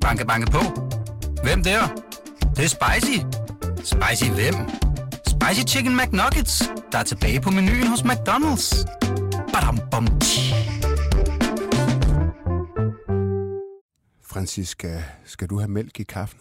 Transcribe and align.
Banke, 0.00 0.26
banke 0.26 0.50
på. 0.50 0.58
Hvem 1.42 1.62
der? 1.62 1.80
Det, 2.40 2.56
det 2.56 2.64
er 2.64 2.68
spicy. 2.68 3.18
Spicy 3.76 4.30
hvem? 4.30 4.54
Spicy 5.26 5.74
Chicken 5.74 5.96
McNuggets, 5.96 6.62
der 6.92 6.98
er 6.98 7.02
tilbage 7.02 7.40
på 7.40 7.50
menuen 7.50 7.86
hos 7.86 8.00
McDonald's. 8.00 8.84
Badum, 9.52 9.78
bom, 9.90 10.06
Francisca, 14.30 15.04
skal 15.24 15.48
du 15.48 15.58
have 15.58 15.68
mælk 15.70 16.00
i 16.00 16.02
kaffen? 16.02 16.40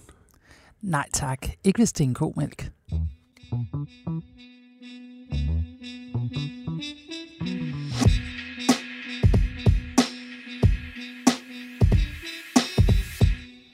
Nej 0.82 1.06
tak, 1.14 1.48
ikke 1.64 1.78
hvis 1.80 1.94
det 1.94 2.04
er 2.04 2.08
en 2.08 2.14
komælk. 2.14 2.72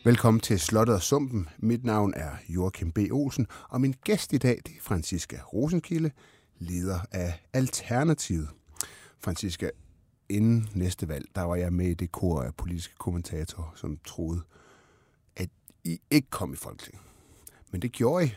Velkommen 0.05 0.41
til 0.41 0.59
Slottet 0.59 0.95
og 0.95 1.01
Sumpen. 1.01 1.49
Mit 1.57 1.83
navn 1.83 2.13
er 2.15 2.31
Joachim 2.49 2.91
B. 2.91 2.97
Olsen, 3.11 3.47
og 3.69 3.81
min 3.81 3.95
gæst 4.03 4.33
i 4.33 4.37
dag 4.37 4.61
det 4.65 4.75
er 4.75 4.81
Francisca 4.81 5.39
Rosenkilde, 5.53 6.11
leder 6.59 6.99
af 7.11 7.43
Alternativet. 7.53 8.49
Francisca, 9.19 9.69
inden 10.29 10.69
næste 10.73 11.07
valg, 11.07 11.25
der 11.35 11.41
var 11.41 11.55
jeg 11.55 11.73
med 11.73 11.87
i 11.87 11.93
det 11.93 12.11
kor 12.11 12.41
af 12.41 12.55
politiske 12.55 12.95
kommentatorer, 12.97 13.71
som 13.75 13.97
troede, 14.05 14.41
at 15.35 15.49
I 15.83 16.01
ikke 16.11 16.29
kom 16.29 16.53
i 16.53 16.55
Folketinget. 16.55 17.01
Men 17.71 17.81
det 17.81 17.91
gjorde 17.91 18.25
I. 18.25 18.29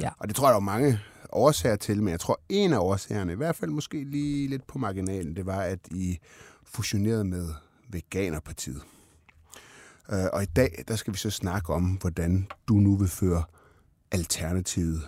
Ja. 0.00 0.10
Og 0.18 0.28
det 0.28 0.36
tror 0.36 0.46
jeg, 0.46 0.50
der 0.50 0.60
var 0.60 0.78
mange 0.78 1.00
årsager 1.32 1.76
til, 1.76 2.02
men 2.02 2.08
jeg 2.08 2.20
tror, 2.20 2.40
en 2.48 2.72
af 2.72 2.78
årsagerne, 2.78 3.32
i 3.32 3.36
hvert 3.36 3.56
fald 3.56 3.70
måske 3.70 4.04
lige 4.04 4.48
lidt 4.48 4.66
på 4.66 4.78
marginalen, 4.78 5.36
det 5.36 5.46
var, 5.46 5.60
at 5.60 5.88
I 5.90 6.18
fusionerede 6.64 7.24
med 7.24 7.48
Veganerpartiet. 7.88 8.82
Øh, 10.12 10.24
Og 10.32 10.42
i 10.42 10.46
dag, 10.46 10.84
der 10.88 10.96
skal 10.96 11.12
vi 11.12 11.18
så 11.18 11.30
snakke 11.30 11.72
om, 11.72 11.84
hvordan 11.84 12.48
du 12.68 12.74
nu 12.74 12.96
vil 12.96 13.08
føre 13.08 13.44
Alternativet 14.10 15.02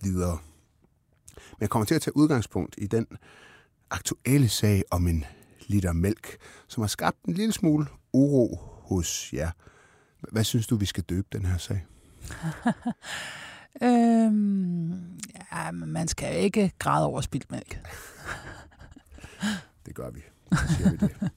videre. 0.00 0.38
Men 1.36 1.56
jeg 1.60 1.70
kommer 1.70 1.86
til 1.86 1.94
at 1.94 2.02
tage 2.02 2.16
udgangspunkt 2.16 2.74
i 2.78 2.86
den 2.86 3.06
aktuelle 3.90 4.48
sag 4.48 4.82
om 4.90 5.06
en 5.06 5.24
liter 5.66 5.92
mælk, 5.92 6.36
som 6.68 6.80
har 6.80 6.88
skabt 6.88 7.24
en 7.24 7.34
lille 7.34 7.52
smule 7.52 7.86
uro 8.12 8.58
hos 8.82 9.32
jer. 9.32 9.50
Hvad 10.32 10.44
synes 10.44 10.66
du, 10.66 10.76
vi 10.76 10.86
skal 10.86 11.02
døbe 11.04 11.28
den 11.32 11.44
her 11.44 11.58
sag? 11.58 11.86
Øhm, 13.82 14.92
ja, 15.52 15.70
man 15.70 16.08
skal 16.08 16.36
ikke 16.44 16.72
græde 16.78 17.06
over 17.06 17.20
spildt 17.20 17.50
mælk. 17.50 17.80
Det 19.86 19.94
gør 19.94 20.10
vi. 20.10 20.20
Så 20.52 20.74
siger 20.76 20.90
vi 20.90 20.96
det. 20.96 21.10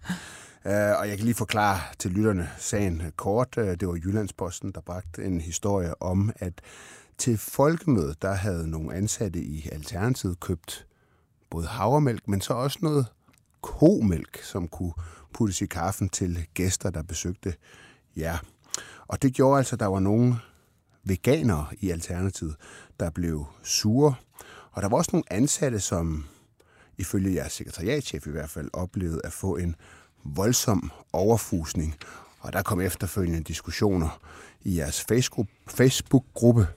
Uh, 0.66 0.72
og 0.72 1.10
jeg 1.10 1.18
kan 1.18 1.26
lige 1.26 1.36
forklare 1.36 1.80
til 2.00 2.12
lytterne 2.12 2.50
sagen 2.58 3.02
kort. 3.16 3.58
Uh, 3.58 3.64
det 3.64 3.88
var 3.88 3.96
Jyllandsposten, 3.96 4.72
der 4.72 4.82
bragte 4.82 5.24
en 5.24 5.42
historie 5.42 6.02
om, 6.02 6.32
at 6.36 6.54
til 7.18 7.38
folkemødet, 7.38 8.22
der 8.22 8.34
havde 8.34 8.70
nogle 8.70 8.96
ansatte 8.96 9.40
i 9.40 9.70
Alternativet 9.72 10.40
købt 10.40 10.88
både 11.50 11.68
havremælk, 11.68 12.28
men 12.28 12.42
så 12.42 12.54
også 12.54 12.80
noget 12.82 13.06
komælk, 13.62 14.44
som 14.44 14.68
kunne 14.68 14.94
puttes 15.34 15.62
i 15.62 15.66
kaffen 15.66 16.10
til 16.10 16.48
gæster, 16.54 16.90
der 16.90 17.04
besøgte 17.04 17.54
jer. 18.18 18.38
Og 19.08 19.22
det 19.22 19.34
gjorde 19.34 19.58
altså, 19.58 19.76
at 19.76 19.80
der 19.80 19.86
var 19.86 20.00
nogle 20.00 20.36
veganere 21.04 21.68
i 21.80 21.90
Alternativet, 21.90 22.56
der 23.00 23.10
blev 23.10 23.46
sure. 23.64 24.16
Og 24.72 24.82
der 24.82 24.90
var 24.90 24.98
også 24.98 25.10
nogle 25.14 25.34
ansatte, 25.34 25.80
som 25.80 26.26
ifølge 26.98 27.36
jeres 27.36 27.54
sekretariatchef 27.54 28.28
i 28.28 28.32
hvert 28.32 28.50
fald, 28.50 28.70
oplevede 28.74 29.22
at 29.24 29.34
få 29.34 29.56
en 29.56 29.76
voldsom 30.26 30.92
overfusning. 31.14 31.96
Og 32.40 32.54
der 32.54 32.62
kom 32.62 32.82
efterfølgende 32.82 33.42
diskussioner 33.44 34.20
i 34.64 34.78
jeres 34.78 35.06
Facebook- 35.12 35.66
Facebook-gruppe. 35.68 36.68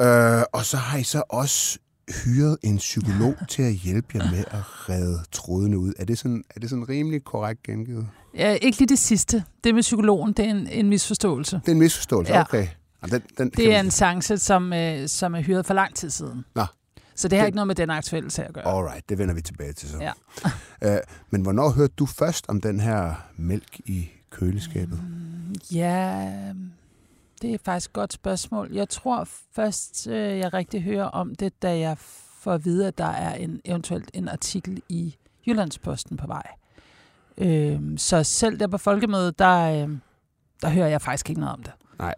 Øh, 0.00 0.42
og 0.52 0.64
så 0.64 0.76
har 0.76 0.98
I 0.98 1.02
så 1.02 1.22
også 1.28 1.78
hyret 2.24 2.58
en 2.62 2.76
psykolog 2.76 3.34
til 3.50 3.62
at 3.62 3.72
hjælpe 3.74 4.08
jer 4.18 4.30
med 4.30 4.44
at 4.50 4.88
redde 4.88 5.20
trådene 5.32 5.78
ud. 5.78 5.92
Er 5.98 6.04
det 6.04 6.18
sådan, 6.18 6.44
er 6.56 6.60
det 6.60 6.70
sådan 6.70 6.88
rimelig 6.88 7.24
korrekt 7.24 7.62
gengivet? 7.62 8.08
Ja, 8.34 8.52
ikke 8.52 8.78
lige 8.78 8.88
det 8.88 8.98
sidste. 8.98 9.44
Det 9.64 9.74
med 9.74 9.82
psykologen, 9.82 10.32
det 10.32 10.44
er 10.44 10.50
en, 10.50 10.66
en 10.66 10.88
misforståelse. 10.88 11.56
Det 11.56 11.68
er 11.68 11.72
en 11.72 11.78
misforståelse, 11.78 12.32
Ja. 12.32 12.40
okay. 12.40 12.68
Den, 13.10 13.22
den 13.38 13.50
Det 13.50 13.64
er 13.64 13.68
vi- 13.82 13.86
en 13.86 13.90
chance, 13.90 14.38
som, 14.38 14.72
øh, 14.72 15.08
som 15.08 15.34
er 15.34 15.40
hyret 15.40 15.66
for 15.66 15.74
lang 15.74 15.94
tid 15.94 16.10
siden. 16.10 16.44
Nå. 16.54 16.64
Så 17.16 17.28
det 17.28 17.38
har 17.38 17.44
Det- 17.44 17.48
ikke 17.48 17.56
noget 17.56 17.66
med 17.66 17.74
den 17.74 17.90
aktuelle 17.90 18.30
sag 18.30 18.46
at 18.46 18.52
gøre. 18.54 18.66
Alright, 18.66 19.08
det 19.08 19.18
vender 19.18 19.34
vi 19.34 19.40
tilbage 19.40 19.72
til 19.72 19.88
så. 19.88 19.98
Ja. 20.00 20.12
Øh, 20.82 20.98
men 21.30 21.42
hvornår 21.42 21.70
hørte 21.70 21.92
du 21.98 22.06
først 22.06 22.44
om 22.48 22.60
den 22.60 22.80
her 22.80 23.14
mælk 23.36 23.78
i 23.84 24.08
køleskabet? 24.30 25.00
Ja, 25.72 26.32
det 27.42 27.54
er 27.54 27.58
faktisk 27.64 27.90
et 27.90 27.92
godt 27.92 28.12
spørgsmål. 28.12 28.68
Jeg 28.72 28.88
tror 28.88 29.28
først, 29.54 30.06
øh, 30.06 30.38
jeg 30.38 30.54
rigtig 30.54 30.82
hører 30.82 31.04
om 31.04 31.34
det, 31.34 31.62
da 31.62 31.78
jeg 31.78 31.98
får 32.40 32.52
at 32.52 32.64
vide, 32.64 32.86
at 32.88 32.98
der 32.98 33.04
er 33.06 33.34
en 33.34 33.60
eventuelt 33.64 34.10
en 34.14 34.28
artikel 34.28 34.82
i 34.88 35.16
Jyllandsposten 35.46 36.16
på 36.16 36.26
vej. 36.26 36.46
Øh, 37.38 37.80
så 37.96 38.22
selv 38.24 38.60
der 38.60 38.66
på 38.66 38.78
folkemødet, 38.78 39.38
der, 39.38 39.84
øh, 39.86 39.90
der 40.62 40.68
hører 40.68 40.88
jeg 40.88 41.02
faktisk 41.02 41.30
ikke 41.30 41.40
noget 41.40 41.54
om 41.56 41.62
det. 41.62 41.72
Nej. 41.98 42.14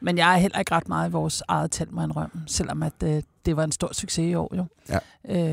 Men 0.00 0.18
jeg 0.18 0.34
er 0.34 0.38
heller 0.38 0.58
ikke 0.58 0.74
ret 0.74 0.88
meget 0.88 1.08
i 1.08 1.12
vores 1.12 1.42
eget 1.48 1.70
telt, 1.70 1.90
jeg 1.96 2.04
indrømme, 2.04 2.42
selvom 2.46 2.82
at, 2.82 3.02
øh, 3.04 3.22
det 3.46 3.56
var 3.56 3.64
en 3.64 3.72
stor 3.72 3.92
succes 3.92 4.18
i 4.30 4.34
år. 4.34 4.56
Jo. 4.56 4.64
Ja. 4.88 4.98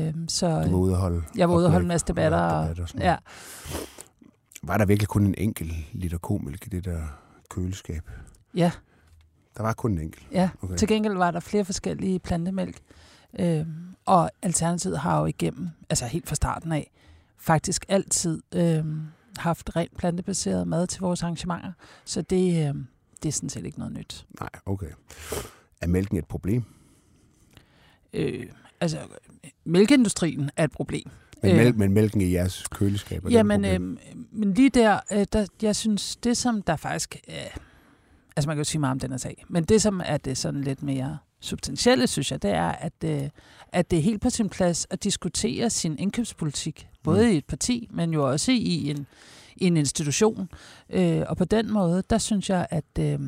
Øh, 0.06 0.14
så 0.28 0.46
Du 0.64 0.70
var 0.70 0.78
ude 0.78 0.92
at 0.92 0.98
holde 0.98 1.22
jeg 1.36 1.48
var 1.48 1.54
ude 1.56 1.66
og 1.66 1.70
holde 1.72 1.84
en 1.84 1.88
masse 1.88 2.06
debatter. 2.06 2.38
og 2.38 2.62
debatter 2.62 2.82
og 2.82 2.88
sådan 2.88 3.02
ja. 3.02 3.16
Var 4.62 4.76
der 4.78 4.84
virkelig 4.86 5.08
kun 5.08 5.26
en 5.26 5.34
enkelt 5.38 5.72
liter 5.92 6.18
komælk 6.18 6.66
i 6.66 6.68
det 6.68 6.84
der 6.84 7.00
køleskab? 7.50 8.10
Ja. 8.54 8.72
Der 9.56 9.62
var 9.62 9.72
kun 9.72 9.92
en 9.92 9.98
enkelt. 10.00 10.26
Ja, 10.32 10.50
Okay. 10.62 10.76
til 10.76 10.88
gengæld 10.88 11.16
var 11.16 11.30
der 11.30 11.40
flere 11.40 11.64
forskellige 11.64 12.18
plantemælk. 12.18 12.78
Øhm, 13.38 13.66
og 14.06 14.30
Alternativet 14.42 14.98
har 14.98 15.20
jo 15.20 15.26
igennem, 15.26 15.68
altså 15.90 16.06
helt 16.06 16.28
fra 16.28 16.34
starten 16.34 16.72
af, 16.72 16.90
faktisk 17.38 17.84
altid 17.88 18.42
øhm, 18.54 19.02
haft 19.38 19.70
rent 19.76 19.96
plantebaseret 19.96 20.68
mad 20.68 20.86
til 20.86 21.00
vores 21.00 21.22
arrangementer. 21.22 21.72
Så 22.04 22.22
det, 22.22 22.68
øhm, 22.68 22.86
det 23.22 23.28
er 23.28 23.32
sådan 23.32 23.48
set 23.48 23.66
ikke 23.66 23.78
noget 23.78 23.94
nyt. 23.94 24.26
Nej, 24.40 24.50
okay. 24.66 24.90
Er 25.80 25.86
mælken 25.86 26.16
et 26.16 26.26
problem? 26.26 26.62
Øh, 28.12 28.46
altså, 28.80 28.98
mælkeindustrien 29.64 30.50
er 30.56 30.64
et 30.64 30.72
problem. 30.72 31.10
Men, 31.42 31.50
Øh. 31.50 31.56
mælk, 31.56 31.76
men 31.76 31.92
mælken 31.92 32.20
i 32.20 32.32
jeres 32.32 32.64
køleskab 32.70 33.24
er 33.24 33.30
Jamen, 33.30 33.62
problem? 33.62 33.98
øhm, 34.14 34.26
men 34.32 34.54
lige 34.54 34.70
der, 34.70 35.00
øh, 35.12 35.26
der, 35.32 35.46
jeg 35.62 35.76
synes, 35.76 36.16
det 36.16 36.36
som 36.36 36.62
der 36.62 36.76
faktisk... 36.76 37.16
Øh, 37.28 37.34
altså, 38.36 38.48
man 38.48 38.56
kan 38.56 38.60
jo 38.60 38.64
sige 38.64 38.80
meget 38.80 38.90
om 38.92 38.98
den 38.98 39.10
her 39.10 39.16
sag, 39.18 39.44
men 39.48 39.64
det 39.64 39.82
som 39.82 40.00
er 40.04 40.16
det 40.16 40.38
sådan 40.38 40.60
lidt 40.60 40.82
mere 40.82 41.18
substantielle, 41.40 42.06
synes 42.06 42.32
jeg, 42.32 42.42
det 42.42 42.50
er, 42.50 42.68
at, 42.68 42.92
øh, 43.04 43.28
at 43.72 43.90
det 43.90 43.98
er 43.98 44.02
helt 44.02 44.22
på 44.22 44.30
sin 44.30 44.48
plads 44.48 44.86
at 44.90 45.04
diskutere 45.04 45.70
sin 45.70 45.98
indkøbspolitik, 45.98 46.88
både 47.02 47.26
Mm. 47.26 47.32
i 47.32 47.36
et 47.36 47.44
parti, 47.46 47.88
men 47.92 48.12
jo 48.12 48.30
også 48.30 48.52
i 48.52 48.90
en, 48.90 49.06
i 49.60 49.66
en 49.66 49.76
institution. 49.76 50.48
Øh, 50.90 51.22
og 51.28 51.36
på 51.36 51.44
den 51.44 51.72
måde, 51.72 52.02
der 52.10 52.18
synes 52.18 52.50
jeg, 52.50 52.66
at, 52.70 52.84
øh, 52.98 53.18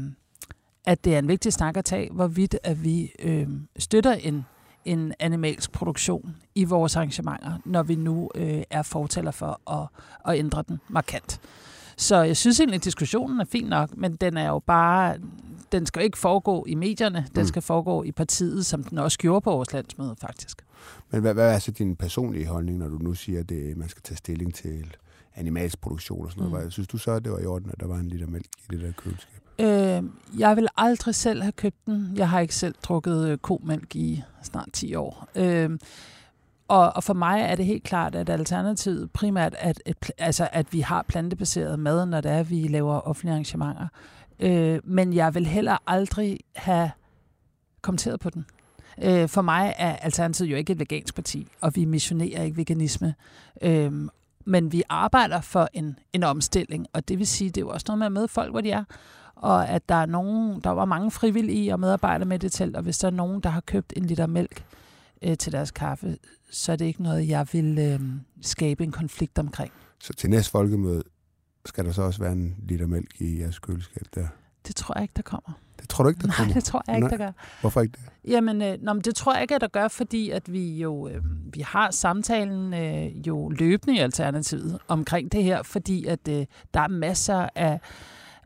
at 0.86 1.04
det 1.04 1.14
er 1.14 1.18
en 1.18 1.28
vigtig 1.28 1.52
snak 1.52 1.76
at 1.76 1.84
tage, 1.84 2.10
hvorvidt 2.12 2.56
at 2.62 2.84
vi 2.84 3.12
øh, 3.18 3.48
støtter 3.78 4.12
en, 4.12 4.44
en 4.84 5.12
animalsk 5.18 5.72
produktion 5.72 6.36
i 6.54 6.64
vores 6.64 6.96
arrangementer, 6.96 7.52
når 7.64 7.82
vi 7.82 7.94
nu 7.94 8.30
øh, 8.34 8.62
er 8.70 8.82
fortaler 8.82 9.30
for 9.30 9.70
at, 9.70 9.88
at 10.32 10.38
ændre 10.38 10.64
den 10.68 10.80
markant. 10.88 11.40
Så 11.96 12.22
jeg 12.22 12.36
synes 12.36 12.60
egentlig, 12.60 12.76
at 12.76 12.84
diskussionen 12.84 13.40
er 13.40 13.44
fin 13.44 13.64
nok, 13.64 13.96
men 13.96 14.16
den 14.16 14.36
er 14.36 14.48
jo 14.48 14.58
bare, 14.58 15.16
den 15.72 15.86
skal 15.86 16.00
jo 16.00 16.04
ikke 16.04 16.18
foregå 16.18 16.64
i 16.68 16.74
medierne, 16.74 17.26
den 17.34 17.42
Mm. 17.42 17.46
skal 17.46 17.62
foregå 17.62 18.02
i 18.02 18.12
partiet, 18.12 18.66
som 18.66 18.84
den 18.84 18.98
også 18.98 19.18
gjorde 19.18 19.40
på 19.40 19.50
vores 19.50 19.72
landsmøde 19.72 20.16
faktisk. 20.20 20.62
Men 21.10 21.20
hvad, 21.20 21.34
hvad 21.34 21.54
er 21.54 21.58
så 21.58 21.70
din 21.70 21.96
personlige 21.96 22.46
holdning, 22.46 22.78
når 22.78 22.88
du 22.88 22.98
nu 22.98 23.14
siger, 23.14 23.40
at 23.40 23.48
det, 23.48 23.76
man 23.76 23.88
skal 23.88 24.02
tage 24.02 24.16
stilling 24.16 24.54
til 24.54 24.96
animalsk 25.40 25.80
produktion 25.80 26.24
og 26.24 26.32
sådan 26.32 26.48
noget? 26.48 26.64
Mm. 26.64 26.70
Synes 26.70 26.88
du 26.88 26.98
så, 26.98 27.10
at 27.10 27.24
det 27.24 27.32
var 27.32 27.38
i 27.38 27.46
orden, 27.46 27.70
at 27.72 27.80
der 27.80 27.86
var 27.86 27.96
en 27.96 28.08
liter 28.08 28.26
mælk 28.26 28.46
i 28.72 28.76
det 28.76 28.80
der 28.80 28.92
køleskab? 28.92 29.40
Øh, 29.58 30.02
jeg 30.38 30.56
vil 30.56 30.68
aldrig 30.76 31.14
selv 31.14 31.42
have 31.42 31.52
købt 31.52 31.86
den. 31.86 32.12
Jeg 32.16 32.28
har 32.28 32.40
ikke 32.40 32.54
selv 32.54 32.74
drukket 32.82 33.28
øh, 33.28 33.38
komælk 33.38 33.96
i 33.96 34.22
snart 34.42 34.68
10 34.72 34.94
år. 34.94 35.28
Øh, 35.34 35.70
og, 36.68 36.96
og 36.96 37.04
for 37.04 37.14
mig 37.14 37.40
er 37.40 37.54
det 37.54 37.66
helt 37.66 37.82
klart, 37.82 38.14
at 38.14 38.30
alternativet 38.30 39.10
primært, 39.12 39.54
at, 39.58 39.82
pl- 40.06 40.10
altså, 40.18 40.48
at 40.52 40.72
vi 40.72 40.80
har 40.80 41.02
plantebaseret 41.08 41.78
mad, 41.78 42.06
når 42.06 42.20
det 42.20 42.30
er, 42.30 42.40
at 42.40 42.50
vi 42.50 42.68
laver 42.68 43.00
offentlige 43.00 43.32
arrangementer. 43.32 43.86
Øh, 44.40 44.80
men 44.84 45.12
jeg 45.12 45.34
vil 45.34 45.46
heller 45.46 45.76
aldrig 45.86 46.38
have 46.56 46.90
kommenteret 47.82 48.20
på 48.20 48.30
den. 48.30 48.46
Øh, 49.02 49.28
for 49.28 49.42
mig 49.42 49.74
er 49.78 49.96
Alternativet 49.96 50.50
jo 50.50 50.56
ikke 50.56 50.72
et 50.72 50.78
vegansk 50.78 51.14
parti, 51.14 51.48
og 51.60 51.76
vi 51.76 51.84
missionerer 51.84 52.42
ikke 52.42 52.56
veganisme. 52.56 53.14
Øh, 53.62 53.92
men 54.46 54.72
vi 54.72 54.82
arbejder 54.88 55.40
for 55.40 55.68
en, 55.72 55.98
en 56.12 56.22
omstilling, 56.22 56.86
og 56.92 57.08
det 57.08 57.18
vil 57.18 57.26
sige, 57.26 57.50
det 57.50 57.56
er 57.56 57.60
jo 57.60 57.68
også 57.68 57.84
noget 57.88 57.98
med 57.98 58.06
at 58.06 58.12
møde 58.12 58.28
folk, 58.28 58.50
hvor 58.50 58.60
de 58.60 58.70
er 58.70 58.84
og 59.40 59.68
at 59.68 59.88
der 59.88 59.94
er 59.94 60.06
nogen, 60.06 60.60
der 60.60 60.70
var 60.70 60.84
mange 60.84 61.10
frivillige 61.10 61.72
og 61.72 61.80
medarbejdere 61.80 62.28
med 62.28 62.38
det 62.38 62.52
telt, 62.52 62.76
og 62.76 62.82
hvis 62.82 62.98
der 62.98 63.06
er 63.06 63.12
nogen, 63.12 63.40
der 63.40 63.48
har 63.48 63.60
købt 63.60 63.92
en 63.96 64.04
liter 64.04 64.26
mælk 64.26 64.64
øh, 65.22 65.36
til 65.36 65.52
deres 65.52 65.70
kaffe, 65.70 66.18
så 66.50 66.72
er 66.72 66.76
det 66.76 66.84
ikke 66.84 67.02
noget, 67.02 67.28
jeg 67.28 67.46
vil 67.52 67.78
øh, 67.78 68.00
skabe 68.42 68.84
en 68.84 68.92
konflikt 68.92 69.38
omkring. 69.38 69.72
Så 70.00 70.12
til 70.12 70.30
næste 70.30 70.50
folkemøde, 70.50 71.02
skal 71.66 71.84
der 71.84 71.92
så 71.92 72.02
også 72.02 72.20
være 72.20 72.32
en 72.32 72.56
liter 72.62 72.86
mælk 72.86 73.20
i 73.20 73.40
jeres 73.40 73.58
køleskab 73.58 74.06
der? 74.14 74.26
Det 74.66 74.76
tror 74.76 74.94
jeg 74.96 75.02
ikke, 75.02 75.14
der 75.16 75.22
kommer. 75.22 75.52
Det 75.80 75.88
tror 75.88 76.04
du 76.04 76.08
ikke, 76.08 76.20
der 76.20 76.26
Nej, 76.26 76.36
kommer? 76.36 76.54
det 76.54 76.64
tror 76.64 76.82
jeg 76.86 76.96
ikke, 76.96 77.08
Nej. 77.08 77.16
der 77.16 77.24
gør. 77.24 77.32
Hvorfor 77.60 77.80
ikke 77.80 77.92
det? 77.92 78.30
Jamen, 78.30 78.62
øh, 78.62 78.78
nå, 78.82 78.92
men 78.92 79.02
det 79.02 79.14
tror 79.14 79.32
jeg 79.34 79.42
ikke, 79.42 79.54
at 79.54 79.60
der 79.60 79.68
gør, 79.68 79.88
fordi 79.88 80.30
at 80.30 80.52
vi 80.52 80.78
jo 80.78 81.08
øh, 81.08 81.22
vi 81.54 81.60
har 81.60 81.90
samtalen 81.90 82.74
øh, 82.74 83.26
jo 83.26 83.48
løbende 83.48 83.96
i 83.96 83.98
Alternativet 83.98 84.78
omkring 84.88 85.32
det 85.32 85.44
her, 85.44 85.62
fordi 85.62 86.06
at 86.06 86.28
øh, 86.28 86.46
der 86.74 86.80
er 86.80 86.88
masser 86.88 87.48
af, 87.54 87.80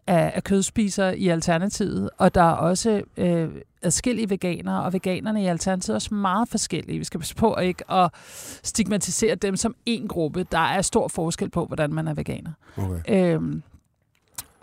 af, 0.06 0.32
af 0.34 0.44
kødspisere 0.44 1.18
i 1.18 1.28
Alternativet, 1.28 2.10
og 2.18 2.34
der 2.34 2.42
er 2.42 2.54
også 2.54 3.02
øh, 3.16 3.48
adskillige 3.82 4.30
veganere, 4.30 4.82
og 4.82 4.92
veganerne 4.92 5.42
i 5.42 5.46
Alternativet 5.46 5.94
er 5.94 5.96
også 5.96 6.14
meget 6.14 6.48
forskellige. 6.48 6.98
Vi 6.98 7.04
skal 7.04 7.20
passe 7.20 7.34
på 7.34 7.56
ikke 7.56 7.90
at 7.92 8.10
stigmatisere 8.62 9.34
dem 9.34 9.56
som 9.56 9.74
en 9.86 10.08
gruppe. 10.08 10.46
Der 10.52 10.58
er 10.58 10.82
stor 10.82 11.08
forskel 11.08 11.50
på, 11.50 11.66
hvordan 11.66 11.94
man 11.94 12.08
er 12.08 12.14
veganer. 12.14 12.52
Okay. 12.76 13.00
Øhm, 13.34 13.62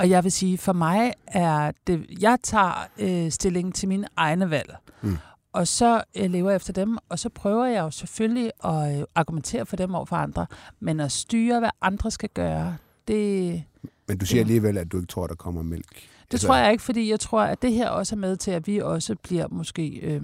og 0.01 0.09
jeg 0.09 0.23
vil 0.23 0.31
sige, 0.31 0.57
for 0.57 0.73
mig 0.73 1.13
er 1.27 1.71
det, 1.87 2.05
jeg 2.21 2.37
tager 2.43 2.87
øh, 2.99 3.31
stilling 3.31 3.75
til 3.75 3.87
mine 3.89 4.07
egne 4.17 4.49
valg. 4.49 4.75
Mm. 5.01 5.17
Og 5.53 5.67
så 5.67 6.03
øh, 6.15 6.29
lever 6.31 6.49
jeg 6.49 6.55
efter 6.55 6.73
dem, 6.73 6.97
og 7.09 7.19
så 7.19 7.29
prøver 7.29 7.65
jeg 7.65 7.81
jo 7.81 7.91
selvfølgelig 7.91 8.51
at 8.65 8.99
øh, 8.99 9.05
argumentere 9.15 9.65
for 9.65 9.75
dem 9.75 9.95
over 9.95 10.05
for 10.05 10.15
andre. 10.15 10.45
Men 10.79 10.99
at 10.99 11.11
styre, 11.11 11.59
hvad 11.59 11.69
andre 11.81 12.11
skal 12.11 12.29
gøre, 12.33 12.77
det, 13.07 13.63
Men 14.07 14.17
du 14.17 14.25
siger 14.25 14.39
Ja. 14.39 14.43
alligevel, 14.43 14.77
at 14.77 14.91
du 14.91 14.97
ikke 14.97 15.07
tror, 15.07 15.27
der 15.27 15.35
kommer 15.35 15.61
mælk. 15.63 16.07
det 16.31 16.41
tror 16.41 16.55
jeg 16.55 16.71
ikke, 16.71 16.83
fordi 16.83 17.09
jeg 17.09 17.19
tror, 17.19 17.41
at 17.41 17.61
det 17.61 17.73
her 17.73 17.89
også 17.89 18.15
er 18.15 18.19
med 18.19 18.37
til, 18.37 18.51
at 18.51 18.67
vi 18.67 18.77
også 18.79 19.15
bliver 19.15 19.47
måske 19.51 19.87
øh, 19.89 20.21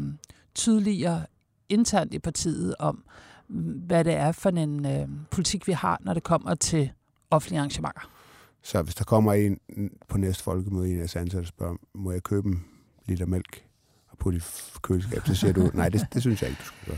tydeligere 0.56 1.22
internt 1.70 2.14
i 2.14 2.20
partiet 2.20 2.76
om, 2.80 3.04
hvad 3.88 4.04
det 4.04 4.14
er 4.14 4.32
for 4.32 4.50
en 4.50 4.86
øh, 4.86 5.08
politik, 5.32 5.68
vi 5.68 5.72
har, 5.72 5.98
når 6.02 6.14
det 6.14 6.24
kommer 6.24 6.56
til 6.56 6.92
offentlige 7.32 7.60
arrangementer. 7.60 8.10
Så 8.68 8.82
hvis 8.82 8.96
der 8.96 9.04
kommer 9.04 9.34
en 9.34 9.60
på 10.08 10.18
næste 10.18 10.44
folkemøde, 10.44 10.90
en 10.92 11.02
af 11.02 11.16
ansatte 11.16 11.48
spørger, 11.48 11.76
må 11.96 12.12
jeg 12.12 12.24
købe 12.24 12.48
en 12.48 12.64
liter 13.06 13.26
mælk 13.26 13.64
og 14.08 14.18
putte 14.18 14.38
i 14.38 14.42
køleskab, 14.82 15.22
så 15.28 15.36
siger 15.36 15.54
du, 15.54 15.72
nej, 15.74 15.90
det, 15.90 16.08
det 16.14 16.22
synes 16.22 16.42
jeg 16.42 16.50
ikke, 16.50 16.60
du 16.60 16.66
skal 16.66 16.78
gøre. 16.88 16.98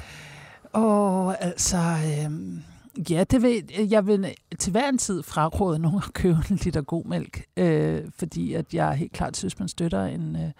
Åh, 0.83 1.33
altså... 1.39 1.77
Øhm, 2.25 2.61
ja, 3.09 3.23
det 3.23 3.41
vil, 3.41 3.63
jeg 3.89 4.07
vil 4.07 4.35
til 4.59 4.71
hver 4.71 4.89
en 4.89 4.97
tid 4.97 5.23
fraråde 5.23 5.79
nogen 5.79 6.01
at 6.07 6.13
købe 6.13 6.37
en 6.51 6.55
liter 6.55 6.81
god 6.81 7.05
mælk, 7.05 7.43
øh, 7.57 8.01
fordi 8.17 8.53
at 8.53 8.73
jeg 8.73 8.93
helt 8.95 9.11
klart 9.11 9.37
synes, 9.37 9.59
man 9.59 9.67
støtter 9.67 10.05
en, 10.05 10.35
øh, 10.35 10.51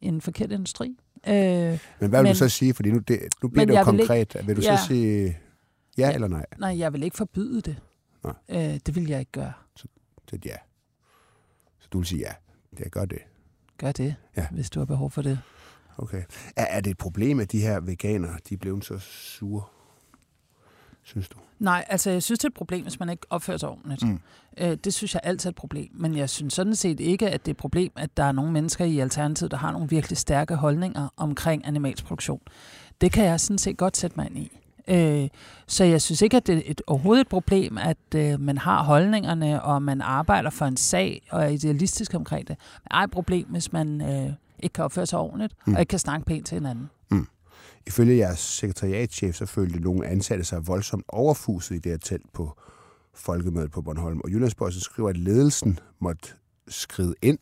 en 0.00 0.20
forkert 0.20 0.52
industri. 0.52 0.96
Øh, 1.28 1.34
Men 1.34 1.78
hvad 1.98 2.08
vil 2.08 2.22
Men- 2.22 2.26
du 2.32 2.38
så 2.38 2.48
sige? 2.48 2.74
Fordi 2.74 2.90
nu, 2.90 2.98
det, 2.98 3.18
nu 3.42 3.48
bliver 3.48 3.64
det 3.66 3.74
jo 3.74 3.78
vil 3.78 3.84
konkret. 3.98 4.36
Vil 4.46 4.56
du 4.56 4.60
Ja. 4.62 4.76
så 4.76 4.86
sige 4.86 5.38
ja 5.98 6.08
Ja. 6.08 6.14
eller 6.14 6.28
nej? 6.28 6.46
nej, 6.58 6.78
jeg 6.78 6.92
vil 6.92 7.02
ikke 7.02 7.16
forbyde 7.16 7.60
det. 7.60 7.76
Nej. 8.24 8.34
Øh, 8.48 8.80
det 8.86 8.94
vil 8.94 9.06
jeg 9.08 9.20
ikke 9.20 9.32
gøre. 9.32 9.52
Så 9.76 9.88
et 10.36 10.46
ja. 10.46 10.56
Så 11.78 11.88
du 11.92 11.98
vil 11.98 12.06
sige 12.06 12.20
ja. 12.20 12.32
Jeg 12.78 12.90
gør 12.90 13.04
det. 13.04 13.18
Gør 13.78 13.92
det, 13.92 14.14
Ja. 14.36 14.46
hvis 14.50 14.70
du 14.70 14.80
har 14.80 14.84
behov 14.84 15.10
for 15.10 15.22
det. 15.22 15.38
Okay. 15.98 16.22
Er, 16.56 16.64
er 16.64 16.80
det 16.80 16.90
et 16.90 16.98
problem, 16.98 17.40
at 17.40 17.52
de 17.52 17.60
her 17.60 17.80
veganere, 17.80 18.38
de 18.48 18.54
er 18.54 18.58
blevet 18.58 18.84
så 18.84 18.98
sure? 18.98 19.62
Synes 21.02 21.28
du? 21.28 21.38
Nej, 21.58 21.84
altså 21.88 22.10
jeg 22.10 22.22
synes, 22.22 22.38
det 22.38 22.44
er 22.44 22.48
et 22.48 22.54
problem, 22.54 22.82
hvis 22.82 23.00
man 23.00 23.08
ikke 23.08 23.26
opfører 23.30 23.56
sig 23.56 23.68
ordentligt. 23.68 24.02
Mm. 24.02 24.08
Mm. 24.08 24.20
Øh, 24.58 24.76
det 24.84 24.94
synes 24.94 25.14
jeg 25.14 25.20
altid 25.24 25.48
er 25.48 25.50
et 25.52 25.56
problem. 25.56 25.90
Men 25.94 26.16
jeg 26.16 26.30
synes 26.30 26.54
sådan 26.54 26.74
set 26.74 27.00
ikke, 27.00 27.30
at 27.30 27.46
det 27.46 27.50
er 27.50 27.54
et 27.54 27.56
problem, 27.56 27.92
at 27.96 28.16
der 28.16 28.24
er 28.24 28.32
nogle 28.32 28.52
mennesker 28.52 28.84
i 28.84 28.98
Alternativet, 28.98 29.50
der 29.50 29.56
har 29.56 29.72
nogle 29.72 29.88
virkelig 29.88 30.18
stærke 30.18 30.54
holdninger 30.54 31.08
omkring 31.16 31.66
animalsk 31.66 32.04
produktion. 32.04 32.40
Det 33.00 33.12
kan 33.12 33.24
jeg 33.24 33.40
sådan 33.40 33.58
set 33.58 33.76
godt 33.76 33.96
sætte 33.96 34.16
mig 34.16 34.26
ind 34.26 34.38
i. 34.38 34.58
Øh, 34.88 35.28
så 35.66 35.84
jeg 35.84 36.02
synes 36.02 36.22
ikke, 36.22 36.36
at 36.36 36.46
det 36.46 36.56
er 36.56 36.62
et, 36.64 36.82
overhovedet 36.86 37.20
et 37.20 37.28
problem, 37.28 37.78
at 37.78 37.96
øh, 38.16 38.40
man 38.40 38.58
har 38.58 38.82
holdningerne, 38.82 39.62
og 39.62 39.82
man 39.82 40.00
arbejder 40.02 40.50
for 40.50 40.64
en 40.64 40.76
sag, 40.76 41.22
og 41.30 41.42
er 41.44 41.48
idealistisk 41.48 42.14
omkring 42.14 42.48
det. 42.48 42.56
Men 42.58 42.84
det 42.84 42.90
er 42.90 42.96
et 43.04 43.10
problem, 43.10 43.46
hvis 43.48 43.72
man 43.72 44.00
øh, 44.00 44.32
ikke 44.62 44.72
kan 44.72 44.84
opføre 44.84 45.06
sig 45.06 45.18
ordentligt, 45.18 45.52
Mm. 45.66 45.70
mm. 45.70 45.74
og 45.74 45.80
ikke 45.80 45.90
kan 45.90 45.98
snakke 45.98 46.26
pænt 46.26 46.46
til 46.46 46.54
hinanden. 46.54 46.90
Ifølge 47.86 48.16
jeres 48.16 48.38
sekretariatchef, 48.38 49.34
så 49.34 49.46
følte 49.46 49.80
nogle 49.80 50.06
ansatte 50.06 50.44
sig 50.44 50.66
voldsomt 50.66 51.04
overfuset 51.08 51.74
i 51.76 51.78
det 51.78 51.92
her 51.92 51.98
telt 51.98 52.32
på 52.32 52.58
folkemødet 53.14 53.70
på 53.70 53.82
Bornholm. 53.82 54.20
Og 54.24 54.30
Jyllandsposten 54.30 54.80
skriver, 54.82 55.08
at 55.08 55.16
ledelsen 55.16 55.78
måtte 56.00 56.28
skride 56.68 57.14
ind. 57.22 57.38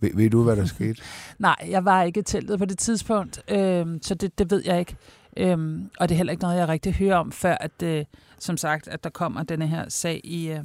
Ved, 0.00 0.10
ved 0.14 0.30
du, 0.30 0.42
hvad 0.42 0.56
der 0.56 0.64
skete? 0.76 1.02
Nej, 1.38 1.56
jeg 1.70 1.84
var 1.84 2.02
ikke 2.02 2.20
i 2.20 2.22
teltet 2.22 2.58
på 2.58 2.64
det 2.64 2.78
tidspunkt, 2.78 3.42
øhm, 3.50 4.02
så 4.02 4.14
det, 4.14 4.38
det 4.38 4.50
ved 4.50 4.62
jeg 4.64 4.78
ikke. 4.78 4.96
Øhm, 5.36 5.90
og 5.98 6.08
det 6.08 6.14
er 6.14 6.16
heller 6.16 6.30
ikke 6.30 6.42
noget, 6.42 6.56
jeg 6.56 6.68
rigtig 6.68 6.94
hører 6.94 7.16
om, 7.16 7.32
før 7.32 7.54
at, 7.54 7.82
øh, 7.82 8.04
som 8.38 8.56
sagt, 8.56 8.88
at 8.88 9.04
der 9.04 9.10
kommer 9.10 9.42
denne 9.42 9.66
her 9.66 9.88
sag 9.88 10.20
i, 10.24 10.50
øh, 10.50 10.64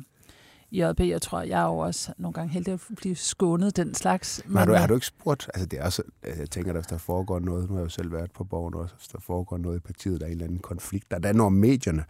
i 0.72 0.84
JP. 0.84 1.00
Jeg 1.00 1.22
tror, 1.22 1.42
jeg 1.42 1.62
er 1.62 1.66
jo 1.66 1.78
også 1.78 2.14
nogle 2.18 2.34
gange 2.34 2.54
heldig 2.54 2.74
at 2.74 2.82
blive 2.96 3.16
skånet 3.16 3.78
den 3.78 3.94
slags. 3.94 4.42
Men 4.46 4.58
har, 4.58 4.66
du, 4.66 4.72
øh, 4.72 4.80
har 4.80 4.88
du 4.88 4.94
ikke 4.94 5.06
spurgt? 5.06 5.50
Altså, 5.54 5.66
det 5.66 5.80
er 5.80 5.86
også, 5.86 6.04
altså, 6.24 6.42
jeg 6.42 6.50
tænker, 6.50 6.72
at 6.72 6.78
hvis 6.78 6.88
der 6.88 6.98
foregår 6.98 7.40
noget, 7.40 7.70
nu 7.70 7.74
har 7.76 7.82
jeg 7.82 7.86
jo 7.86 7.90
selv 7.90 8.12
været 8.12 8.32
på 8.32 8.44
borgen 8.44 8.74
også, 8.74 8.96
hvis 8.96 9.08
der 9.08 9.20
foregår 9.20 9.58
noget 9.58 9.78
i 9.78 9.80
partiet, 9.80 10.20
der 10.20 10.26
er 10.26 10.30
en 10.30 10.34
eller 10.34 10.46
anden 10.46 10.60
konflikt, 10.60 11.12
der 11.12 11.18
er 11.24 11.34
noget 11.34 11.46
om 11.46 11.54
medierne. 11.54 12.04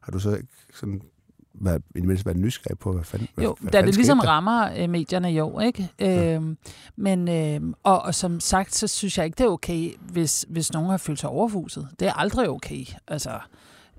Har 0.00 0.12
du 0.12 0.18
så 0.18 0.36
ikke 0.36 0.48
sådan 0.74 1.02
været, 1.60 1.82
i 1.94 1.98
det 1.98 2.04
mindste 2.08 2.26
været 2.26 2.38
nysgerrig 2.38 2.78
på, 2.78 2.92
hvad 2.92 3.04
fanden 3.04 3.28
hvad, 3.34 3.44
Jo, 3.44 3.56
hvad 3.60 3.72
da 3.72 3.78
fanden 3.78 3.86
det 3.88 3.96
ligesom 3.96 4.18
der? 4.18 4.28
rammer 4.28 4.70
øh, 4.78 4.90
medierne 4.90 5.28
jo, 5.28 5.60
ikke? 5.60 5.88
Øhm, 5.98 6.58
men, 6.96 7.28
øhm, 7.28 7.74
og, 7.82 8.02
og 8.02 8.14
som 8.14 8.40
sagt, 8.40 8.74
så 8.74 8.86
synes 8.86 9.18
jeg 9.18 9.24
ikke, 9.26 9.36
det 9.38 9.44
er 9.44 9.48
okay, 9.50 9.92
hvis, 10.00 10.46
hvis 10.48 10.72
nogen 10.72 10.90
har 10.90 10.96
følt 10.96 11.18
sig 11.20 11.30
overfuset. 11.30 11.88
Det 12.00 12.08
er 12.08 12.12
aldrig 12.12 12.48
okay. 12.48 12.84
Altså, 13.08 13.38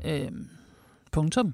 øhm, 0.05 0.47
punktum. 1.11 1.53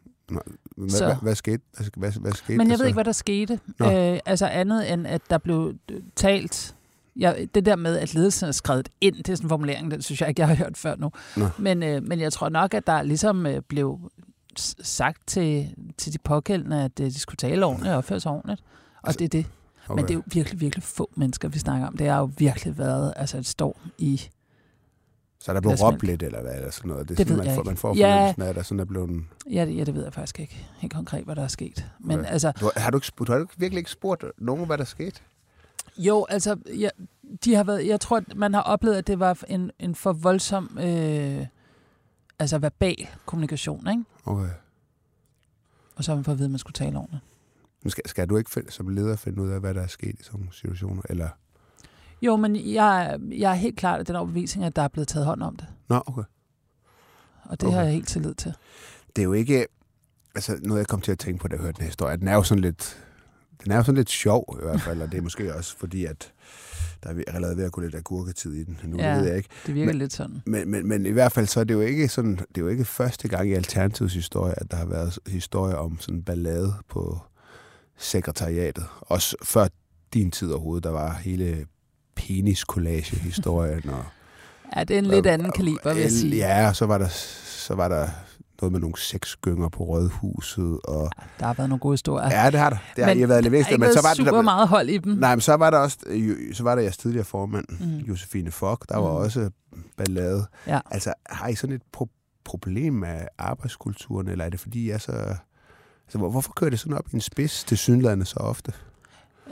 Hvad, 0.77 0.89
så- 0.89 1.05
hvad, 1.05 1.15
hvad, 1.21 1.35
skete, 1.35 1.63
hvad, 1.77 1.87
hvad, 1.97 2.11
hvad 2.21 2.31
skete 2.31 2.57
Men 2.57 2.67
jeg 2.67 2.71
ved 2.73 2.77
så? 2.77 2.85
ikke, 2.85 2.93
hvad 2.95 3.03
der 3.05 3.11
skete. 3.11 3.59
Nå. 3.79 3.85
Øh, 3.91 4.19
altså 4.25 4.45
andet 4.47 4.93
end, 4.93 5.07
at 5.07 5.21
der 5.29 5.37
blev 5.37 5.73
øh, 5.91 6.01
talt... 6.15 6.75
Ja, 7.19 7.33
det 7.55 7.65
der 7.65 7.75
med, 7.75 7.97
at 7.97 8.13
ledelsen 8.13 8.47
er 8.47 8.51
skrevet 8.51 8.89
ind, 9.01 9.15
det 9.15 9.29
er 9.29 9.35
sådan 9.35 9.45
en 9.45 9.49
formulering, 9.49 9.91
den 9.91 10.01
synes 10.01 10.21
jeg 10.21 10.29
ikke, 10.29 10.41
jeg 10.41 10.47
har 10.47 10.55
hørt 10.55 10.77
før 10.77 10.95
nu. 10.95 11.11
Nå. 11.37 11.47
Men, 11.57 11.83
øh, 11.83 12.03
men 12.03 12.19
jeg 12.19 12.33
tror 12.33 12.49
nok, 12.49 12.73
at 12.73 12.87
der 12.87 13.01
ligesom 13.01 13.45
øh, 13.45 13.61
blev 13.61 13.99
sagt 14.81 15.27
til, 15.27 15.75
til 15.97 16.13
de 16.13 16.17
pågældende, 16.17 16.83
at 16.83 16.99
øh, 16.99 17.05
de 17.05 17.19
skulle 17.19 17.37
tale 17.37 17.65
ordentligt 17.65 17.91
og 17.91 17.97
opføre 17.97 18.19
sig 18.19 18.31
ordentligt. 18.31 18.61
Og 19.01 19.07
Altså, 19.07 19.17
det 19.19 19.25
er 19.25 19.29
det. 19.29 19.45
Okay. 19.87 19.95
Men 19.95 20.03
det 20.07 20.11
er 20.11 20.15
jo 20.15 20.23
virkelig, 20.33 20.61
virkelig 20.61 20.83
få 20.83 21.09
mennesker, 21.15 21.47
vi 21.47 21.59
snakker 21.59 21.87
om. 21.87 21.97
Det 21.97 22.07
har 22.09 22.19
jo 22.19 22.29
virkelig 22.37 22.77
været 22.77 23.13
altså 23.15 23.37
et 23.37 23.45
storm 23.45 23.91
i... 23.97 24.21
Så 25.39 25.51
er 25.51 25.53
der 25.53 25.61
blevet 25.61 25.81
råbt 25.83 26.03
lidt, 26.03 26.23
eller 26.23 26.41
hvad 26.41 26.51
er 26.51 26.65
det 26.65 26.73
sådan 26.73 26.89
noget? 26.89 27.09
Det, 27.09 27.13
er 27.19 27.23
Det 27.23 27.27
sådan, 27.27 27.31
ved 27.31 27.37
man, 27.37 27.45
jeg 27.47 27.55
får, 27.55 27.61
ikke. 27.61 27.69
man 27.69 27.77
får 27.77 27.95
Ja. 27.95 28.13
fornemmelsen 28.15 28.41
af, 28.41 28.47
at 28.49 28.55
der 28.55 28.63
sådan 28.63 28.79
er 28.79 28.85
blevet... 28.85 29.09
en- 29.09 29.27
Ja, 29.51 29.65
det, 29.65 29.77
ja, 29.77 29.83
det 29.83 29.95
ved 29.95 30.03
jeg 30.03 30.13
faktisk 30.13 30.39
ikke 30.39 30.67
helt 30.77 30.93
konkret, 30.93 31.23
hvad 31.25 31.35
der 31.35 31.43
er 31.43 31.47
sket. 31.47 31.85
Men 31.99 32.19
Okay. 32.19 32.29
altså, 32.29 32.51
Du, 32.51 32.71
har- 32.77 32.91
du 32.91 32.97
ikke, 32.97 33.11
har 33.31 33.37
du 33.39 33.45
virkelig 33.57 33.77
ikke 33.79 33.91
spurgt 33.91 34.23
nogen, 34.37 34.65
hvad 34.65 34.77
der 34.77 34.83
skete? 34.83 35.21
Jo, 35.97 36.25
altså, 36.29 36.55
ja, 36.77 36.89
de 37.45 37.55
har 37.55 37.63
været, 37.63 37.87
jeg 37.87 37.99
tror, 38.01 38.17
at 38.17 38.35
man 38.35 38.53
har 38.53 38.61
oplevet, 38.61 38.95
at 38.97 39.07
det 39.07 39.19
var 39.19 39.37
en, 39.47 39.71
en 39.79 39.95
for 39.95 40.13
voldsom 40.13 40.77
øh, 40.81 41.45
altså 42.39 42.57
verbal 42.57 43.07
kommunikation, 43.25 43.87
ikke? 43.89 44.03
Okay. 44.25 44.49
Og 45.95 46.03
så 46.03 46.11
har 46.11 46.15
man 46.15 46.23
fået 46.23 46.35
at 46.35 46.37
vide, 46.39 46.47
at 46.47 46.51
man 46.51 46.59
skulle 46.59 46.73
tale 46.73 46.97
ordentligt. 46.97 47.23
Men 47.83 47.91
skal, 47.91 48.03
skal 48.09 48.29
du 48.29 48.37
ikke 48.37 48.49
find, 48.51 48.69
som 48.69 48.87
leder 48.87 49.15
finde 49.15 49.41
ud 49.41 49.49
af, 49.49 49.59
hvad 49.59 49.73
der 49.73 49.81
er 49.81 49.87
sket 49.87 50.19
i 50.19 50.23
sådan 50.23 50.39
nogle 50.39 50.53
situationer? 50.53 51.01
Eller? 51.09 51.29
Jo, 52.21 52.35
men 52.35 52.55
jeg, 52.73 53.19
jeg 53.31 53.51
er 53.51 53.55
helt 53.55 53.77
klart 53.77 53.99
af 53.99 54.05
den 54.05 54.15
overbevisning, 54.15 54.65
at 54.65 54.75
der 54.75 54.81
er 54.81 54.87
blevet 54.87 55.07
taget 55.07 55.25
hånd 55.25 55.43
om 55.43 55.55
det. 55.55 55.67
Nå, 55.89 56.03
okay. 56.05 56.23
Og 57.43 57.61
det 57.61 57.67
Okay. 57.67 57.77
har 57.77 57.83
jeg 57.83 57.93
helt 57.93 58.07
tillid 58.07 58.33
til. 58.33 58.53
Det 59.15 59.21
er 59.21 59.23
jo 59.25 59.33
ikke... 59.33 59.67
Altså, 60.35 60.59
noget 60.63 60.79
jeg 60.79 60.87
kom 60.87 61.01
til 61.01 61.11
at 61.11 61.19
tænke 61.19 61.39
på, 61.41 61.47
da 61.47 61.55
jeg 61.55 61.61
hørte 61.61 61.73
den 61.75 61.81
her 61.81 61.87
historie, 61.87 62.17
den 62.17 62.27
er 62.27 62.33
jo 62.33 62.43
sådan 62.43 62.61
lidt... 62.61 63.05
Den 63.63 63.71
er 63.71 63.75
jo 63.75 63.83
sådan 63.83 63.97
lidt 63.97 64.09
sjov 64.09 64.57
i 64.61 64.63
hvert 64.65 64.81
fald, 64.81 65.01
og 65.01 65.11
det 65.11 65.17
er 65.17 65.21
måske 65.21 65.55
også 65.55 65.77
fordi, 65.77 66.05
at 66.05 66.33
der 67.03 67.09
er 67.09 67.13
allerede 67.27 67.57
ved 67.57 67.63
at 67.65 67.71
gå 67.71 67.81
lidt 67.81 67.95
agurketid 67.95 68.53
i 68.53 68.63
den. 68.63 68.79
Nu 68.83 68.97
Ja. 68.97 69.17
ved 69.17 69.27
jeg 69.27 69.37
ikke. 69.37 69.49
Det 69.65 69.75
virker 69.75 69.85
Men- 69.87 69.97
lidt 69.97 70.13
sådan. 70.13 70.41
Men, 70.45 70.71
men, 70.71 70.87
men 70.87 71.05
i 71.05 71.09
hvert 71.11 71.31
fald 71.31 71.47
så 71.47 71.59
er 71.59 71.63
det 71.63 71.73
jo 71.73 71.81
ikke 71.81 72.07
sådan, 72.07 72.31
det 72.35 72.57
er 72.57 72.61
jo 72.61 72.67
ikke 72.67 72.85
første 72.85 73.27
gang 73.27 73.49
i 73.49 73.53
Alternativets 73.53 74.13
historie, 74.13 74.53
at 74.61 74.71
der 74.71 74.77
har 74.77 74.85
været 74.85 75.19
historie 75.27 75.77
om 75.77 75.97
sådan 75.99 76.15
en 76.15 76.23
ballade 76.23 76.73
på 76.89 77.19
sekretariatet. 77.97 78.85
Også 79.01 79.35
før 79.43 79.67
din 80.13 80.31
tid 80.31 80.51
overhovedet, 80.51 80.83
der 80.83 80.89
var 80.91 81.13
hele 81.13 81.65
penis-collage-historien. 82.15 83.89
Og, 83.89 84.03
Ja, 84.75 84.83
det 84.83 84.93
er 84.93 84.99
en 84.99 85.05
lidt 85.05 85.25
anden 85.27 85.51
kaliber, 85.51 85.93
vil 85.93 86.01
jeg 86.01 86.11
sige. 86.11 86.35
Ja, 86.35 86.67
og 86.67 86.75
så 86.75 86.85
var 86.85 86.97
der, 86.97 87.07
så 87.45 87.75
var 87.75 87.87
der 87.87 88.07
noget 88.61 88.71
med 88.71 88.79
nogle 88.79 88.97
sexgynger 88.97 89.69
på 89.69 89.83
Rådhuset. 89.83 90.79
Og, 90.83 91.09
Der 91.39 91.45
har 91.45 91.53
været 91.53 91.69
nogle 91.69 91.79
gode 91.79 91.93
historier. 91.93 92.41
ja, 92.43 92.51
det 92.51 92.59
har 92.59 92.69
der. 92.69 92.77
Det 92.95 93.03
har 93.05 93.13
Men 93.13 93.19
har 93.21 93.27
været 93.27 93.45
ikke 93.45 93.77
Men 93.77 93.93
så 93.93 94.01
var 94.01 94.07
været 94.07 94.17
det 94.17 94.25
super 94.25 94.31
der, 94.37 94.41
meget 94.41 94.67
hold 94.67 94.89
i 94.89 94.97
dem. 94.97 95.13
Nej, 95.13 95.35
men 95.35 95.41
så 95.41 95.53
var 95.55 95.69
der 95.69 95.77
også, 95.77 95.97
øh, 96.07 96.53
så 96.55 96.63
var 96.63 96.75
der 96.75 96.81
jeres 96.81 96.97
tidligere 96.97 97.25
formand, 97.25 97.65
mm. 97.79 97.97
Josefine 97.97 98.51
Fock, 98.51 98.89
der 98.89 98.97
var 98.97 99.11
Mhm. 99.11 99.17
også 99.23 99.49
ballade. 99.97 100.45
Ja. 100.67 100.79
Altså, 100.91 101.13
har 101.29 101.47
I 101.47 101.55
sådan 101.55 101.75
et 101.75 101.81
pro- 101.97 102.41
problem 102.45 102.93
med 102.93 103.21
arbejdskulturen, 103.37 104.27
eller 104.27 104.45
er 104.45 104.49
det 104.49 104.59
fordi, 104.59 104.89
er 104.89 104.97
så... 104.97 105.11
Altså, 105.11 106.17
hvor- 106.17 106.29
hvorfor 106.29 106.53
kører 106.55 106.69
det 106.69 106.79
sådan 106.79 106.97
op 106.97 107.05
i 107.11 107.15
en 107.15 107.21
spids 107.21 107.63
til 107.63 107.77
synlædende 107.77 108.25
så 108.25 108.39
ofte? 108.39 108.73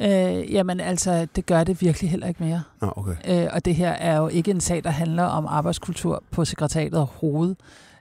Øh, 0.01 0.53
jamen 0.53 0.79
altså, 0.79 1.27
det 1.35 1.45
gør 1.45 1.63
det 1.63 1.81
virkelig 1.81 2.09
heller 2.09 2.27
ikke 2.27 2.43
mere. 2.43 2.63
Nå, 2.81 2.93
okay. 2.95 3.15
Øh, 3.45 3.49
og 3.53 3.65
det 3.65 3.75
her 3.75 3.89
er 3.91 4.17
jo 4.17 4.27
ikke 4.27 4.51
en 4.51 4.61
sag, 4.61 4.83
der 4.83 4.89
handler 4.89 5.23
om 5.23 5.45
arbejdskultur 5.45 6.23
på 6.31 6.45
sekretariatet 6.45 6.97
overhovedet. 6.99 7.57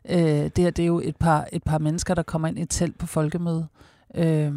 Øh, 0.09 0.17
det 0.17 0.59
her 0.59 0.71
det 0.71 0.83
er 0.83 0.87
jo 0.87 1.01
et 1.05 1.17
par, 1.17 1.49
et 1.53 1.63
par 1.63 1.79
mennesker, 1.79 2.15
der 2.15 2.23
kommer 2.23 2.49
ind 2.49 2.59
i 2.59 2.63
et 2.63 2.71
telt 2.71 2.99
på 2.99 3.07
folkemøde. 3.07 3.67
Øh, 4.15 4.53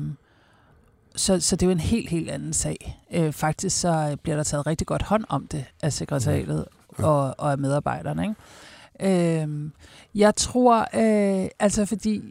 så, 1.15 1.39
så 1.39 1.55
det 1.55 1.63
er 1.63 1.67
jo 1.67 1.71
en 1.71 1.79
helt, 1.79 2.09
helt 2.09 2.29
anden 2.29 2.53
sag. 2.53 3.01
Øh, 3.13 3.31
faktisk 3.31 3.79
så 3.79 4.17
bliver 4.23 4.35
der 4.35 4.43
taget 4.43 4.67
rigtig 4.67 4.87
godt 4.87 5.03
hånd 5.03 5.25
om 5.29 5.47
det 5.47 5.65
af 5.81 5.93
sekretariatet 5.93 6.65
ja. 6.99 7.05
og, 7.05 7.35
og 7.37 7.51
af 7.51 7.57
medarbejderne. 7.57 8.23
Ikke? 8.23 9.43
Øh, 9.43 9.71
jeg 10.15 10.35
tror, 10.35 10.79
øh, 10.79 11.49
altså 11.59 11.85
fordi 11.85 12.21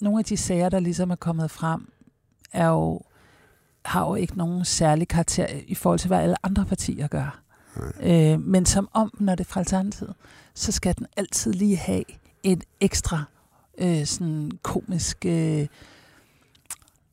nogle 0.00 0.18
af 0.18 0.24
de 0.24 0.36
sager, 0.36 0.68
der 0.68 0.80
ligesom 0.80 1.10
er 1.10 1.16
kommet 1.16 1.50
frem, 1.50 1.92
er 2.52 2.68
jo, 2.68 3.00
har 3.84 4.08
jo 4.08 4.14
ikke 4.14 4.38
nogen 4.38 4.64
særlig 4.64 5.08
karakter 5.08 5.46
i 5.66 5.74
forhold 5.74 5.98
til, 5.98 6.08
hvad 6.08 6.18
alle 6.18 6.46
andre 6.46 6.64
partier 6.64 7.08
gør. 7.08 7.42
Øh, 8.00 8.40
men 8.40 8.66
som 8.66 8.88
om, 8.92 9.12
når 9.20 9.34
det 9.34 9.44
er 9.44 9.48
fra 9.48 9.60
Alternativet, 9.60 10.14
så 10.58 10.72
skal 10.72 10.96
den 10.98 11.06
altid 11.16 11.52
lige 11.52 11.76
have 11.76 12.04
en 12.42 12.62
ekstra 12.80 13.24
øh, 13.78 14.06
sådan 14.06 14.50
komisk 14.62 15.24
øh, 15.26 15.66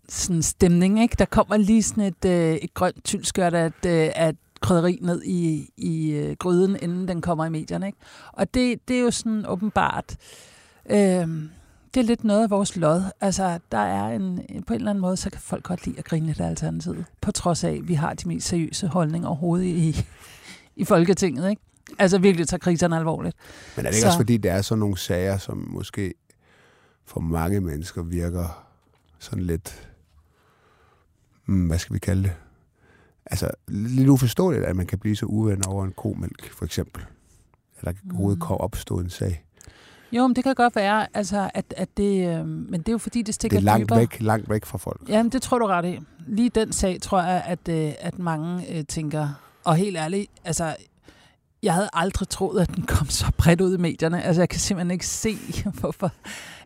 sådan 0.10 0.42
stemning. 0.44 1.02
Ikke? 1.02 1.16
Der 1.20 1.25
kommer 1.25 1.58
lige 1.58 1.84
sådan 1.84 2.04
et, 2.04 2.25
øh, 2.25 2.56
et 2.56 2.74
grønt 2.74 3.04
tyldskørt 3.04 3.54
af, 3.54 3.66
øh, 3.66 4.10
af 4.16 4.36
krydderi 4.62 5.00
ned 5.02 5.24
i, 5.24 5.70
i 5.78 6.12
øh, 6.12 6.36
gryden, 6.36 6.78
inden 6.82 7.08
den 7.08 7.22
kommer 7.22 7.46
i 7.46 7.50
medierne. 7.50 7.86
Ikke? 7.88 7.98
Og 8.34 8.54
det, 8.54 8.88
det 8.88 8.96
er 8.96 9.02
jo 9.02 9.12
sådan 9.12 9.46
åbenbart... 9.46 10.16
Øh, 10.90 11.28
det 11.94 12.02
er 12.02 12.06
lidt 12.06 12.24
noget 12.24 12.44
af 12.44 12.50
vores 12.50 12.75
lod. 12.75 13.04
Altså, 13.22 13.60
der 13.72 13.78
er 13.78 14.16
en, 14.16 14.42
på 14.68 14.74
en 14.74 14.80
eller 14.80 14.90
anden 14.90 15.02
måde, 15.02 15.18
så 15.18 15.30
kan 15.30 15.42
folk 15.42 15.64
godt 15.64 15.86
lide 15.86 16.00
at 16.00 16.06
grine 16.06 16.25
lidt 16.25 16.40
af 16.40 16.48
alternativet. 16.48 17.06
På 17.22 17.32
trods 17.32 17.64
af, 17.64 17.72
at 17.72 17.88
vi 17.88 17.94
har 17.94 18.14
de 18.14 18.28
mest 18.28 18.48
seriøse 18.48 18.88
holdninger 18.88 19.28
overhovedet 19.28 19.66
i, 19.66 20.06
i 20.75 20.86
Folketinget. 20.86 21.50
Ikke? 21.50 21.62
Altså 22.00 22.18
virkelig 22.18 22.48
tager 22.48 22.60
kriserne 22.60 22.98
alvorligt. 22.98 23.36
Men 23.75 23.86
er 23.86 23.89
det 23.89 23.96
ikke 23.96 24.01
så... 24.01 24.08
også 24.08 24.20
fordi, 24.20 24.38
der 24.38 24.51
er 24.51 24.62
sådan 24.62 24.80
nogle 24.80 24.98
sager, 24.98 25.38
som 25.38 25.58
måske 25.58 26.13
for 27.06 27.20
mange 27.20 27.62
mennesker 27.62 28.04
virker 28.04 28.65
sådan 29.20 29.44
lidt, 29.44 29.89
hmm, 31.46 31.68
hvad 31.68 31.80
skal 31.80 31.94
vi 31.94 32.00
kalde 32.00 32.24
det? 32.24 32.34
Altså 33.25 33.50
lidt 33.68 34.10
uforståeligt, 34.10 34.63
at 34.65 34.75
man 34.75 34.88
kan 34.88 35.00
blive 35.00 35.15
så 35.15 35.25
uven 35.25 35.65
over 35.68 35.86
en 35.86 35.94
komælk, 35.98 36.51
for 36.51 36.65
eksempel. 36.65 37.04
Eller 37.80 37.92
der 37.92 38.00
overhovedet 38.12 38.39
mm. 38.39 38.48
kan 38.48 38.58
opstå 38.58 39.00
en 39.00 39.10
sag. 39.10 39.46
Jo, 40.12 40.27
men 40.27 40.36
det 40.36 40.44
kan 40.44 40.56
godt 40.56 40.75
være, 40.75 41.08
altså, 41.18 41.50
at, 41.54 41.74
at 41.77 41.89
det, 41.98 42.27
øh, 42.27 42.48
men 42.48 42.80
det 42.80 42.88
er 42.88 42.92
jo 42.92 42.98
fordi, 42.98 43.22
det 43.22 43.36
stikker 43.36 43.58
Det 43.58 43.62
er 43.62 43.65
langt 43.65 43.89
dybere. 43.89 44.00
væk, 44.00 44.22
langt 44.22 44.50
væk 44.50 44.65
fra 44.65 44.77
folk. 44.77 45.01
Jamen, 45.10 45.32
det 45.32 45.42
tror 45.42 45.60
du 45.60 45.65
ret 45.65 45.86
i. 45.86 46.00
Lige 46.27 46.50
den 46.50 46.72
sag, 46.74 47.01
tror 47.01 47.22
jeg, 47.22 47.44
at, 47.46 47.70
øh, 47.70 47.94
at 48.00 48.20
mange 48.20 48.77
øh, 48.77 48.86
tænker, 48.86 49.30
og 49.63 49.75
helt 49.75 49.98
ærligt, 49.98 50.32
altså, 50.44 50.75
jeg 51.65 51.74
havde 51.74 51.89
aldrig 51.93 52.29
troet, 52.29 52.62
at 52.62 52.75
den 52.75 52.84
kom 52.84 53.10
så 53.10 53.31
bredt 53.38 53.62
ud 53.62 53.77
i 53.77 53.81
medierne. 53.81 54.24
Altså, 54.24 54.41
jeg 54.41 54.50
kan 54.50 54.60
simpelthen 54.60 54.91
ikke 54.91 55.07
se, 55.07 55.38
hvorfor. 55.79 56.12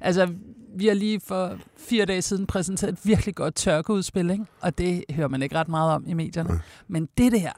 Altså, 0.02 0.34
vi 0.76 0.88
har 0.88 0.94
lige 0.94 1.20
for 1.28 1.58
fire 1.78 2.06
dage 2.06 2.22
siden 2.22 2.46
præsenteret 2.46 2.94
et 2.94 3.00
virkelig 3.04 3.36
godt 3.36 3.56
tørkeudspil, 3.56 4.30
ikke? 4.30 4.46
og 4.62 4.78
det 4.78 5.04
hører 5.10 5.28
man 5.28 5.42
ikke 5.42 5.56
ret 5.56 5.68
meget 5.68 5.92
om 5.94 6.04
i 6.08 6.14
medierne. 6.14 6.62
Men 6.88 7.10
det 7.18 7.32
der, 7.32 7.52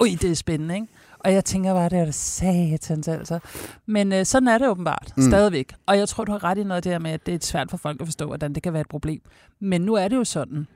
ui, 0.00 0.14
det 0.14 0.30
er 0.30 0.34
spændende, 0.34 0.74
ikke? 0.74 0.86
Og 1.18 1.32
jeg 1.32 1.44
tænker 1.44 1.74
bare, 1.74 1.88
det 1.88 1.98
er 1.98 2.04
det 2.04 2.14
satans 2.14 3.08
altså. 3.08 3.38
Men 3.86 4.12
øh, 4.12 4.24
sådan 4.24 4.48
er 4.48 4.58
det 4.58 4.68
åbenbart, 4.68 5.12
mm. 5.16 5.22
stadigvæk. 5.22 5.74
Og 5.86 5.98
jeg 5.98 6.08
tror, 6.08 6.24
du 6.24 6.32
har 6.32 6.44
ret 6.44 6.58
i 6.58 6.64
noget 6.64 6.84
der 6.84 6.98
med, 6.98 7.10
at 7.10 7.26
det 7.26 7.34
er 7.34 7.38
svært 7.42 7.70
for 7.70 7.76
folk 7.76 8.00
at 8.00 8.06
forstå, 8.06 8.26
hvordan 8.26 8.52
det 8.52 8.62
kan 8.62 8.72
være 8.72 8.80
et 8.80 8.88
problem. 8.88 9.20
Men 9.60 9.80
nu 9.80 9.94
er 9.94 10.08
det 10.08 10.16
jo 10.16 10.24
sådan, 10.24 10.66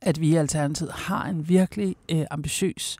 at 0.00 0.20
vi 0.20 0.28
i 0.28 0.34
Alternativet 0.34 0.92
har 0.92 1.24
en 1.24 1.48
virkelig 1.48 1.96
øh, 2.08 2.24
ambitiøs 2.30 2.96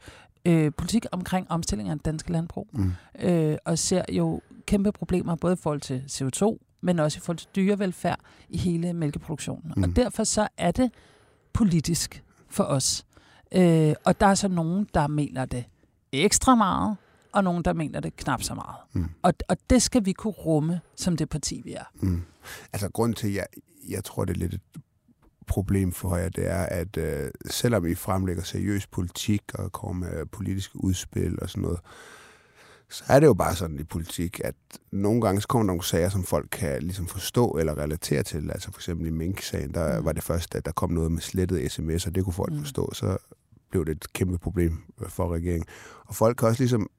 øh, 0.49 0.73
politik 0.76 1.07
omkring 1.12 1.50
omstilling 1.50 1.88
af 1.88 1.95
den 1.95 2.02
danske 2.05 2.33
landbrug. 2.33 2.69
Mm. 2.73 2.93
Øh, 3.21 3.57
og 3.64 3.78
ser 3.78 4.05
jo 4.12 4.40
kæmpe 4.67 4.93
problemer, 4.93 5.37
både 5.37 5.52
i 5.52 5.57
forhold 5.57 5.81
til 5.81 6.05
CO2, 6.11 6.59
men 6.81 6.99
også 6.99 7.19
i 7.19 7.21
forhold 7.21 7.38
til 7.38 7.49
dyrevelfærd 7.57 8.21
i 8.49 8.59
hele 8.59 8.93
mælkeproduktionen. 8.93 9.73
Mm. 9.76 9.83
Og 9.83 9.97
derfor 9.97 10.25
så 10.25 10.49
er 10.57 10.71
det 10.71 10.90
politisk 11.52 12.25
for 12.49 12.64
os. 12.64 13.07
Øh, 13.52 13.95
og 14.05 14.21
der 14.21 14.26
er 14.26 14.35
så 14.35 14.49
nogen, 14.49 14.87
der 14.95 15.07
mener 15.07 15.45
det 15.45 15.64
ekstra 16.12 16.55
meget, 16.55 16.97
og 17.33 17.45
nogen, 17.45 17.64
der 17.64 17.73
mener 17.73 18.00
det 18.00 18.17
knap 18.17 18.43
så 18.43 18.55
meget. 18.55 18.76
Mm. 18.93 19.09
Og, 19.23 19.35
og 19.49 19.57
det 19.71 19.83
skal 19.83 20.05
vi 20.05 20.12
kunne 20.12 20.33
rumme 20.33 20.81
som 20.97 21.17
det 21.17 21.28
parti, 21.28 21.61
vi 21.64 21.73
er. 21.73 21.85
Mm. 21.95 22.23
Altså, 22.73 22.88
grund 22.88 23.14
til, 23.14 23.26
at 23.28 23.35
jeg, 23.35 23.47
jeg 23.88 24.05
tror, 24.05 24.25
det 24.25 24.35
er 24.35 24.38
lidt 24.38 24.55
et 24.55 24.61
problem 25.49 25.93
for 25.93 26.17
jer, 26.17 26.28
det 26.28 26.50
er, 26.50 26.62
at 26.62 26.97
øh, 26.97 27.31
selvom 27.50 27.87
I 27.87 27.95
fremlægger 27.95 28.43
seriøs 28.43 28.87
politik 28.87 29.43
og 29.55 29.73
kommer 29.73 30.07
med 30.07 30.26
politiske 30.26 30.85
udspil 30.85 31.43
og 31.43 31.50
sådan 31.50 31.62
noget, 31.62 31.81
så 32.90 33.05
er 33.09 33.21
det 33.21 33.26
jo 33.26 33.35
bare 33.35 33.57
sådan 33.57 33.78
i 33.78 33.85
politik, 33.85 34.40
at 34.45 34.55
nogle 34.93 35.21
gange 35.21 35.40
så 35.40 35.49
kommer 35.49 35.62
der 35.62 35.67
nogle 35.67 35.85
sager, 35.85 36.09
som 36.09 36.25
folk 36.25 36.49
kan 36.52 36.83
ligesom 36.83 37.07
forstå 37.07 37.50
eller 37.50 37.78
relatere 37.78 38.23
til. 38.23 38.50
Altså 38.50 38.73
for 38.73 38.78
eksempel 38.78 39.07
i 39.07 39.11
Mink-sagen, 39.11 39.75
der 39.75 39.99
mm. 39.99 40.05
var 40.05 40.12
det 40.12 40.23
først, 40.23 40.55
at 40.55 40.64
der 40.64 40.73
kom 40.73 40.90
noget 40.90 41.12
med 41.12 41.21
slettet 41.21 41.73
sms, 41.73 42.07
og 42.07 42.14
det 42.14 42.25
kunne 42.25 42.33
folk 42.33 42.52
mm. 42.52 42.59
forstå. 42.59 42.95
Så 42.95 43.17
blev 43.71 43.85
det 43.85 43.93
et 43.93 44.12
kæmpe 44.12 44.38
problem 44.38 44.83
for 45.09 45.35
regeringen. 45.35 45.67
Og 46.07 46.14
folk 46.14 46.37
kan 46.37 46.49
også 46.49 46.62
ligesom 46.62 46.90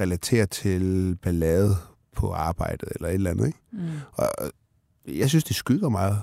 relatere 0.00 0.46
til 0.46 1.16
ballade 1.22 1.76
på 2.16 2.32
arbejdet 2.32 2.88
eller 2.94 3.08
et 3.08 3.14
eller 3.14 3.30
andet. 3.30 3.46
Ikke? 3.46 3.58
Mm. 3.72 3.88
Og 4.12 4.28
jeg 5.06 5.28
synes, 5.28 5.44
det 5.44 5.56
skygger 5.56 5.88
meget, 5.88 6.18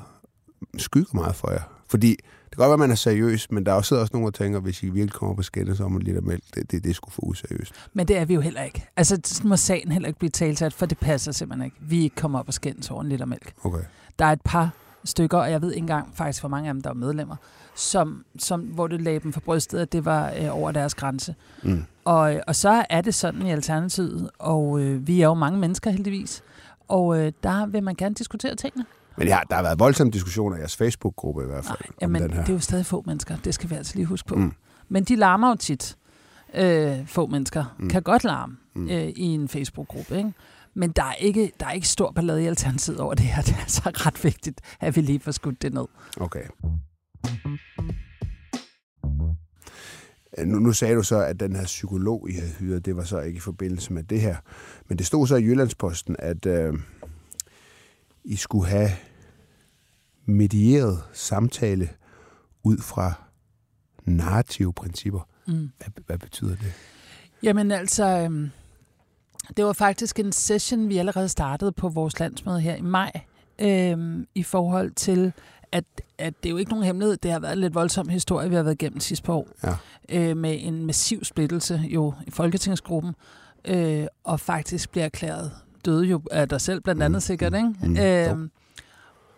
skygger 0.78 1.14
meget 1.14 1.36
for 1.36 1.52
jer. 1.52 1.62
Fordi 1.88 2.10
det 2.10 2.58
kan 2.58 2.58
godt 2.58 2.68
være, 2.68 2.74
at 2.74 2.80
man 2.80 2.92
er 2.92 2.96
seriøs, 2.96 3.52
men 3.52 3.66
der 3.66 3.72
er 3.72 3.76
også, 3.76 3.96
også 3.96 4.12
nogen, 4.14 4.26
der 4.26 4.32
tænker, 4.32 4.60
hvis 4.60 4.84
I 4.84 4.90
virkelig 4.90 5.14
kommer 5.14 5.36
på 5.36 5.42
skinner, 5.42 5.74
så 5.74 5.84
om 5.84 5.96
en 5.96 6.02
liter 6.02 6.22
mælk, 6.22 6.44
det, 6.56 6.72
det, 6.72 6.84
det 6.84 6.96
skulle 6.96 7.14
få 7.14 7.22
useriøst. 7.22 7.74
Men 7.94 8.08
det 8.08 8.18
er 8.18 8.26
vi 8.26 8.34
jo 8.34 8.42
heller 8.42 8.62
ikke. 8.62 8.86
Altså, 8.96 9.20
sådan 9.26 9.50
må 9.50 9.58
sagen 9.58 9.92
heller 9.92 10.08
ikke 10.08 10.20
blive 10.20 10.30
talt 10.30 10.74
for 10.74 10.86
det 10.86 10.98
passer 10.98 11.32
simpelthen 11.32 11.66
ikke. 11.66 11.78
Vi 11.80 12.04
ikke 12.04 12.16
kommer 12.16 12.40
op 12.40 12.48
og 12.48 12.54
skændes 12.54 12.92
over 12.92 13.02
en 13.02 13.10
liter 13.10 13.26
mælk. 13.26 13.54
Okay. 13.64 13.80
Der 14.20 14.26
er 14.26 14.32
et 14.32 14.42
par 14.42 14.70
stykker, 15.04 15.38
og 15.38 15.52
jeg 15.52 15.62
ved 15.62 15.72
ikke 15.72 15.84
engang 15.84 16.10
faktisk, 16.16 16.42
hvor 16.42 16.50
mange 16.50 16.70
af 16.70 16.74
dem, 16.74 16.82
der 16.82 16.90
er 16.90 16.94
medlemmer, 16.94 17.36
som, 17.76 18.26
som, 18.38 18.62
hvor 18.62 18.88
det 18.88 19.02
lagde 19.02 19.20
dem 19.20 19.34
for 19.34 19.40
brystet, 19.40 19.80
at 19.80 19.92
det 19.92 20.06
var 20.06 20.34
øh, 20.40 20.58
over 20.58 20.72
deres 20.72 20.96
grænse. 20.96 21.36
Mm. 21.64 21.84
Og, 22.06 22.42
og 22.48 22.56
så 22.56 22.86
er 22.90 23.02
det 23.02 23.16
sådan 23.16 23.42
i 23.42 23.52
Alternativet, 23.52 24.30
og 24.40 24.82
øh, 24.82 25.08
vi 25.08 25.22
er 25.22 25.26
jo 25.26 25.34
mange 25.34 25.60
mennesker 25.60 25.92
heldigvis, 25.92 26.44
og 26.88 27.20
øh, 27.20 27.32
der 27.44 27.66
vil 27.66 27.84
man 27.84 27.96
gerne 27.96 28.16
diskutere 28.16 28.56
tingene. 28.56 28.86
Men 29.20 29.28
ja, 29.28 29.40
der 29.50 29.56
har 29.56 29.64
været 29.64 29.80
voldsomme 29.80 30.12
diskussioner 30.12 30.58
i 30.58 30.60
jeres 30.60 30.76
Facebook-gruppe 30.76 31.44
i 31.44 31.46
hvert 31.46 31.66
fald. 31.66 31.78
Nej, 31.80 31.98
jamen, 32.02 32.22
den 32.22 32.34
her. 32.34 32.40
det 32.40 32.50
er 32.50 32.54
jo 32.54 32.60
stadig 32.60 32.86
få 32.86 33.04
mennesker, 33.06 33.38
det 33.38 33.54
skal 33.54 33.70
vi 33.70 33.76
altså 33.76 33.96
lige 33.96 34.06
huske 34.06 34.28
på. 34.28 34.36
Mm. 34.36 34.54
Men 34.90 35.04
de 35.04 35.16
larmer 35.16 35.50
jo 35.50 35.56
tit. 35.56 35.98
Øh, 36.54 37.08
få 37.08 37.28
mennesker 37.28 37.76
mm. 37.80 37.90
kan 37.90 38.02
godt 38.02 38.24
larme 38.24 38.58
mm. 38.76 38.90
øh, 38.90 39.08
i 39.08 39.24
en 39.24 39.48
Facebook-gruppe, 39.48 40.18
ikke? 40.18 40.34
Men 40.74 40.92
der 40.92 41.04
er, 41.04 41.14
ikke, 41.14 41.52
der 41.60 41.66
er 41.66 41.72
ikke 41.72 41.88
stor 41.88 42.12
ballade 42.12 42.44
i 42.44 42.46
Alternativet 42.46 43.00
over 43.00 43.14
det 43.14 43.26
her. 43.26 43.42
Det 43.48 43.54
er 43.56 43.60
altså 43.60 43.82
ret 43.86 44.24
vigtigt, 44.24 44.62
at 44.80 44.96
vi 44.96 45.02
lige 45.02 45.20
får 45.20 45.32
skudt 45.32 45.62
det 45.62 45.74
ned. 45.74 45.86
Okay. 46.20 46.44
Nu, 50.46 50.60
nu 50.60 50.74
sagde 50.74 50.96
du 50.96 51.04
så, 51.04 51.20
at 51.24 51.40
den 51.40 51.56
her 51.56 51.66
psykolog, 51.66 52.30
I 52.30 52.34
havde 52.34 52.52
hyret, 52.60 52.86
det 52.86 52.96
var 52.96 53.04
så 53.04 53.20
ikke 53.20 53.38
i 53.38 53.40
forbindelse 53.40 53.94
med 53.94 54.04
det 54.04 54.22
her. 54.22 54.36
Men 54.88 54.98
det 54.98 55.06
stod 55.06 55.28
så 55.28 55.36
i 55.36 55.44
Jyllandsposten, 55.44 56.16
at 56.20 56.46
øh, 56.46 56.74
I 58.24 58.36
skulle 58.36 58.68
have 58.68 58.90
medieret 60.30 61.04
samtale 61.14 61.90
ud 62.64 62.78
fra 62.78 63.14
narrative 64.06 64.74
principper. 64.74 65.28
Mm. 65.48 65.72
Hvad, 65.78 66.04
hvad 66.06 66.18
betyder 66.18 66.56
det? 66.56 66.74
Jamen 67.44 67.72
altså, 67.72 68.06
øh, 68.06 68.50
det 69.58 69.66
var 69.66 69.74
faktisk 69.74 70.20
en 70.20 70.32
session, 70.32 70.90
vi 70.90 70.98
allerede 70.98 71.30
startede 71.30 71.72
på 71.72 71.90
vores 71.90 72.20
landsmøde 72.20 72.62
her 72.62 72.76
i 72.76 72.82
maj, 72.82 73.12
øh, 73.60 74.26
i 74.36 74.44
forhold 74.44 74.92
til 74.92 75.34
at, 75.72 75.84
at 76.18 76.34
det 76.44 76.50
er 76.50 76.52
jo 76.52 76.58
ikke 76.58 76.72
nogen 76.72 76.86
hemmelighed. 76.86 77.18
Det 77.18 77.32
har 77.32 77.40
været 77.40 77.54
en 77.54 77.60
lidt 77.60 77.76
voldsom 77.76 78.10
historie, 78.10 78.50
vi 78.50 78.56
har 78.56 78.64
været 78.64 78.82
igennem 78.82 79.00
sidste 79.00 79.26
par 79.26 79.34
år. 79.34 79.48
Ja. 79.64 79.76
Øh, 80.10 80.38
med 80.38 80.58
en 80.62 80.86
massiv 80.86 81.24
splittelse 81.24 81.84
jo 81.88 82.14
i 82.28 82.32
Folketingsgruppen. 82.32 83.16
Øh, 83.66 84.06
og 84.24 84.40
faktisk 84.40 84.92
bliver 84.92 85.06
erklæret 85.06 85.52
døde 85.86 86.06
jo 86.06 86.22
af 86.32 86.50
dig 86.50 86.62
selv, 86.62 86.82
blandt 86.82 87.04
andet 87.04 87.18
mm. 87.18 87.22
sikkert. 87.22 87.54
Ikke? 87.54 87.74
Mm. 87.84 87.98
Øh, 87.98 88.50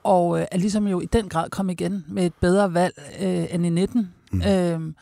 og 0.04 0.40
øh, 0.40 0.46
er 0.52 0.58
ligesom 0.58 0.88
jo 0.88 1.00
i 1.02 1.06
den 1.06 1.30
grad 1.30 1.50
kom 1.50 1.70
igen 1.70 2.06
med 2.08 2.26
et 2.26 2.34
bedre 2.34 2.74
valg 2.74 2.94
øh, 3.22 3.46
end 3.54 3.66
i 3.66 3.70
19. 3.70 4.14
Mm. 4.32 4.42
Øh, 4.42 4.94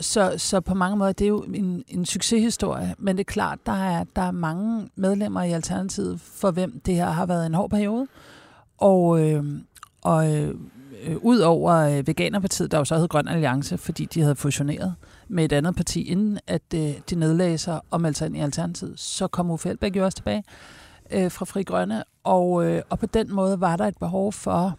så, 0.00 0.34
så 0.36 0.60
på 0.60 0.74
mange 0.74 0.96
måder, 0.96 1.12
det 1.12 1.24
er 1.24 1.28
jo 1.28 1.40
en, 1.40 1.84
en 1.88 2.06
succeshistorie, 2.06 2.94
men 2.98 3.16
det 3.16 3.20
er 3.20 3.32
klart, 3.32 3.58
der 3.66 3.72
er, 3.72 4.04
der 4.16 4.22
er 4.22 4.30
mange 4.30 4.88
medlemmer 4.96 5.42
i 5.42 5.52
Alternativet, 5.52 6.20
for 6.20 6.50
hvem 6.50 6.80
det 6.86 6.94
her 6.94 7.10
har 7.10 7.26
været 7.26 7.46
en 7.46 7.54
hård 7.54 7.70
periode. 7.70 8.06
Og, 8.78 9.28
øh, 9.30 9.44
og 10.02 10.36
øh, 10.36 10.54
ud 11.22 11.38
over 11.38 11.74
øh, 11.74 12.06
Veganerpartiet, 12.06 12.70
der 12.70 12.78
jo 12.78 12.84
så 12.84 12.96
hed 12.96 13.08
Grøn 13.08 13.28
Alliance, 13.28 13.78
fordi 13.78 14.04
de 14.04 14.20
havde 14.20 14.36
fusioneret 14.36 14.94
med 15.28 15.44
et 15.44 15.52
andet 15.52 15.76
parti, 15.76 16.02
inden 16.02 16.38
at 16.46 16.62
øh, 16.74 16.94
de 17.10 17.14
nedlagde 17.14 17.58
sig 17.58 17.80
og 17.90 18.00
meldte 18.00 18.18
sig 18.18 18.26
ind 18.26 18.36
i 18.36 18.40
Alternativet, 18.40 19.00
så 19.00 19.26
kom 19.26 19.50
Uffe 19.50 19.68
Elbæk 19.68 19.96
jo 19.96 20.04
også 20.04 20.16
tilbage 20.16 20.44
øh, 21.12 21.30
fra 21.30 21.44
Fri 21.44 21.62
Grønne. 21.62 22.04
Og, 22.24 22.66
øh, 22.66 22.82
og 22.90 22.98
på 22.98 23.06
den 23.06 23.34
måde 23.34 23.60
var 23.60 23.76
der 23.76 23.86
et 23.86 23.98
behov 23.98 24.32
for 24.32 24.78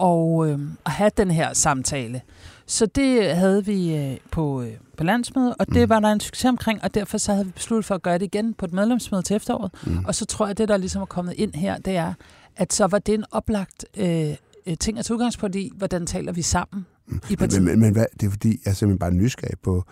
at, 0.00 0.48
øh, 0.48 0.60
at 0.86 0.92
have 0.92 1.10
den 1.16 1.30
her 1.30 1.52
samtale. 1.52 2.20
Så 2.66 2.86
det 2.86 3.36
havde 3.36 3.66
vi 3.66 3.96
øh, 3.96 4.16
på, 4.30 4.62
øh, 4.62 4.72
på 4.96 5.04
landsmødet, 5.04 5.54
og 5.58 5.66
det 5.66 5.82
mm. 5.82 5.88
var 5.88 6.00
der 6.00 6.08
en 6.08 6.20
succes 6.20 6.48
omkring, 6.48 6.82
og 6.82 6.94
derfor 6.94 7.18
så 7.18 7.32
havde 7.32 7.46
vi 7.46 7.52
besluttet 7.52 7.84
for 7.84 7.94
at 7.94 8.02
gøre 8.02 8.18
det 8.18 8.24
igen 8.24 8.54
på 8.54 8.64
et 8.64 8.72
medlemsmøde 8.72 9.22
til 9.22 9.36
efteråret. 9.36 9.70
Mm. 9.86 10.04
Og 10.04 10.14
så 10.14 10.24
tror 10.24 10.46
jeg, 10.46 10.50
at 10.50 10.58
det, 10.58 10.68
der 10.68 10.76
ligesom 10.76 11.02
er 11.02 11.06
kommet 11.06 11.34
ind 11.36 11.54
her, 11.54 11.78
det 11.78 11.96
er, 11.96 12.14
at 12.56 12.72
så 12.72 12.86
var 12.86 12.98
det 12.98 13.14
en 13.14 13.24
oplagt 13.30 13.84
øh, 13.96 14.34
øh, 14.66 14.76
ting 14.80 14.98
at 14.98 15.04
tage 15.04 15.14
udgangspunkt 15.14 15.56
i, 15.56 15.72
hvordan 15.76 16.06
taler 16.06 16.32
vi 16.32 16.42
sammen 16.42 16.86
mm. 17.06 17.20
i 17.30 17.36
partiet. 17.36 17.62
Men, 17.62 17.70
men, 17.70 17.80
men 17.80 17.92
hvad, 17.92 18.06
det 18.20 18.26
er 18.26 18.30
fordi, 18.30 18.48
jeg 18.48 18.70
er 18.70 18.74
simpelthen 18.74 18.98
bare 18.98 19.12
nysgerrig 19.12 19.58
på 19.62 19.84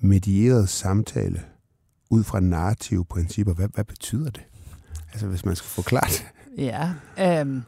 medieret 0.00 0.68
samtale 0.68 1.42
ud 2.10 2.24
fra 2.24 2.40
narrative 2.40 3.04
principper. 3.04 3.54
Hvad, 3.54 3.68
hvad 3.74 3.84
betyder 3.84 4.30
det? 4.30 4.42
Altså, 5.12 5.26
hvis 5.26 5.44
man 5.44 5.56
skal 5.56 5.68
forklare 5.68 6.08
det. 6.08 6.26
Ja, 6.58 6.90
øh, 7.18 7.62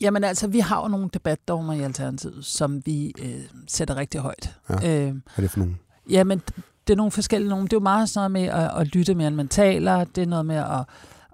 jamen 0.00 0.24
altså, 0.24 0.46
vi 0.46 0.58
har 0.58 0.82
jo 0.82 0.88
nogle 0.88 1.10
debatdogmer 1.14 1.72
i 1.72 1.80
Alternativet, 1.82 2.44
som 2.44 2.86
vi 2.86 3.12
øh, 3.22 3.40
sætter 3.66 3.96
rigtig 3.96 4.20
højt. 4.20 4.56
Ja. 4.70 4.74
Øh, 4.74 4.80
hvad 4.80 5.22
er 5.36 5.40
det 5.40 5.50
for 5.50 5.58
nogle? 5.58 5.74
Jamen, 6.10 6.42
det 6.86 6.92
er 6.92 6.96
nogle 6.96 7.12
forskellige 7.12 7.48
nogle. 7.48 7.64
Det 7.64 7.72
er 7.72 7.76
jo 7.76 7.80
meget 7.80 8.08
sådan 8.08 8.30
noget 8.30 8.50
med 8.50 8.62
at, 8.62 8.80
at 8.80 8.86
lytte 8.86 9.14
mere, 9.14 9.28
end 9.28 9.36
man 9.36 9.48
taler. 9.48 10.04
Det 10.04 10.22
er 10.22 10.26
noget 10.26 10.46
med 10.46 10.56
at, 10.56 10.84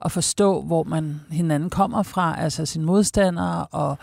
at 0.04 0.12
forstå, 0.12 0.62
hvor 0.62 0.82
man 0.82 1.20
hinanden 1.30 1.70
kommer 1.70 2.02
fra, 2.02 2.40
altså 2.40 2.66
sine 2.66 2.84
modstandere, 2.84 3.66
og 3.66 3.98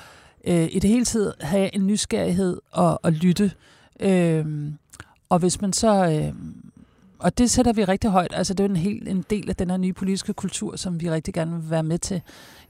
øh, 0.47 0.67
i 0.71 0.79
det 0.79 0.89
hele 0.89 1.05
tid 1.05 1.33
have 1.41 1.75
en 1.75 1.87
nysgerrighed 1.87 2.59
og, 2.71 2.99
og 3.03 3.11
lytte. 3.11 3.51
Øh, 3.99 4.45
og 5.29 5.39
hvis 5.39 5.61
man 5.61 5.73
så... 5.73 6.05
Øh, 6.05 6.33
og 7.21 7.37
det 7.37 7.51
sætter 7.51 7.73
vi 7.73 7.83
rigtig 7.83 8.09
højt. 8.09 8.33
Altså, 8.33 8.53
det 8.53 8.59
er 8.59 8.67
jo 8.67 8.69
en, 8.69 8.75
helt, 8.75 9.07
en 9.07 9.25
del 9.29 9.49
af 9.49 9.55
den 9.55 9.69
her 9.69 9.77
nye 9.77 9.93
politiske 9.93 10.33
kultur, 10.33 10.75
som 10.75 11.01
vi 11.01 11.09
rigtig 11.09 11.33
gerne 11.33 11.51
vil 11.51 11.69
være 11.69 11.83
med 11.83 11.97
til. 11.97 12.21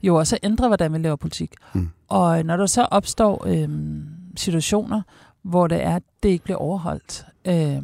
Jo 0.02 0.16
også 0.16 0.36
at 0.36 0.40
ændre, 0.42 0.68
hvordan 0.68 0.92
vi 0.92 0.98
laver 0.98 1.16
politik. 1.16 1.54
Mm. 1.74 1.88
Og 2.08 2.44
når 2.44 2.56
der 2.56 2.66
så 2.66 2.82
opstår 2.82 3.46
øh, 3.46 3.68
situationer, 4.36 5.02
hvor 5.42 5.66
det 5.66 5.82
er, 5.82 5.96
at 5.96 6.02
det 6.22 6.28
ikke 6.28 6.44
bliver 6.44 6.58
overholdt, 6.58 7.24
øh, 7.44 7.82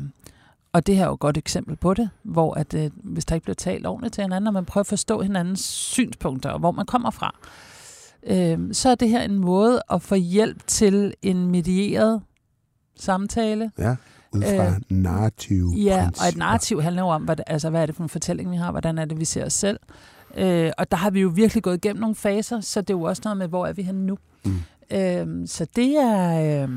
og 0.72 0.86
det 0.86 0.96
her 0.96 1.02
er 1.02 1.06
jo 1.06 1.14
et 1.14 1.20
godt 1.20 1.36
eksempel 1.36 1.76
på 1.76 1.94
det, 1.94 2.10
hvor 2.22 2.54
at, 2.54 2.74
øh, 2.74 2.90
hvis 2.94 3.24
der 3.24 3.34
ikke 3.34 3.44
bliver 3.44 3.54
talt 3.54 3.86
ordentligt 3.86 4.14
til 4.14 4.22
hinanden, 4.22 4.46
og 4.46 4.52
man 4.52 4.64
prøver 4.64 4.82
at 4.82 4.86
forstå 4.86 5.22
hinandens 5.22 5.60
synspunkter, 5.64 6.50
og 6.50 6.58
hvor 6.58 6.70
man 6.70 6.86
kommer 6.86 7.10
fra, 7.10 7.34
øh, 8.22 8.58
så 8.72 8.88
er 8.88 8.94
det 8.94 9.08
her 9.08 9.22
en 9.22 9.38
måde 9.38 9.82
at 9.90 10.02
få 10.02 10.14
hjælp 10.14 10.66
til 10.66 11.14
en 11.22 11.46
medieret 11.46 12.22
samtale. 12.96 13.70
Ja, 13.78 13.96
ud 14.32 14.42
fra 14.42 14.66
øh, 14.66 14.80
narrativ. 14.88 15.72
Ja, 15.76 15.96
principper. 16.04 16.22
og 16.22 16.28
et 16.28 16.36
narrativ 16.36 16.82
handler 16.82 17.02
jo 17.02 17.08
om, 17.08 17.22
hvad, 17.22 17.36
altså, 17.46 17.70
hvad 17.70 17.82
er 17.82 17.86
det 17.86 17.94
for 17.94 18.02
en 18.02 18.08
fortælling, 18.08 18.50
vi 18.50 18.56
har, 18.56 18.70
hvordan 18.70 18.98
er 18.98 19.04
det, 19.04 19.20
vi 19.20 19.24
ser 19.24 19.44
os 19.44 19.52
selv. 19.52 19.80
Øh, 20.36 20.70
og 20.78 20.90
der 20.90 20.96
har 20.96 21.10
vi 21.10 21.20
jo 21.20 21.28
virkelig 21.28 21.62
gået 21.62 21.76
igennem 21.76 22.00
nogle 22.00 22.16
faser, 22.16 22.60
så 22.60 22.80
det 22.80 22.90
er 22.90 22.98
jo 22.98 23.02
også 23.02 23.22
noget 23.24 23.36
med, 23.36 23.48
hvor 23.48 23.66
er 23.66 23.72
vi 23.72 23.82
henne 23.82 24.06
nu. 24.06 24.18
Mm. 24.44 24.52
Øh, 24.90 25.48
så 25.48 25.66
det 25.76 25.96
er... 25.96 26.62
Øh, 26.62 26.68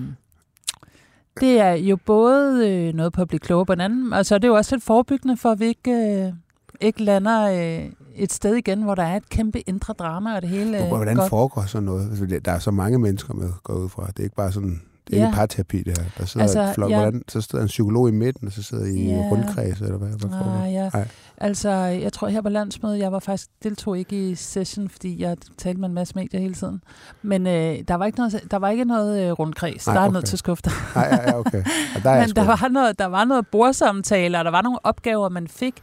det 1.39 1.60
er 1.60 1.74
jo 1.74 1.98
både 2.05 2.70
øh, 2.70 2.93
noget 2.93 3.13
på 3.13 3.22
at 3.22 3.27
blive 3.27 3.39
klogere 3.39 3.65
på 3.65 3.74
hinanden, 3.74 4.13
og 4.13 4.25
så 4.25 4.36
er 4.36 4.39
det 4.39 4.48
jo 4.48 4.55
også 4.55 4.75
lidt 4.75 4.84
forebyggende 4.84 5.38
for, 5.38 5.51
at 5.51 5.60
vi 5.60 5.65
ikke, 5.65 5.91
øh, 5.91 6.34
ikke 6.81 7.03
lander 7.03 7.41
øh, 7.51 7.91
et 8.15 8.34
sted 8.34 8.55
igen, 8.55 8.84
hvor 8.84 8.96
der 8.96 9.03
er 9.03 9.15
et 9.15 9.29
kæmpe 9.29 9.60
indre 9.60 9.93
drama, 9.93 10.36
og 10.36 10.41
det 10.41 10.50
hele 10.50 10.84
øh, 10.84 10.88
Hvordan 10.88 11.15
godt. 11.15 11.29
foregår 11.29 11.62
sådan 11.62 11.84
noget? 11.84 12.10
Altså, 12.10 12.39
der 12.46 12.51
er 12.51 12.60
så 12.60 12.72
mange 12.72 13.00
mennesker 13.00 13.34
med, 13.34 13.50
går 13.63 13.74
ud 13.74 13.89
fra. 13.89 14.08
Det 14.08 14.20
er 14.20 14.24
ikke 14.24 14.36
bare 14.36 14.51
sådan 14.51 14.81
det 15.08 15.15
er 15.15 15.22
ja. 15.22 15.27
ikke 15.27 15.36
parterapi, 15.36 15.77
det 15.77 15.98
her. 15.98 16.05
Der 16.17 16.25
sidder 16.25 16.46
altså, 16.46 16.74
flok, 16.74 16.91
ja. 16.91 17.01
hvordan, 17.01 17.22
så 17.27 17.41
sidder 17.41 17.62
en 17.62 17.67
psykolog 17.67 18.10
i 18.10 18.12
midten, 18.12 18.48
og 18.48 18.53
så 18.53 18.63
sidder 18.63 18.86
I 18.86 19.05
ja. 19.05 19.29
rundkreds, 19.31 19.81
eller 19.81 19.98
hvad? 19.98 20.10
hvad 20.10 20.65
ah, 20.65 20.74
ja. 20.74 20.89
Nej. 20.93 21.08
Altså, 21.38 21.70
jeg 21.72 22.13
tror 22.13 22.27
her 22.27 22.41
på 22.41 22.50
landsmødet, 22.50 23.00
jeg 23.00 23.12
var 23.12 23.20
faktisk 23.20 23.48
deltog 23.63 23.98
ikke 23.98 24.29
i 24.29 24.36
session, 24.36 24.89
fordi 24.89 25.22
jeg 25.22 25.38
talte 25.58 25.81
med 25.81 25.89
en 25.89 25.96
masse 25.96 26.15
medier 26.15 26.41
hele 26.41 26.53
tiden. 26.53 26.81
Men 27.22 27.48
øh, 27.48 27.79
der 27.88 27.96
var 27.96 28.05
ikke 28.05 28.17
noget, 28.17 28.41
der 28.51 28.58
var 28.58 28.70
ikke 28.70 28.86
noget 28.86 29.22
øh, 29.22 29.31
rundkreds. 29.31 29.88
Nej, 29.88 29.93
der 29.93 30.01
er 30.01 30.05
okay. 30.05 30.13
noget 30.13 30.25
til 30.25 30.38
skufter. 30.38 30.72
Nej, 30.96 31.08
ja, 31.12 31.29
ja, 31.29 31.39
okay. 31.39 31.63
Og 31.96 32.03
der 32.03 32.10
er 32.10 32.27
Men 32.27 32.36
der 32.36 32.46
var, 32.46 32.67
noget, 32.67 33.00
der 33.00 33.05
var 33.05 33.25
noget 33.25 33.48
bordsamtaler, 33.48 34.39
og 34.39 34.46
der 34.46 34.51
var 34.51 34.62
nogle 34.62 34.86
opgaver, 34.86 35.29
man 35.29 35.48
fik. 35.48 35.81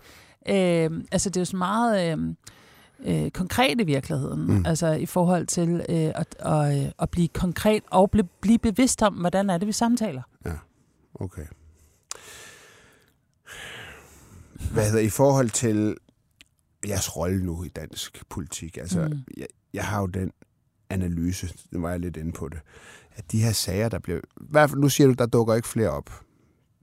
Øh, 0.49 0.91
altså, 1.13 1.31
det 1.31 1.37
er 1.37 1.41
jo 1.41 1.45
så 1.45 1.57
meget... 1.57 2.13
Øh, 2.13 2.35
øh, 3.05 3.31
konkret 3.31 3.81
i 3.81 3.85
virkeligheden. 3.85 4.47
Mm. 4.47 4.67
Altså 4.67 4.93
i 4.93 5.07
forhold 5.07 5.47
til 5.47 5.85
øh, 5.89 6.13
at, 6.15 6.37
at, 6.39 6.85
øh, 6.85 6.93
at 6.99 7.11
blive 7.11 7.29
konkret 7.29 7.83
og 7.91 8.11
blive, 8.11 8.29
blive 8.41 8.59
bevidst 8.59 9.03
om, 9.03 9.15
hvordan 9.15 9.51
er 9.51 9.59
det, 9.59 9.67
vi 9.67 9.73
samtaler. 9.73 10.23
Ja, 10.45 10.53
okay. 11.15 11.47
Hvad 14.73 14.85
hedder 14.85 15.01
i 15.01 15.09
forhold 15.09 15.51
til 15.51 15.97
jeres 16.89 17.17
rolle 17.17 17.45
nu 17.45 17.65
i 17.65 17.69
dansk 17.69 18.23
politik? 18.29 18.77
Altså, 18.77 19.09
mm. 19.09 19.19
jeg, 19.37 19.47
jeg 19.73 19.85
har 19.85 20.01
jo 20.01 20.07
den 20.07 20.33
analyse, 20.91 21.55
nu 21.71 21.81
var 21.81 21.91
jeg 21.91 22.01
lidt 22.01 22.17
inde 22.17 22.33
på 22.33 22.49
det, 22.49 22.59
at 23.15 23.33
de 23.33 23.43
her 23.43 23.53
sager, 23.53 23.89
der 23.89 23.99
bliver... 23.99 24.21
Hvad, 24.37 24.69
nu 24.69 24.89
siger 24.89 25.07
du, 25.07 25.13
der 25.13 25.27
dukker 25.27 25.55
ikke 25.55 25.69
flere 25.69 25.91
op. 25.91 26.11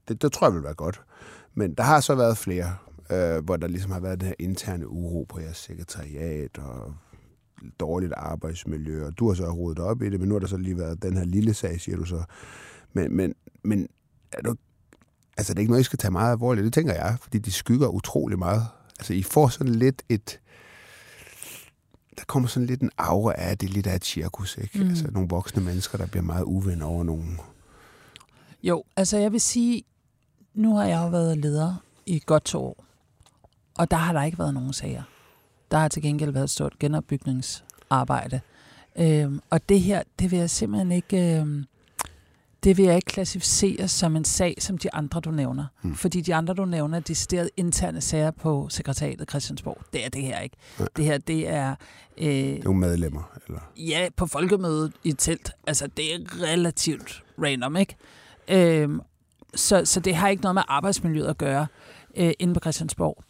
Det, 0.08 0.22
det 0.22 0.32
tror 0.32 0.46
jeg 0.46 0.54
vil 0.54 0.62
være 0.62 0.74
godt. 0.74 1.02
Men 1.54 1.74
der 1.74 1.82
har 1.82 2.00
så 2.00 2.14
været 2.14 2.38
flere 2.38 2.76
øh, 3.10 3.44
hvor 3.44 3.56
der 3.56 3.68
ligesom 3.68 3.90
har 3.90 4.00
været 4.00 4.20
den 4.20 4.28
her 4.28 4.34
interne 4.38 4.88
uro 4.88 5.26
på 5.28 5.40
jeres 5.40 5.56
sekretariat 5.56 6.58
og 6.58 6.94
dårligt 7.80 8.12
arbejdsmiljø, 8.16 9.06
og 9.06 9.18
du 9.18 9.28
har 9.28 9.34
så 9.34 9.50
rodet 9.50 9.78
op 9.78 10.02
i 10.02 10.10
det, 10.10 10.20
men 10.20 10.28
nu 10.28 10.34
har 10.34 10.40
der 10.40 10.46
så 10.46 10.56
lige 10.56 10.78
været 10.78 11.02
den 11.02 11.16
her 11.16 11.24
lille 11.24 11.54
sag, 11.54 11.80
siger 11.80 11.96
du 11.96 12.04
så. 12.04 12.22
Men, 12.92 13.16
men, 13.16 13.34
men 13.62 13.88
er 14.32 14.42
du, 14.42 14.54
altså, 15.36 15.54
det 15.54 15.58
er 15.58 15.60
ikke 15.60 15.70
noget, 15.70 15.80
I 15.80 15.84
skal 15.84 15.98
tage 15.98 16.10
meget 16.10 16.32
alvorligt, 16.32 16.64
det 16.64 16.72
tænker 16.72 16.94
jeg, 16.94 17.16
fordi 17.20 17.38
de 17.38 17.52
skygger 17.52 17.88
utrolig 17.88 18.38
meget. 18.38 18.62
Altså, 18.98 19.14
I 19.14 19.22
får 19.22 19.48
sådan 19.48 19.74
lidt 19.74 20.02
et, 20.08 20.40
der 22.18 22.24
kommer 22.26 22.48
sådan 22.48 22.66
lidt 22.66 22.82
en 22.82 22.90
aura 22.98 23.34
af, 23.38 23.58
det 23.58 23.68
er 23.68 23.72
lidt 23.72 23.86
af 23.86 23.96
et 23.96 24.04
cirkus, 24.04 24.58
ikke? 24.58 24.78
Mm. 24.78 24.88
Altså, 24.88 25.10
nogle 25.10 25.28
voksne 25.28 25.62
mennesker, 25.62 25.98
der 25.98 26.06
bliver 26.06 26.24
meget 26.24 26.44
uven 26.44 26.82
over 26.82 27.04
nogen. 27.04 27.40
Jo, 28.62 28.84
altså 28.96 29.18
jeg 29.18 29.32
vil 29.32 29.40
sige, 29.40 29.82
nu 30.54 30.76
har 30.76 30.84
jeg 30.84 31.02
jo 31.04 31.08
været 31.08 31.38
leder 31.38 31.74
i 32.06 32.22
godt 32.26 32.44
to 32.44 32.64
år. 32.64 32.85
Og 33.78 33.90
der 33.90 33.96
har 33.96 34.12
der 34.12 34.22
ikke 34.22 34.38
været 34.38 34.54
nogen 34.54 34.72
sager. 34.72 35.02
Der 35.70 35.78
har 35.78 35.88
til 35.88 36.02
gengæld 36.02 36.30
været 36.30 36.44
et 36.44 36.50
stort 36.50 36.78
genopbygningsarbejde. 36.78 38.40
Øhm, 38.98 39.40
og 39.50 39.68
det 39.68 39.80
her, 39.80 40.02
det 40.18 40.30
vil 40.30 40.38
jeg 40.38 40.50
simpelthen 40.50 40.92
ikke... 40.92 41.38
Øhm, 41.38 41.64
det 42.64 42.76
vil 42.76 42.84
jeg 42.84 42.96
ikke 42.96 43.06
klassificere 43.06 43.88
som 43.88 44.16
en 44.16 44.24
sag, 44.24 44.54
som 44.58 44.78
de 44.78 44.94
andre, 44.94 45.20
du 45.20 45.30
nævner. 45.30 45.66
Hmm. 45.82 45.94
Fordi 45.94 46.20
de 46.20 46.34
andre, 46.34 46.54
du 46.54 46.64
nævner, 46.64 46.98
er 46.98 47.02
decideret 47.02 47.50
interne 47.56 48.00
sager 48.00 48.30
på 48.30 48.68
sekretariatet 48.70 49.30
Christiansborg. 49.30 49.78
Det 49.92 50.04
er 50.04 50.08
det 50.08 50.22
her 50.22 50.40
ikke. 50.40 50.56
Nej. 50.78 50.88
Det 50.96 51.04
her, 51.04 51.18
det 51.18 51.48
er... 51.48 51.74
Øh, 52.18 52.26
det 52.26 52.64
er 52.64 52.72
medlemmer, 52.72 53.38
eller? 53.46 53.60
Ja, 53.76 54.08
på 54.16 54.26
folkemødet 54.26 54.92
i 55.04 55.12
telt. 55.12 55.50
Altså, 55.66 55.86
det 55.86 56.14
er 56.14 56.18
relativt 56.42 57.24
random, 57.42 57.76
ikke? 57.76 57.96
Øhm, 58.48 59.00
så, 59.54 59.84
så 59.84 60.00
det 60.00 60.14
har 60.14 60.28
ikke 60.28 60.42
noget 60.42 60.54
med 60.54 60.62
arbejdsmiljøet 60.68 61.26
at 61.26 61.38
gøre 61.38 61.66
øh, 62.16 62.32
inde 62.38 62.54
på 62.54 62.60
Christiansborg. 62.60 63.24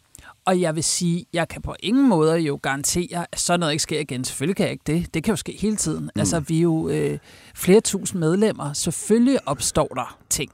Og 0.47 0.61
jeg 0.61 0.75
vil 0.75 0.83
sige, 0.83 1.25
jeg 1.33 1.47
kan 1.47 1.61
på 1.61 1.75
ingen 1.79 2.09
måde 2.09 2.37
jo 2.37 2.59
garantere, 2.61 3.25
at 3.31 3.39
sådan 3.39 3.59
noget 3.59 3.73
ikke 3.73 3.83
sker 3.83 3.99
igen. 3.99 4.23
Selvfølgelig 4.23 4.55
kan 4.55 4.63
jeg 4.63 4.71
ikke 4.71 4.83
det. 4.87 5.13
Det 5.13 5.23
kan 5.23 5.31
jo 5.31 5.35
ske 5.35 5.57
hele 5.61 5.75
tiden. 5.75 6.03
Mm. 6.03 6.19
Altså, 6.19 6.39
vi 6.39 6.57
er 6.57 6.61
jo 6.61 6.89
øh, 6.89 7.19
flere 7.55 7.81
tusind 7.81 8.19
medlemmer. 8.19 8.73
Selvfølgelig 8.73 9.47
opstår 9.47 9.87
der 9.87 10.19
ting. 10.29 10.51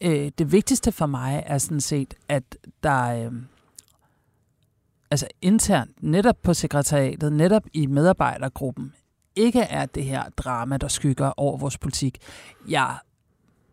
Øh, 0.00 0.30
det 0.38 0.52
vigtigste 0.52 0.92
for 0.92 1.06
mig 1.06 1.42
er 1.46 1.58
sådan 1.58 1.80
set, 1.80 2.14
at 2.28 2.42
der 2.82 3.24
øh, 3.24 3.32
altså 5.10 5.26
internt, 5.42 6.02
netop 6.02 6.36
på 6.42 6.54
sekretariatet, 6.54 7.32
netop 7.32 7.62
i 7.72 7.86
medarbejdergruppen, 7.86 8.92
ikke 9.36 9.60
er 9.60 9.86
det 9.86 10.04
her 10.04 10.22
drama, 10.36 10.76
der 10.76 10.88
skygger 10.88 11.32
over 11.36 11.58
vores 11.58 11.78
politik. 11.78 12.18
Jeg 12.68 12.96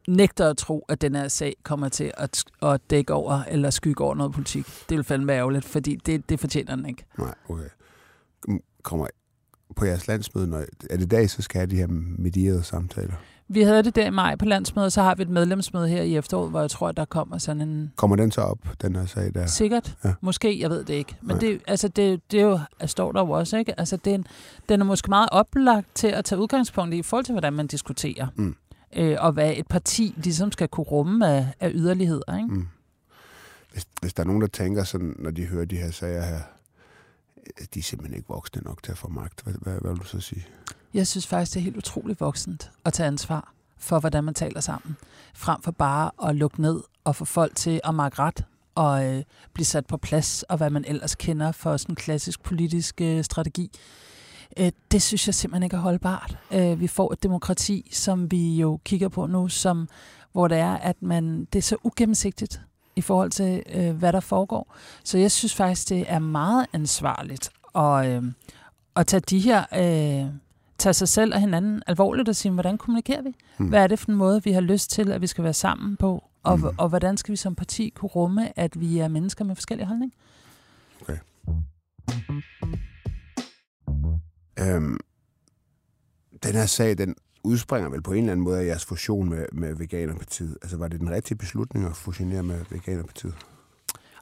nægter 0.07 0.49
at 0.49 0.57
tro, 0.57 0.85
at 0.89 1.01
den 1.01 1.15
her 1.15 1.27
sag 1.27 1.55
kommer 1.63 1.89
til 1.89 2.11
at, 2.17 2.43
at 2.61 2.81
dække 2.89 3.13
over 3.13 3.43
eller 3.47 3.69
skygge 3.69 4.03
over 4.03 4.15
noget 4.15 4.33
politik. 4.33 4.65
Det 4.89 4.97
vil 4.97 5.03
fandme 5.03 5.27
være 5.27 5.37
ærgerligt, 5.37 5.65
fordi 5.65 5.95
det, 5.95 6.29
det 6.29 6.39
fortjener 6.39 6.75
den 6.75 6.85
ikke. 6.85 7.05
Nej, 7.17 7.33
okay. 7.49 7.69
Kommer 8.83 9.07
på 9.75 9.85
jeres 9.85 10.07
landsmøde, 10.07 10.47
når, 10.47 10.63
er 10.89 10.97
det 10.97 11.11
dag, 11.11 11.29
så 11.29 11.41
skal 11.41 11.59
have 11.59 11.69
de 11.69 11.75
her 11.75 11.87
medierede 12.17 12.63
samtaler? 12.63 13.13
Vi 13.49 13.61
havde 13.61 13.83
det 13.83 13.95
der 13.95 14.05
i 14.05 14.09
maj 14.09 14.35
på 14.35 14.45
landsmødet, 14.45 14.93
så 14.93 15.01
har 15.01 15.15
vi 15.15 15.21
et 15.21 15.29
medlemsmøde 15.29 15.87
her 15.87 16.01
i 16.01 16.17
efteråret, 16.17 16.49
hvor 16.49 16.61
jeg 16.61 16.69
tror, 16.69 16.91
der 16.91 17.05
kommer 17.05 17.37
sådan 17.37 17.61
en... 17.61 17.93
Kommer 17.95 18.15
den 18.15 18.31
så 18.31 18.41
op, 18.41 18.57
den 18.81 18.95
her 18.95 19.05
sag 19.05 19.33
der? 19.33 19.45
Sikkert. 19.45 19.97
Ja. 20.03 20.13
Måske, 20.21 20.59
jeg 20.59 20.69
ved 20.69 20.83
det 20.83 20.93
ikke. 20.93 21.15
Men 21.21 21.41
det, 21.41 21.61
altså, 21.67 21.87
det, 21.87 22.31
det 22.31 22.41
jo, 22.41 22.59
står 22.85 23.11
der 23.11 23.21
jo 23.21 23.29
også, 23.29 23.57
ikke? 23.57 23.79
Altså, 23.79 23.97
den, 23.97 24.25
den 24.69 24.81
er 24.81 24.85
måske 24.85 25.09
meget 25.09 25.29
oplagt 25.31 25.87
til 25.95 26.07
at 26.07 26.25
tage 26.25 26.41
udgangspunkt 26.41 26.93
i, 26.93 26.97
i 26.97 27.01
forhold 27.01 27.25
til, 27.25 27.33
hvordan 27.33 27.53
man 27.53 27.67
diskuterer. 27.67 28.27
Mm 28.35 28.55
øh, 28.95 29.17
og 29.19 29.31
hvad 29.31 29.53
et 29.57 29.67
parti 29.67 30.13
ligesom 30.17 30.51
skal 30.51 30.67
kunne 30.67 30.83
rumme 30.83 31.27
af, 31.27 31.47
af 31.59 31.71
yderligheder. 31.73 32.37
Ikke? 32.37 32.53
Mm. 32.53 32.67
Hvis, 33.71 33.85
hvis 34.01 34.13
der 34.13 34.23
er 34.23 34.27
nogen, 34.27 34.41
der 34.41 34.47
tænker 34.47 34.83
sådan, 34.83 35.15
når 35.19 35.31
de 35.31 35.45
hører 35.45 35.65
de 35.65 35.77
her 35.77 35.91
sager 35.91 36.25
her, 36.25 36.41
de 37.73 37.79
er 37.79 37.83
simpelthen 37.83 38.17
ikke 38.17 38.29
voksne 38.29 38.61
nok 38.65 38.83
til 38.83 38.91
at 38.91 38.97
få 38.97 39.07
magt. 39.07 39.41
Hvad, 39.43 39.53
hvad, 39.61 39.79
hvad 39.81 39.91
vil 39.91 39.99
du 39.99 40.05
så 40.07 40.19
sige? 40.19 40.47
Jeg 40.93 41.07
synes 41.07 41.27
faktisk, 41.27 41.53
det 41.53 41.59
er 41.59 41.63
helt 41.63 41.77
utroligt 41.77 42.21
voksent 42.21 42.71
at 42.85 42.93
tage 42.93 43.07
ansvar 43.07 43.53
for, 43.77 43.99
hvordan 43.99 44.23
man 44.23 44.33
taler 44.33 44.59
sammen. 44.59 44.97
Frem 45.33 45.61
for 45.61 45.71
bare 45.71 46.29
at 46.29 46.35
lukke 46.35 46.61
ned 46.61 46.83
og 47.03 47.15
få 47.15 47.25
folk 47.25 47.55
til 47.55 47.81
at 47.83 47.95
markere 47.95 48.25
ret 48.25 48.45
og 48.75 49.05
øh, 49.05 49.23
blive 49.53 49.65
sat 49.65 49.85
på 49.85 49.97
plads, 49.97 50.43
og 50.43 50.57
hvad 50.57 50.69
man 50.69 50.85
ellers 50.87 51.15
kender 51.15 51.51
for 51.51 51.77
sådan 51.77 51.91
en 51.91 51.95
klassisk 51.95 52.43
politisk 52.43 53.01
øh, 53.01 53.23
strategi. 53.23 53.71
Øh, 54.59 54.71
det 54.91 55.01
synes 55.01 55.27
jeg 55.27 55.35
simpelthen 55.35 55.63
ikke 55.63 55.75
er 55.75 55.81
holdbart. 55.81 56.37
Øh, 56.51 56.79
vi 56.79 56.87
får 56.87 57.13
et 57.13 57.23
demokrati, 57.23 57.89
som 57.93 58.31
vi 58.31 58.55
jo 58.55 58.79
kigger 58.85 59.09
på 59.09 59.25
nu, 59.25 59.47
som, 59.47 59.89
hvor 60.31 60.47
det 60.47 60.57
er, 60.57 60.73
at 60.73 61.01
man, 61.01 61.45
det 61.53 61.59
er 61.59 61.63
så 61.63 61.75
ugennemsigtigt 61.83 62.61
i 62.95 63.01
forhold 63.01 63.31
til, 63.31 63.63
øh, 63.73 63.95
hvad 63.95 64.13
der 64.13 64.19
foregår. 64.19 64.75
Så 65.03 65.17
jeg 65.17 65.31
synes 65.31 65.55
faktisk, 65.55 65.89
det 65.89 66.05
er 66.07 66.19
meget 66.19 66.65
ansvarligt 66.73 67.49
at, 67.75 68.05
øh, 68.05 68.23
at 68.95 69.07
tage 69.07 69.21
de 69.21 69.39
her, 69.39 69.59
øh, 69.73 70.31
tage 70.77 70.93
sig 70.93 71.07
selv 71.07 71.33
og 71.33 71.39
hinanden 71.39 71.83
alvorligt 71.87 72.29
og 72.29 72.35
sige, 72.35 72.51
hvordan 72.51 72.77
kommunikerer 72.77 73.21
vi? 73.21 73.35
Mm. 73.57 73.67
Hvad 73.67 73.83
er 73.83 73.87
det 73.87 73.99
for 73.99 74.11
en 74.11 74.17
måde, 74.17 74.43
vi 74.43 74.51
har 74.51 74.61
lyst 74.61 74.91
til, 74.91 75.11
at 75.11 75.21
vi 75.21 75.27
skal 75.27 75.43
være 75.43 75.53
sammen 75.53 75.97
på? 75.97 76.23
Og, 76.43 76.59
mm. 76.59 76.65
og 76.77 76.89
hvordan 76.89 77.17
skal 77.17 77.31
vi 77.31 77.35
som 77.35 77.55
parti 77.55 77.89
kunne 77.89 78.09
rumme, 78.09 78.59
at 78.59 78.79
vi 78.79 78.99
er 78.99 79.07
mennesker 79.07 79.45
med 79.45 79.55
forskellige 79.55 79.87
holdninger? 79.87 80.15
Okay. 81.01 81.17
Øhm, 84.59 84.97
den 86.43 86.55
her 86.55 86.65
sag, 86.65 86.97
den 86.97 87.15
udspringer 87.43 87.89
vel 87.89 88.01
på 88.01 88.11
en 88.11 88.17
eller 88.17 88.31
anden 88.31 88.43
måde 88.43 88.59
af 88.59 88.65
jeres 88.65 88.85
fusion 88.85 89.29
med, 89.29 89.45
med 89.51 89.75
Veganerpartiet. 89.75 90.57
Altså 90.61 90.77
var 90.77 90.87
det 90.87 90.99
den 90.99 91.09
rigtige 91.09 91.37
beslutning 91.37 91.85
at 91.85 91.95
fusionere 91.95 92.43
med 92.43 92.65
Veganerpartiet? 92.69 93.33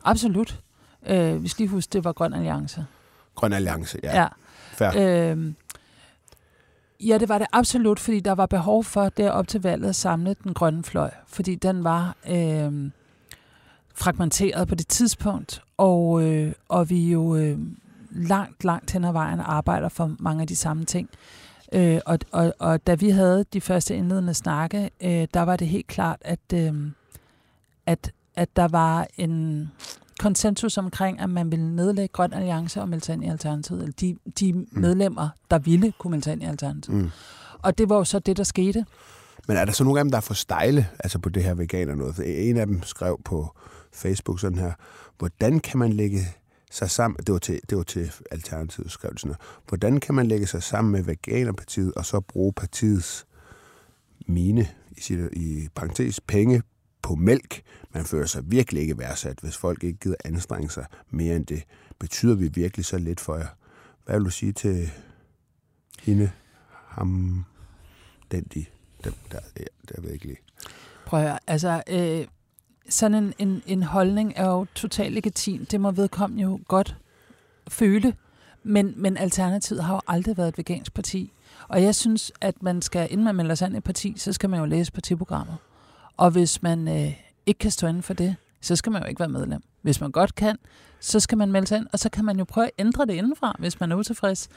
Absolut. 0.03 0.61
Øh, 1.07 1.43
vi 1.43 1.47
skal 1.47 1.63
lige 1.63 1.71
huske, 1.71 1.89
det 1.93 2.03
var 2.03 2.13
Grøn 2.13 2.33
Alliance. 2.33 2.85
Grøn 3.35 3.53
Alliance, 3.53 3.99
ja. 4.03 4.21
ja. 4.21 4.27
Fair. 4.71 4.91
Øh, 5.33 5.53
ja, 6.99 7.17
det 7.17 7.29
var 7.29 7.37
det 7.37 7.47
absolut, 7.51 7.99
fordi 7.99 8.19
der 8.19 8.31
var 8.31 8.45
behov 8.45 8.83
for 8.83 9.09
derop 9.09 9.47
til 9.47 9.61
valget 9.61 9.89
at 9.89 9.95
samle 9.95 10.35
den 10.43 10.53
grønne 10.53 10.83
fløj, 10.83 11.11
fordi 11.27 11.55
den 11.55 11.83
var 11.83 12.15
øh, 12.29 12.91
fragmenteret 13.95 14.67
på 14.67 14.75
det 14.75 14.87
tidspunkt, 14.87 15.61
og, 15.77 16.23
øh, 16.23 16.53
og 16.69 16.89
vi 16.89 17.11
jo 17.11 17.35
øh, 17.35 17.59
langt, 18.15 18.63
langt 18.63 18.91
hen 18.91 19.03
ad 19.03 19.11
vejen 19.11 19.39
arbejder 19.39 19.89
for 19.89 20.15
mange 20.19 20.41
af 20.41 20.47
de 20.47 20.55
samme 20.55 20.85
ting. 20.85 21.09
Øh, 21.73 21.99
og, 22.05 22.19
og, 22.31 22.53
og 22.59 22.87
da 22.87 22.95
vi 22.95 23.09
havde 23.09 23.45
de 23.53 23.61
første 23.61 23.95
indledende 23.95 24.33
snakke, 24.33 24.89
øh, 25.03 25.27
der 25.33 25.41
var 25.41 25.55
det 25.55 25.67
helt 25.67 25.87
klart, 25.87 26.17
at, 26.21 26.39
øh, 26.53 26.73
at, 27.85 28.11
at 28.35 28.49
der 28.55 28.67
var 28.67 29.07
en 29.17 29.67
konsensus 30.19 30.77
omkring, 30.77 31.19
at 31.19 31.29
man 31.29 31.51
ville 31.51 31.75
nedlægge 31.75 32.13
Grøn 32.13 32.33
Alliance 32.33 32.81
og 32.81 32.89
melde 32.89 33.05
sig 33.05 33.13
ind 33.13 33.23
i 33.23 33.27
Alternativet. 33.27 33.81
Eller 33.81 33.93
de, 34.01 34.15
de 34.39 34.53
mm. 34.53 34.67
medlemmer, 34.71 35.29
der 35.51 35.59
ville 35.59 35.93
kunne 35.99 36.11
melde 36.11 36.23
sig 36.23 36.33
ind 36.33 36.43
i 36.43 36.45
Alternativet. 36.45 37.01
Mm. 37.01 37.09
Og 37.59 37.77
det 37.77 37.89
var 37.89 37.95
jo 37.95 38.03
så 38.03 38.19
det, 38.19 38.37
der 38.37 38.43
skete. 38.43 38.85
Men 39.47 39.57
er 39.57 39.65
der 39.65 39.71
så 39.71 39.83
nogle 39.83 39.99
af 39.99 40.03
dem, 40.03 40.11
der 40.11 40.17
er 40.17 40.21
for 40.21 40.33
stejle 40.33 40.87
altså 40.99 41.19
på 41.19 41.29
det 41.29 41.43
her 41.43 41.53
veganer 41.53 41.95
noget? 41.95 42.49
En 42.49 42.57
af 42.57 42.67
dem 42.67 42.83
skrev 42.83 43.21
på 43.25 43.55
Facebook 43.93 44.39
sådan 44.39 44.57
her, 44.57 44.71
hvordan 45.17 45.59
kan 45.59 45.79
man 45.79 45.93
lægge 45.93 46.19
sig 46.71 46.91
sammen, 46.91 47.17
det 47.17 47.33
var 47.33 47.39
til, 47.39 47.61
det 47.69 47.77
var 47.77 47.83
til 47.83 48.11
Alternativet, 48.31 48.91
skrev 48.91 49.11
det 49.11 49.19
sådan 49.19 49.29
noget. 49.29 49.61
Hvordan 49.67 49.99
kan 49.99 50.15
man 50.15 50.27
lægge 50.27 50.47
sig 50.47 50.63
sammen 50.63 50.91
med 50.91 51.03
Veganerpartiet 51.03 51.93
og 51.93 52.05
så 52.05 52.19
bruge 52.19 52.53
partiets 52.53 53.27
mine, 54.27 54.67
i, 54.97 55.27
i 55.33 55.67
parentes, 55.75 56.19
penge 56.19 56.61
på 57.01 57.15
mælk. 57.15 57.61
Man 57.93 58.05
føler 58.05 58.25
sig 58.25 58.43
virkelig 58.45 58.81
ikke 58.81 58.97
værdsat, 58.97 59.39
hvis 59.43 59.57
folk 59.57 59.83
ikke 59.83 59.99
gider 59.99 60.15
anstrenge 60.25 60.69
sig 60.69 60.85
mere 61.09 61.35
end 61.35 61.45
det. 61.45 61.63
Betyder 61.99 62.35
vi 62.35 62.47
virkelig 62.47 62.85
så 62.85 62.97
lidt 62.97 63.19
for 63.19 63.37
jer? 63.37 63.47
Hvad 64.05 64.15
vil 64.15 64.25
du 64.25 64.29
sige 64.29 64.51
til 64.51 64.91
hende, 66.01 66.31
ham, 66.87 67.45
den, 68.31 68.43
de, 68.43 68.65
dem, 69.03 69.13
der, 69.31 69.39
der, 69.57 69.63
der 69.89 70.01
ved. 70.01 70.35
Prøv 71.05 71.19
at 71.19 71.25
høre, 71.25 71.39
altså, 71.47 71.83
øh, 71.89 72.27
sådan 72.89 73.23
en, 73.23 73.33
en, 73.37 73.63
en 73.65 73.83
holdning 73.83 74.33
er 74.35 74.47
jo 74.47 74.65
totalt 74.75 75.13
legitim. 75.13 75.65
Det 75.65 75.81
må 75.81 75.91
vedkommende 75.91 76.43
jo 76.43 76.59
godt 76.67 76.95
føle. 77.67 78.15
Men, 78.63 78.93
men 78.97 79.17
Alternativet 79.17 79.83
har 79.83 79.93
jo 79.93 80.01
aldrig 80.07 80.37
været 80.37 80.47
et 80.47 80.57
vegansk 80.57 80.93
parti. 80.93 81.31
Og 81.67 81.83
jeg 81.83 81.95
synes, 81.95 82.31
at 82.41 82.63
man 82.63 82.81
skal, 82.81 83.07
inden 83.11 83.23
man 83.25 83.35
melder 83.35 83.55
sig 83.55 83.65
ind 83.65 83.75
i 83.75 83.77
et 83.77 83.83
parti, 83.83 84.13
så 84.17 84.33
skal 84.33 84.49
man 84.49 84.59
jo 84.59 84.65
læse 84.65 84.91
partiprogrammet. 84.91 85.57
Og 86.17 86.31
hvis 86.31 86.61
man 86.61 86.87
øh, 86.87 87.13
ikke 87.45 87.57
kan 87.57 87.71
stå 87.71 87.87
inden 87.87 88.03
for 88.03 88.13
det, 88.13 88.35
så 88.61 88.75
skal 88.75 88.91
man 88.91 89.01
jo 89.01 89.07
ikke 89.07 89.19
være 89.19 89.29
medlem. 89.29 89.61
Hvis 89.81 90.01
man 90.01 90.11
godt 90.11 90.35
kan, 90.35 90.57
så 90.99 91.19
skal 91.19 91.37
man 91.37 91.51
melde 91.51 91.67
sig 91.67 91.77
ind, 91.77 91.87
og 91.93 91.99
så 91.99 92.09
kan 92.09 92.25
man 92.25 92.37
jo 92.37 92.43
prøve 92.43 92.65
at 92.65 92.71
ændre 92.79 93.05
det 93.05 93.13
indenfra, 93.13 93.55
hvis 93.59 93.79
man 93.79 93.91
er 93.91 93.95
utilfreds. 93.95 94.49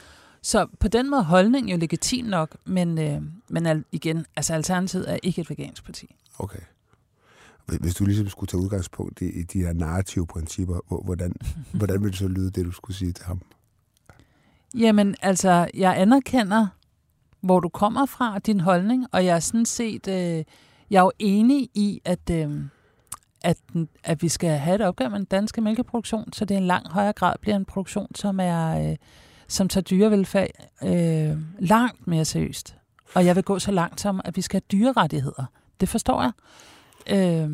Så 0.43 0.67
på 0.81 0.89
den 0.89 1.11
måde 1.11 1.25
holdning 1.25 1.71
jo 1.71 1.77
legitim 1.77 2.25
nok, 2.25 2.57
men, 2.65 2.99
øh, 2.99 3.23
men 3.49 3.85
igen, 3.93 4.27
altså 4.37 4.55
Alternativet 4.55 5.13
er 5.13 5.19
ikke 5.23 5.41
et 5.41 5.51
vegansk 5.51 5.85
parti. 5.85 6.15
Okay. 6.39 6.61
Hvis 7.81 7.95
du 7.95 8.05
ligesom 8.05 8.29
skulle 8.29 8.49
tage 8.49 8.61
udgangspunkt 8.61 9.21
i, 9.21 9.41
i 9.41 9.43
de 9.43 9.59
her 9.59 9.73
narrative 9.73 10.27
principper, 10.27 11.05
hvordan, 11.05 11.33
hvordan 11.79 12.01
ville 12.01 12.11
det 12.11 12.19
så 12.19 12.29
lyde, 12.29 12.51
det 12.51 12.65
du 12.65 12.73
skulle 12.73 12.97
sige 12.97 13.13
til 13.13 13.25
ham? 13.25 13.41
Jamen, 14.75 15.15
altså, 15.23 15.69
jeg 15.75 16.01
anerkender, 16.01 16.67
hvor 17.41 17.61
du 17.61 17.69
kommer 17.69 18.07
fra, 18.07 18.39
din 18.39 18.61
holdning, 18.61 19.07
og 19.13 19.25
jeg 19.25 19.37
er 19.37 19.41
sådan 19.41 19.67
set, 19.67 20.09
øh, 20.09 20.45
jeg 20.91 20.99
er 20.99 21.03
jo 21.03 21.13
enig 21.19 21.69
i, 21.75 22.01
at, 22.05 22.31
øh, 22.31 22.65
at, 23.43 23.57
at 24.05 24.23
vi 24.23 24.29
skal 24.29 24.51
have 24.51 24.75
et 24.75 24.81
opgør 24.81 25.09
med 25.09 25.19
den 25.19 25.25
danske 25.25 25.61
mælkeproduktion, 25.61 26.33
så 26.33 26.45
det 26.45 26.55
er 26.55 26.59
en 26.59 26.67
lang 26.67 26.89
højere 26.89 27.13
grad 27.13 27.35
bliver 27.41 27.57
en 27.57 27.65
produktion, 27.65 28.15
som 28.15 28.41
er, 28.41 28.91
øh, 28.91 28.97
som 29.49 29.69
tager 29.69 29.83
dyrevelfærd 29.83 30.49
øh, 30.85 31.39
langt 31.59 32.07
mere 32.07 32.25
seriøst. 32.25 32.77
Og 33.15 33.27
jeg 33.27 33.37
vil 33.37 33.45
gå 33.45 33.59
så 33.59 33.73
langt 33.73 34.01
som, 34.01 34.21
at 34.25 34.37
vi 34.37 34.43
skal 34.43 34.61
have 34.61 34.79
dyrerettigheder. 34.79 35.45
Det 35.81 35.89
forstår 35.89 36.23
jeg. 36.23 36.33
Øh, 37.11 37.51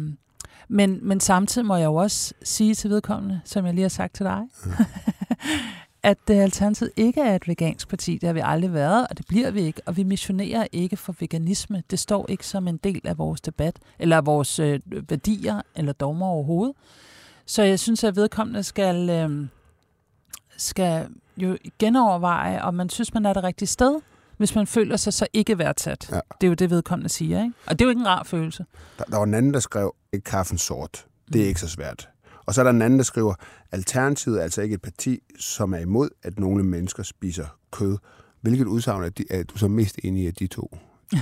men, 0.69 0.99
men 1.03 1.21
samtidig 1.21 1.67
må 1.67 1.77
jeg 1.77 1.85
jo 1.85 1.95
også 1.95 2.35
sige 2.43 2.75
til 2.75 2.90
vedkommende, 2.90 3.40
som 3.45 3.67
jeg 3.67 3.75
lige 3.75 3.83
har 3.83 3.88
sagt 3.88 4.14
til 4.14 4.27
dig, 4.27 4.43
at 6.03 6.19
uh, 6.31 6.37
Alternativet 6.37 6.93
ikke 6.97 7.21
er 7.21 7.37
et 7.37 7.49
vegansk 7.49 7.88
parti. 7.88 8.19
Det 8.19 8.27
har 8.27 8.33
vi 8.35 8.40
aldrig 8.45 8.73
været, 8.73 9.07
og 9.11 9.19
det 9.19 9.27
bliver 9.27 9.51
vi 9.51 9.61
ikke. 9.61 9.81
Og 9.87 9.97
vi 9.97 10.03
missionerer 10.03 10.67
ikke 10.73 10.97
for 10.97 11.14
veganisme. 11.21 11.83
Det 11.90 11.99
står 11.99 12.27
ikke 12.29 12.47
som 12.47 12.69
en 12.69 12.77
del 12.77 13.01
af 13.05 13.19
vores 13.19 13.40
debat, 13.40 13.79
eller 13.99 14.21
vores 14.21 14.59
øh, 14.59 14.81
værdier, 15.09 15.62
eller 15.75 15.93
dogmer 15.93 16.27
overhovedet. 16.27 16.77
Så 17.47 17.62
jeg 17.62 17.81
synes, 17.81 18.05
at 18.05 18.17
vedkommende 18.17 18.62
skal, 18.62 19.11
øh, 19.11 19.47
skal 20.57 21.09
jo 21.37 21.59
genoverveje, 21.79 22.62
om 22.62 22.75
man 22.75 22.88
synes, 22.88 23.14
man 23.14 23.27
er 23.27 23.33
det 23.33 23.45
rigtige 23.45 23.69
sted, 23.69 24.01
hvis 24.37 24.55
man 24.55 24.66
føler 24.66 24.97
sig 24.97 25.12
så 25.12 25.27
ikke 25.33 25.59
værdsat. 25.59 26.09
Ja. 26.11 26.20
Det 26.40 26.47
er 26.47 26.49
jo 26.49 26.55
det, 26.55 26.70
vedkommende 26.70 27.09
siger, 27.09 27.42
ikke? 27.42 27.55
Og 27.66 27.79
det 27.79 27.85
er 27.85 27.87
jo 27.87 27.90
ikke 27.90 28.01
en 28.01 28.07
rar 28.07 28.23
følelse. 28.23 28.64
Der, 28.99 29.05
der 29.05 29.16
var 29.16 29.25
en 29.25 29.35
anden, 29.35 29.55
der 29.55 29.61
skrev, 29.61 29.94
ikke 30.12 30.25
kaffen 30.25 30.59
sort. 30.59 31.07
Det 31.33 31.40
er 31.40 31.44
mm. 31.44 31.49
ikke 31.49 31.61
så 31.61 31.68
svært. 31.68 32.09
Og 32.47 32.55
så 32.55 32.61
er 32.61 32.62
der 32.62 32.70
en 32.70 32.83
anden, 32.83 32.99
der 32.99 33.05
skriver, 33.05 33.35
Alternativet 33.73 34.38
er 34.38 34.42
altså 34.42 34.62
ikke 34.62 34.75
et 34.75 34.83
parti, 34.83 35.18
som 35.38 35.75
er 35.75 35.79
imod, 35.79 36.09
at 36.23 36.38
nogle 36.38 36.64
mennesker 36.64 37.03
spiser 37.03 37.47
kød. 37.70 37.99
Hvilket 38.40 38.66
udsagn 38.66 39.05
er, 39.05 39.09
de, 39.09 39.25
er 39.31 39.42
du 39.42 39.59
så 39.59 39.68
mest 39.68 39.99
enig 40.05 40.25
i 40.25 40.27
af 40.27 40.35
de 40.35 40.47
to? 40.47 40.77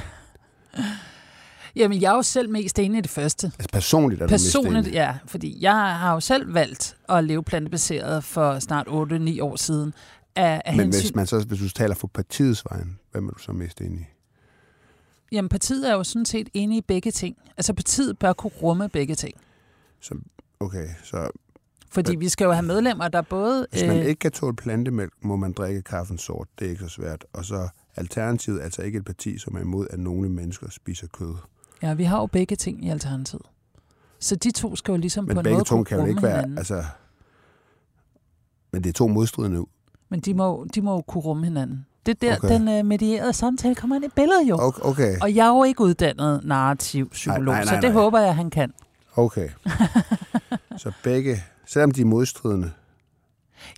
Jamen, 1.76 2.00
jeg 2.00 2.12
er 2.12 2.16
jo 2.16 2.22
selv 2.22 2.50
mest 2.50 2.78
enig 2.78 2.98
i 2.98 3.00
det 3.00 3.10
første. 3.10 3.46
Altså 3.46 3.68
personligt 3.72 4.22
er 4.22 4.26
du 4.26 4.30
Personligt, 4.30 4.74
mest 4.74 4.86
enig? 4.88 4.94
ja. 4.94 5.14
Fordi 5.26 5.58
jeg 5.60 5.72
har 5.98 6.14
jo 6.14 6.20
selv 6.20 6.54
valgt 6.54 6.96
at 7.08 7.24
leve 7.24 7.42
plantebaseret 7.42 8.24
for 8.24 8.58
snart 8.58 8.86
8-9 8.86 9.42
år 9.42 9.56
siden. 9.56 9.94
Af, 10.36 10.62
af 10.64 10.76
Men 10.76 10.84
hensyn... 10.84 11.00
hvis, 11.00 11.14
man 11.14 11.26
så, 11.26 11.44
hvis 11.44 11.58
du 11.58 11.68
taler 11.68 11.94
for 11.94 12.06
partiets 12.06 12.64
vejen, 12.70 12.98
hvem 13.12 13.28
er 13.28 13.30
du 13.30 13.38
så 13.38 13.52
mest 13.52 13.80
enig 13.80 14.00
i? 14.00 14.04
Jamen, 15.32 15.48
partiet 15.48 15.90
er 15.90 15.94
jo 15.94 16.04
sådan 16.04 16.26
set 16.26 16.48
enig 16.54 16.78
i 16.78 16.80
begge 16.80 17.10
ting. 17.10 17.36
Altså, 17.56 17.74
partiet 17.74 18.18
bør 18.18 18.32
kunne 18.32 18.52
rumme 18.62 18.88
begge 18.88 19.14
ting. 19.14 19.34
Så, 20.00 20.14
okay, 20.60 20.88
så... 21.04 21.30
Fordi 21.90 22.16
vi 22.16 22.28
skal 22.28 22.44
jo 22.44 22.52
have 22.52 22.62
medlemmer, 22.62 23.08
der 23.08 23.22
både... 23.22 23.66
Hvis 23.70 23.82
man 23.82 23.98
øh, 23.98 24.04
ikke 24.04 24.18
kan 24.18 24.32
tåle 24.32 24.56
plantemælk, 24.56 25.12
må 25.20 25.36
man 25.36 25.52
drikke 25.52 25.82
kaffen 25.82 26.18
sort. 26.18 26.48
Det 26.58 26.66
er 26.66 26.70
ikke 26.70 26.82
så 26.84 26.88
svært. 26.88 27.24
Og 27.32 27.44
så 27.44 27.68
Alternativet 27.96 28.60
er 28.60 28.64
altså 28.64 28.82
ikke 28.82 28.98
et 28.98 29.04
parti, 29.04 29.38
som 29.38 29.54
er 29.56 29.60
imod, 29.60 29.86
at 29.90 29.98
nogle 29.98 30.28
mennesker 30.28 30.70
spiser 30.70 31.06
kød. 31.06 31.34
Ja, 31.82 31.94
vi 31.94 32.04
har 32.04 32.18
jo 32.20 32.26
begge 32.26 32.56
ting 32.56 32.84
i 32.84 32.88
Alternativet. 32.88 33.46
Så 34.18 34.36
de 34.36 34.50
to 34.50 34.76
skal 34.76 34.92
jo 34.92 34.98
ligesom 34.98 35.24
Men 35.24 35.34
på 35.34 35.40
en 35.40 35.52
måde 35.52 35.64
kunne 35.64 35.84
kan 35.84 35.98
jo 35.98 36.06
ikke 36.06 36.22
være... 36.22 36.56
Altså, 36.56 36.84
men 38.72 38.84
det 38.84 38.88
er 38.88 38.92
to 38.92 39.08
modstridende... 39.08 39.64
Men 40.12 40.20
de 40.20 40.34
må, 40.34 40.66
de 40.74 40.82
må 40.82 40.94
jo 40.94 41.00
kunne 41.00 41.22
rumme 41.22 41.44
hinanden. 41.44 41.86
Det 42.06 42.20
der, 42.20 42.36
okay. 42.36 42.48
den 42.48 42.68
uh, 42.68 42.86
medierede 42.86 43.32
samtale 43.32 43.74
kommer 43.74 43.96
ind 43.96 44.04
i 44.04 44.08
billedet 44.16 44.48
jo. 44.48 44.56
Okay. 44.60 44.80
okay. 44.82 45.16
Og 45.20 45.34
jeg 45.34 45.46
er 45.46 45.48
jo 45.48 45.64
ikke 45.64 45.80
uddannet 45.80 46.40
narrativ 46.44 47.10
psykolog, 47.10 47.44
nej, 47.44 47.54
nej, 47.54 47.64
nej, 47.64 47.74
så 47.74 47.80
det 47.80 47.94
nej. 47.94 48.02
håber 48.02 48.20
jeg, 48.20 48.36
han 48.36 48.50
kan. 48.50 48.72
Okay. 49.16 49.48
så 50.76 50.92
begge, 51.02 51.42
selvom 51.66 51.90
de 51.90 52.00
er 52.00 52.04
modstridende, 52.04 52.72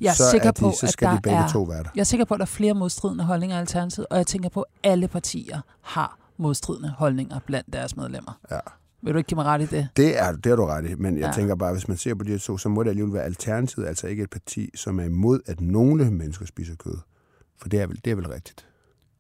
jeg 0.01 0.11
er 0.11 0.14
så, 0.14 0.31
sikker 0.31 0.49
er 0.49 0.53
de, 0.53 0.61
på, 0.61 0.73
så 0.81 0.87
skal 0.87 1.07
at 1.07 1.11
der 1.11 1.16
de 1.16 1.23
begge 1.23 1.38
er, 1.38 1.49
to 1.49 1.62
være 1.62 1.83
der. 1.83 1.88
Jeg 1.94 2.01
er 2.01 2.05
sikker 2.05 2.25
på, 2.25 2.35
at 2.35 2.38
der 2.38 2.44
er 2.44 2.47
flere 2.47 2.75
modstridende 2.75 3.25
holdninger 3.25 3.57
i 3.57 3.61
Alternativet, 3.61 4.07
og 4.11 4.16
jeg 4.16 4.27
tænker 4.27 4.49
på, 4.49 4.62
at 4.62 4.90
alle 4.90 5.09
partier 5.09 5.61
har 5.83 6.18
modstridende 6.37 6.94
holdninger 6.99 7.38
blandt 7.47 7.73
deres 7.73 7.97
medlemmer. 7.97 8.33
Ja. 8.51 8.59
Vil 9.05 9.12
du 9.12 9.19
ikke 9.19 9.29
give 9.29 9.37
mig 9.37 9.45
ret 9.45 9.62
i 9.62 9.67
det? 9.67 9.88
Det 9.97 10.19
er, 10.19 10.33
det 10.33 10.53
er 10.53 10.57
du 10.57 10.64
ret 10.64 10.90
i, 10.90 10.95
men 10.95 11.19
jeg 11.19 11.27
ja. 11.27 11.33
tænker 11.33 11.55
bare, 11.55 11.73
hvis 11.73 11.88
man 11.88 11.97
ser 11.97 12.14
på 12.14 12.25
de 12.25 12.31
her 12.31 12.38
to, 12.38 12.59
så 12.59 12.69
må 12.69 12.83
det 12.83 12.90
alligevel 12.90 13.12
være 13.12 13.25
Alternativet, 13.25 13.87
altså 13.87 14.07
ikke 14.07 14.23
et 14.23 14.31
parti, 14.31 14.71
som 14.75 15.01
er 15.01 15.05
imod, 15.05 15.40
at 15.47 15.61
nogle 15.61 16.11
mennesker 16.11 16.47
spiser 16.47 16.75
kød. 16.75 16.99
For 17.59 17.69
det 17.69 17.81
er 17.81 17.87
vel, 17.87 18.01
det 18.05 18.11
er 18.11 18.14
vel 18.14 18.29
rigtigt. 18.29 18.67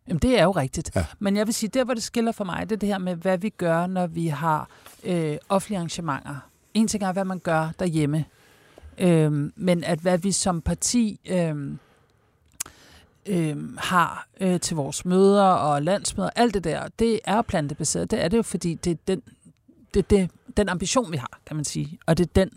Jamen, 0.08 0.18
det 0.18 0.38
er 0.38 0.42
jo 0.42 0.50
rigtigt. 0.50 0.90
Ja. 0.96 1.04
Men 1.18 1.36
jeg 1.36 1.46
vil 1.46 1.54
sige, 1.54 1.70
der 1.70 1.84
hvor 1.84 1.94
det 1.94 2.02
skiller 2.02 2.32
for 2.32 2.44
mig, 2.44 2.70
det 2.70 2.72
er 2.72 2.78
det 2.78 2.88
her 2.88 2.98
med, 2.98 3.14
hvad 3.14 3.38
vi 3.38 3.48
gør, 3.48 3.86
når 3.86 4.06
vi 4.06 4.26
har 4.26 4.68
øh, 5.04 5.36
offentlige 5.48 5.78
arrangementer. 5.78 6.50
En 6.74 6.88
ting 6.88 7.04
er, 7.04 7.12
hvad 7.12 7.24
man 7.24 7.38
gør 7.38 7.70
derhjemme. 7.78 8.24
Øhm, 8.98 9.52
men 9.56 9.84
at 9.84 9.98
hvad 9.98 10.18
vi 10.18 10.32
som 10.32 10.60
parti 10.60 11.20
øhm, 11.30 11.78
øhm, 13.26 13.78
har 13.80 14.26
øh, 14.40 14.60
til 14.60 14.76
vores 14.76 15.04
møder 15.04 15.44
og 15.44 15.82
landsmøder, 15.82 16.30
alt 16.36 16.54
det 16.54 16.64
der, 16.64 16.88
det 16.98 17.20
er 17.24 17.42
plantebaseret. 17.42 18.10
Det 18.10 18.24
er 18.24 18.28
det 18.28 18.36
jo, 18.36 18.42
fordi 18.42 18.74
det 18.74 18.90
er 18.90 18.96
den, 19.08 19.22
det, 19.94 20.10
det, 20.10 20.30
den 20.56 20.68
ambition, 20.68 21.12
vi 21.12 21.16
har, 21.16 21.40
kan 21.46 21.56
man 21.56 21.64
sige. 21.64 21.98
Og 22.06 22.18
det 22.18 22.26
er 22.26 22.30
den, 22.34 22.50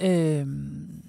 øhm, 0.00 1.02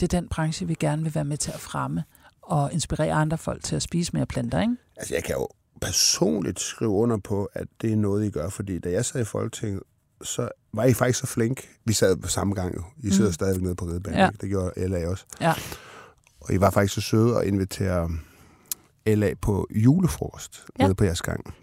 det 0.00 0.14
er 0.14 0.20
den 0.20 0.28
branche, 0.28 0.66
vi 0.66 0.74
gerne 0.74 1.02
vil 1.02 1.14
være 1.14 1.24
med 1.24 1.36
til 1.36 1.50
at 1.50 1.60
fremme 1.60 2.04
og 2.42 2.72
inspirere 2.72 3.12
andre 3.12 3.38
folk 3.38 3.64
til 3.64 3.76
at 3.76 3.82
spise 3.82 4.10
mere 4.14 4.26
planter, 4.26 4.60
ikke? 4.60 4.76
Altså, 4.96 5.14
jeg 5.14 5.24
kan 5.24 5.34
jo 5.34 5.48
personligt 5.80 6.60
skrive 6.60 6.90
under 6.90 7.16
på, 7.16 7.44
at 7.44 7.68
det 7.80 7.92
er 7.92 7.96
noget, 7.96 8.26
I 8.26 8.30
gør, 8.30 8.48
fordi 8.48 8.78
da 8.78 8.90
jeg 8.90 9.04
sad 9.04 9.20
i 9.20 9.24
Folketinget, 9.24 9.82
så 10.22 10.48
var 10.72 10.84
I 10.84 10.94
faktisk 10.94 11.18
så 11.18 11.26
flink. 11.26 11.68
Vi 11.84 11.92
sad 11.92 12.16
på 12.16 12.28
samme 12.28 12.54
gang 12.54 12.76
jo. 12.76 12.82
I 13.02 13.10
sidder 13.10 13.28
mm. 13.28 13.32
stadigvæk 13.32 13.62
nede 13.62 13.74
på 13.74 13.84
Ridebanen. 13.84 14.18
Ja. 14.18 14.30
Det 14.40 14.48
gjorde 14.48 14.88
LA 14.88 15.08
også. 15.08 15.24
Ja. 15.40 15.54
Og 16.40 16.54
I 16.54 16.60
var 16.60 16.70
faktisk 16.70 16.94
så 16.94 17.00
søde 17.00 17.38
at 17.38 17.46
invitere 17.46 18.10
LA 19.06 19.34
på 19.34 19.68
julefrokost 19.70 20.64
ja. 20.78 20.84
nede 20.84 20.94
på 20.94 21.04
jeres 21.04 21.22
gang. 21.22 21.54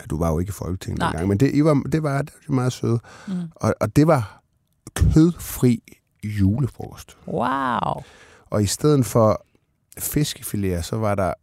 Ja, 0.00 0.06
du 0.10 0.18
var 0.18 0.30
jo 0.30 0.38
ikke 0.38 0.50
i 0.50 0.52
Folketinget 0.52 0.98
Nej. 0.98 1.10
dengang, 1.10 1.28
men 1.28 1.40
det, 1.40 1.54
I 1.54 1.64
var, 1.64 1.82
det, 1.92 2.02
var, 2.02 2.22
det 2.22 2.32
var 2.48 2.54
meget 2.54 2.72
søde. 2.72 3.00
Mm. 3.28 3.34
Og, 3.54 3.74
og 3.80 3.96
det 3.96 4.06
var 4.06 4.42
kødfri 4.94 5.82
julefrokost. 6.24 7.16
Wow. 7.26 8.02
Og 8.50 8.62
i 8.62 8.66
stedet 8.66 9.06
for 9.06 9.44
fiskefiléer, 9.98 10.82
så 10.82 10.96
var 10.96 11.14
der 11.14 11.34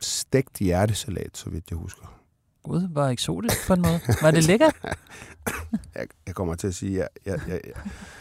stegt 0.00 0.58
hjertesalat, 0.58 1.36
så 1.36 1.50
vidt 1.50 1.70
jeg 1.70 1.78
husker. 1.78 2.16
Gud, 2.62 2.88
hvor 2.88 3.04
eksotisk 3.04 3.66
på 3.66 3.72
en 3.72 3.82
måde. 3.82 4.00
Var 4.22 4.30
det 4.30 4.44
lækkert? 4.44 4.74
Jeg, 5.94 6.06
jeg 6.26 6.34
kommer 6.34 6.54
til 6.54 6.66
at 6.66 6.74
sige, 6.74 7.02
at 7.02 7.08
jeg, 7.26 7.40
jeg, 7.48 7.60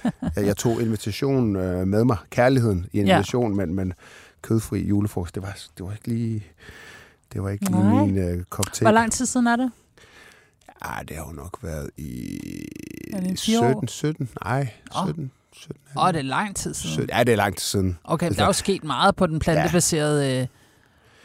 jeg, 0.03 0.11
jeg, 0.35 0.45
jeg 0.45 0.57
tog 0.57 0.81
invitationen 0.81 1.55
øh, 1.55 1.87
med 1.87 2.03
mig. 2.03 2.17
Kærligheden 2.29 2.85
i 2.93 2.99
invitationen, 2.99 3.59
ja. 3.59 3.65
men, 3.65 3.75
men 3.75 3.93
kødfri 4.41 4.87
julefrokost, 4.87 5.35
det 5.35 5.43
var, 5.43 5.57
det 5.77 5.85
var 5.85 5.91
ikke 5.91 6.07
lige, 6.07 6.45
det 7.35 7.43
var 7.43 7.49
ikke 7.49 7.71
Nej. 7.71 8.05
min 8.05 8.17
øh, 8.17 8.43
kop 8.49 8.65
te. 8.73 8.83
Hvor 8.85 8.91
lang 8.91 9.11
tid 9.11 9.25
siden 9.25 9.47
er 9.47 9.55
det? 9.55 9.71
Ah, 10.81 11.05
det 11.07 11.17
har 11.17 11.25
jo 11.25 11.31
nok 11.31 11.57
været 11.61 11.89
i 11.97 12.39
Er 13.13 13.19
det 13.19 13.29
en 13.29 13.37
fire 13.37 13.59
år? 13.59 13.69
17, 13.71 13.87
17, 13.87 14.29
nej, 14.45 14.67
Åh. 14.97 15.07
17, 15.07 15.31
17, 15.53 15.75
Åh, 15.97 16.03
oh, 16.05 16.13
det 16.13 16.19
er 16.19 16.23
lang 16.23 16.55
tid 16.55 16.73
siden. 16.73 16.93
17, 16.93 17.09
ja, 17.17 17.23
det 17.23 17.31
er 17.31 17.35
lang 17.35 17.55
tid 17.57 17.63
siden. 17.65 17.97
Okay, 18.03 18.25
Altså- 18.25 18.37
der 18.37 18.43
er 18.43 18.47
jo 18.47 18.53
sket 18.53 18.83
meget 18.83 19.15
på 19.15 19.27
den 19.27 19.39
plantebaserede 19.39 20.39
øh, 20.41 20.47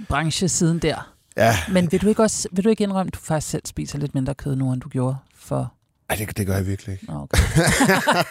branche 0.08 0.48
siden 0.48 0.78
der. 0.78 1.12
Ja, 1.36 1.54
Men 1.72 1.92
vil 1.92 2.02
du 2.02 2.08
ikke 2.08 2.22
også 2.22 2.48
vil 2.52 2.64
du 2.64 2.68
ikke 2.68 2.84
indrømme, 2.84 3.08
at 3.08 3.14
du 3.14 3.18
faktisk 3.20 3.50
selv 3.50 3.62
spiser 3.66 3.98
lidt 3.98 4.14
mindre 4.14 4.34
kød 4.34 4.56
nu, 4.56 4.72
end 4.72 4.80
du 4.80 4.88
gjorde 4.88 5.16
for... 5.34 5.72
Ej, 6.08 6.16
det, 6.16 6.36
det 6.36 6.46
gør 6.46 6.56
jeg 6.56 6.66
virkelig 6.66 6.92
ikke. 6.92 7.12
Okay. 7.12 7.38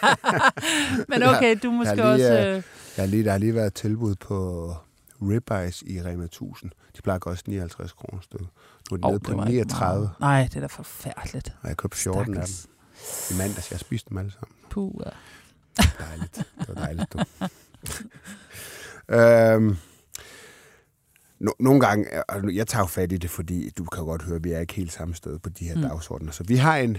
Men 1.08 1.22
okay, 1.22 1.58
du 1.62 1.70
måske 1.70 2.04
Jeg 2.04 2.16
lige, 2.16 2.26
også... 2.32 2.46
øh, 2.48 2.56
Øh, 2.56 2.62
Jeg 2.96 3.02
har 3.02 3.06
lige, 3.06 3.24
der 3.24 3.30
har 3.30 3.38
lige 3.38 3.54
været 3.54 3.66
et 3.66 3.74
tilbud 3.74 4.14
på 4.14 4.74
ribeyes 5.22 5.82
i 5.86 6.02
Rema 6.02 6.24
1000. 6.24 6.70
De 6.96 7.02
plejer 7.02 7.18
koste 7.18 7.50
59 7.50 7.92
kroner 7.92 8.20
stykket. 8.22 8.48
Nu 8.90 8.94
er 8.94 9.00
de 9.00 9.06
åh, 9.06 9.10
nede 9.12 9.20
på 9.20 9.32
var 9.32 9.46
ikke 9.46 9.52
39, 9.56 10.00
meget. 10.00 10.10
Nej, 10.20 10.42
det 10.44 10.56
er 10.56 10.60
da 10.60 10.66
forfærdeligt. 10.66 11.52
og 11.62 11.68
jeg 11.68 11.76
købte 11.76 11.96
14 11.98 12.20
af 12.20 12.24
dem 12.26 12.46
Stakkels. 12.46 13.30
i 13.30 13.34
mandags. 13.38 13.70
Jeg 13.70 13.80
spiste 13.80 14.08
dem 14.10 14.18
alle 14.18 14.30
sammen. 14.32 14.56
Puh, 14.70 14.92
ja. 15.06 15.10
Dejligt. 16.04 16.34
Det 16.58 16.68
var 16.68 16.74
dejligt, 16.74 17.12
du. 17.12 17.18
øhm, 19.14 19.76
no, 21.40 21.50
nogle 21.60 21.80
gange, 21.80 22.06
og 22.30 22.54
jeg 22.54 22.66
tager 22.66 22.82
jo 22.82 22.86
fat 22.86 23.12
i 23.12 23.16
det, 23.16 23.30
fordi 23.30 23.70
du 23.70 23.84
kan 23.84 24.04
godt 24.04 24.22
høre, 24.22 24.36
at 24.36 24.44
vi 24.44 24.52
er 24.52 24.58
ikke 24.60 24.74
helt 24.74 24.92
samme 24.92 25.14
sted 25.14 25.38
på 25.38 25.48
de 25.48 25.64
her 25.68 25.74
Mm. 25.76 25.82
dagsordner. 25.82 26.32
Så 26.32 26.44
vi 26.44 26.56
har 26.56 26.76
en 26.76 26.98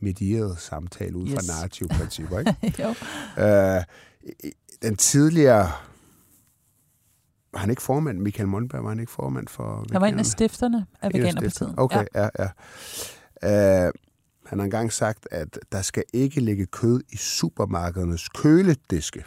medieret 0.00 0.58
samtale 0.58 1.16
ud 1.16 1.28
fra 1.28 1.36
Yes. 1.36 1.48
narrative 1.48 1.88
principper. 1.88 2.38
Ikke? 2.38 2.82
jo. 2.82 2.94
Øh, 3.44 3.82
den 4.82 4.96
tidligere... 4.96 5.72
Var 7.52 7.60
han 7.60 7.70
ikke 7.70 7.82
formand? 7.82 8.18
Michael 8.18 8.48
Mondberg 8.48 8.82
var 8.82 8.88
han 8.88 9.00
ikke 9.00 9.12
formand 9.12 9.48
for 9.48 9.62
Jeg 9.64 9.74
var 9.74 9.82
en 9.82 9.92
Veganerne? 9.92 10.20
af 10.20 10.26
stifterne 10.26 10.86
af 11.02 11.10
Veganerpartiet. 11.12 11.74
Okay, 11.76 12.04
ja, 12.14 12.28
ja. 12.38 12.48
ja. 13.42 13.86
Uh, 13.86 13.92
han 14.46 14.58
har 14.58 14.64
engang 14.64 14.92
sagt, 14.92 15.28
at 15.30 15.58
der 15.72 15.82
skal 15.82 16.02
ikke 16.12 16.40
ligge 16.40 16.66
kød 16.66 17.00
i 17.12 17.16
supermarkedernes 17.16 18.28
kølediske. 18.28 19.24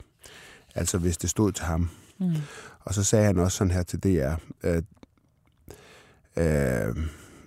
Altså 0.75 0.97
hvis 0.97 1.17
det 1.17 1.29
stod 1.29 1.51
til 1.51 1.65
ham. 1.65 1.89
Mm. 2.19 2.33
Og 2.79 2.93
så 2.93 3.03
sagde 3.03 3.25
han 3.25 3.37
også 3.39 3.57
sådan 3.57 3.71
her 3.71 3.83
til 3.83 3.99
DR, 3.99 4.33
at 4.61 4.83
øh, 6.37 6.95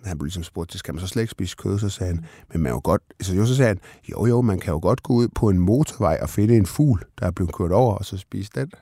han 0.04 0.18
blev 0.18 0.24
ligesom 0.24 0.42
spurgt 0.42 0.70
til, 0.70 0.78
skal 0.78 0.94
man 0.94 1.00
så 1.00 1.06
slet 1.06 1.22
ikke 1.22 1.30
spise 1.30 1.56
kød? 1.56 1.78
Så 1.78 1.88
sagde 1.88 2.14
han, 2.14 2.24
men 2.52 2.62
man 2.62 2.70
er 2.70 2.74
jo 2.74 2.80
godt, 2.84 3.02
så 3.20 3.34
jo, 3.34 3.46
så 3.46 3.56
sagde 3.56 3.68
han, 3.68 3.80
jo 4.10 4.26
jo, 4.26 4.40
man 4.40 4.60
kan 4.60 4.72
jo 4.72 4.78
godt 4.82 5.02
gå 5.02 5.12
ud 5.14 5.28
på 5.34 5.48
en 5.48 5.58
motorvej 5.58 6.18
og 6.22 6.28
finde 6.28 6.56
en 6.56 6.66
fugl, 6.66 7.04
der 7.18 7.26
er 7.26 7.30
blevet 7.30 7.54
kørt 7.54 7.72
over, 7.72 7.94
og 7.94 8.04
så 8.04 8.18
spise 8.18 8.50
den. 8.54 8.72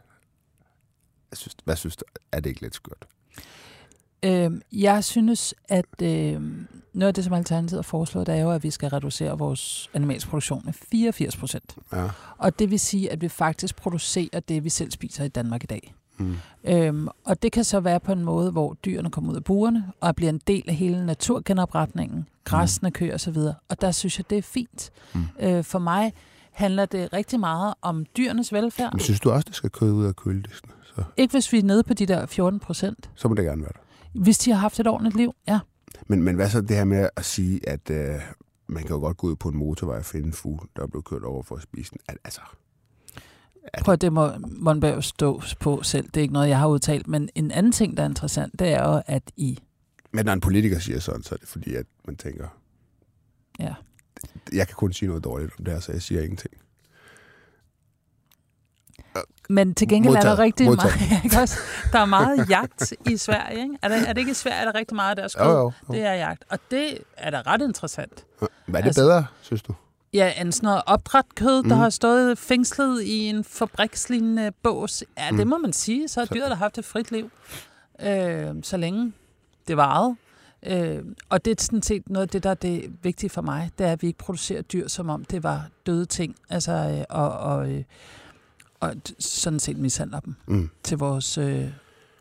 Jeg 1.31 1.39
synes, 1.39 1.57
hvad 1.65 1.77
synes 1.77 1.97
du? 1.97 2.05
Er 2.33 2.41
det 2.41 2.51
ikke 2.51 2.61
lidt 2.61 2.75
skørt? 2.75 3.07
Øhm, 4.23 4.63
jeg 4.73 5.05
synes, 5.05 5.55
at 5.69 6.03
øh, 6.03 6.41
noget 6.93 7.09
af 7.09 7.15
det, 7.15 7.25
som 7.25 7.33
Alternativet 7.33 7.79
har 7.79 7.89
foreslået, 7.89 8.27
det 8.27 8.35
er 8.35 8.41
jo, 8.41 8.51
at 8.51 8.63
vi 8.63 8.71
skal 8.71 8.89
reducere 8.89 9.39
vores 9.39 9.91
animalsk 9.95 10.29
produktion 10.29 10.63
med 10.65 10.73
84 10.73 11.37
procent. 11.37 11.77
Ja. 11.93 12.09
Og 12.39 12.59
det 12.59 12.71
vil 12.71 12.81
sige, 12.81 13.13
at 13.13 13.21
vi 13.21 13.29
faktisk 13.29 13.77
producerer 13.77 14.41
det, 14.41 14.65
vi 14.65 14.69
selv 14.69 14.91
spiser 14.91 15.25
i 15.25 15.29
Danmark 15.29 15.65
i 15.65 15.67
dag. 15.67 15.95
Mm. 16.19 16.37
Øhm, 16.65 17.09
og 17.25 17.43
det 17.43 17.53
kan 17.53 17.65
så 17.65 17.81
være 17.81 18.01
på 18.01 18.13
en 18.13 18.25
måde, 18.25 18.51
hvor 18.51 18.77
dyrene 18.85 19.11
kommer 19.11 19.31
ud 19.31 19.37
af 19.37 19.45
burene 19.45 19.93
og 20.01 20.17
bliver 20.17 20.31
en 20.31 20.41
del 20.47 20.65
af 20.69 20.75
hele 20.75 21.07
naturgenopretningen, 21.07 22.29
græsne 22.45 22.91
køer 22.91 23.15
osv. 23.15 23.37
Og 23.69 23.81
der 23.81 23.91
synes 23.91 24.19
jeg, 24.19 24.31
det 24.31 24.39
er 24.39 24.43
fint. 24.43 24.91
Mm. 25.15 25.25
Øh, 25.41 25.65
for 25.65 25.79
mig 25.79 26.13
handler 26.53 26.87
det 26.87 27.13
rigtig 27.13 27.41
meget 27.41 27.75
om 27.83 28.07
dyrenes 28.17 28.53
velfærd. 28.53 28.93
Men 28.93 29.01
synes 29.01 29.21
du 29.21 29.31
også, 29.31 29.45
det 29.49 29.55
skal 29.55 29.71
kød 29.71 29.93
ud 29.93 30.05
af 30.05 30.17
køledisken? 30.17 30.71
Så, 31.01 31.05
Ikke 31.17 31.33
hvis 31.33 31.53
vi 31.53 31.59
er 31.59 31.63
nede 31.63 31.83
på 31.83 31.95
de 31.95 32.07
der 32.07 32.27
14 32.27 32.61
procent. 32.61 33.11
så 33.15 33.29
må 33.29 33.35
det 33.35 33.45
gerne 33.45 33.63
være 33.63 33.73
der. 33.75 34.21
Hvis 34.23 34.39
de 34.39 34.51
har 34.51 34.59
haft 34.59 34.81
et 34.81 34.87
ordentligt 34.87 35.17
liv, 35.17 35.35
ja. 35.49 35.61
Men, 36.07 36.23
men 36.23 36.37
hvad 36.37 36.51
så 36.51 36.61
det 36.61 36.77
her 36.77 36.85
med 36.85 37.09
at 37.17 37.25
sige, 37.25 37.69
at 37.69 37.91
øh, 37.91 38.15
man 38.67 38.83
kan 38.83 38.91
jo 38.91 38.99
godt 39.01 39.17
gå 39.17 39.27
ud 39.27 39.37
på 39.37 39.49
en 39.49 39.57
motorvej 39.57 39.99
og 39.99 40.05
finde 40.05 40.27
en 40.27 40.33
fugl, 40.33 40.69
der 40.77 40.83
er 40.83 40.87
blevet 40.87 41.05
kørt 41.05 41.23
over 41.25 41.43
for 41.43 41.57
at 41.57 41.63
spise 41.63 41.91
den? 41.91 41.99
Al- 42.09 42.17
Altså, 42.25 42.41
Prøv 43.83 43.93
at 43.93 44.01
det 44.01 44.13
må 44.13 44.31
Monberg 44.39 45.05
stå 45.05 45.43
på 45.61 45.83
selv. 45.83 46.05
Det 46.07 46.17
er 46.17 46.21
ikke 46.23 46.35
noget, 46.35 46.49
jeg 46.49 46.59
har 46.59 46.67
udtalt. 46.69 47.09
Men 47.09 47.29
en 47.35 47.51
anden 47.51 47.73
ting, 47.73 47.97
der 47.97 48.03
er 48.03 48.09
interessant, 48.09 48.59
det 48.59 48.69
er 48.69 48.89
jo, 48.89 49.03
at 49.07 49.23
i... 49.37 49.59
men 50.13 50.25
når 50.25 50.33
en 50.33 50.41
politiker 50.41 50.79
siger 50.79 50.99
sådan, 51.01 51.23
så 51.23 51.35
er 51.35 51.39
det 51.39 51.49
fordi, 51.49 51.75
at 51.75 51.87
man 52.07 52.17
tænker, 52.17 52.49
Ja, 53.61 53.75
jeg 54.53 54.67
kan 54.67 54.75
kun 54.75 54.93
sige 54.93 55.09
noget 55.09 55.25
dårligt 55.25 55.53
om 55.59 55.65
det 55.65 55.75
her, 55.75 55.81
så 55.81 55.93
jeg 55.93 56.03
siger 56.03 56.23
ingenting. 56.23 56.55
Men 59.51 59.75
til 59.75 59.89
gengæld 59.89 60.15
er 60.15 60.17
Modtaget. 60.19 60.39
der 60.39 60.45
rigtig 60.45 60.67
Modtaget. 60.67 60.95
meget, 61.11 61.25
ikke 61.25 61.39
også? 61.41 61.59
Der 61.93 61.99
er 61.99 62.05
meget 62.05 62.51
jagt 62.51 62.93
i 63.11 63.17
Sverige, 63.17 63.63
ikke? 63.63 63.79
Er 63.83 63.89
det, 63.89 64.09
er 64.09 64.13
det 64.13 64.19
ikke 64.19 64.31
i 64.31 64.35
Sverige, 64.35 64.61
er 64.61 64.65
der 64.65 64.75
rigtig 64.79 64.95
meget 64.97 65.11
af 65.11 65.17
deres 65.17 65.35
Jo, 65.39 65.45
kød? 65.45 65.53
jo, 65.53 65.73
jo. 65.89 65.95
Det 65.95 66.03
er 66.03 66.13
jagt. 66.13 66.45
Og 66.51 66.59
det 66.71 66.99
er 67.17 67.31
da 67.31 67.43
ret 67.47 67.63
interessant. 67.63 68.25
Hvad 68.39 68.49
er 68.81 68.83
det 68.83 68.87
Altså- 68.87 69.03
bedre, 69.03 69.27
synes 69.43 69.63
du? 69.63 69.75
Ja, 70.13 70.33
en 70.41 70.53
sådan 70.53 70.67
noget 70.67 70.83
opdræt 70.87 71.25
kød, 71.35 71.63
mm. 71.63 71.69
der 71.69 71.77
Mm. 71.77 71.81
har 71.83 71.91
stået 71.91 72.39
fængslet 72.39 73.03
i 73.03 73.19
en 73.29 73.45
fabrikslignende 73.45 74.53
bås. 74.63 75.05
Ja, 75.19 75.31
mm. 75.31 75.37
det 75.37 75.47
Mm. 75.47 75.51
må 75.51 75.59
man 75.59 75.73
sige. 75.73 76.09
Så 76.09 76.21
har 76.21 76.27
dyret 76.27 76.49
har 76.49 76.55
haft 76.55 76.79
et 76.79 76.85
frit 76.85 77.13
liv, 77.13 77.31
øh, 78.03 78.55
så 78.63 78.77
længe 78.77 79.13
det 79.69 79.77
varede. 79.77 80.17
Øh, 80.67 81.05
og 81.29 81.45
det 81.45 81.51
er 81.61 81.63
sådan 81.65 81.83
set 81.83 82.11
noget 82.11 82.23
af 82.27 82.29
det, 82.29 82.43
der 82.45 82.51
er 82.51 82.55
det 82.55 82.85
vigtige 83.03 83.31
for 83.31 83.43
mig, 83.43 83.71
det 83.79 83.87
er, 83.87 83.93
at 83.93 84.03
vi 84.03 84.07
ikke 84.07 84.19
producerer 84.19 84.63
dyr, 84.63 84.89
som 84.89 85.09
om 85.09 85.25
det 85.25 85.43
var 85.43 85.67
døde 85.87 86.05
ting. 86.07 86.37
Altså, 86.51 86.73
øh, 86.73 87.05
og, 87.09 87.33
og, 87.33 87.71
øh, 87.71 87.83
og 88.81 88.95
sådan 89.19 89.61
set 89.61 89.77
mishandler 89.79 90.21
dem 90.21 90.35
Mm. 90.47 90.71
til 90.83 90.99
vores 90.99 91.39
øh, 91.39 91.69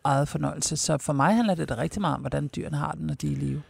eget 0.04 0.28
fornøjelse. 0.28 0.78
Så 0.78 0.98
for 0.98 1.14
mig 1.14 1.36
handler 1.36 1.56
det 1.56 1.70
da 1.70 1.78
rigtig 1.78 2.02
meget 2.02 2.16
om, 2.16 2.22
hvordan 2.22 2.50
dyrene 2.56 2.78
har 2.78 2.92
den, 2.92 3.08
når 3.08 3.14
de 3.14 3.28
er 3.28 3.32
i 3.32 3.36
live. 3.36 3.62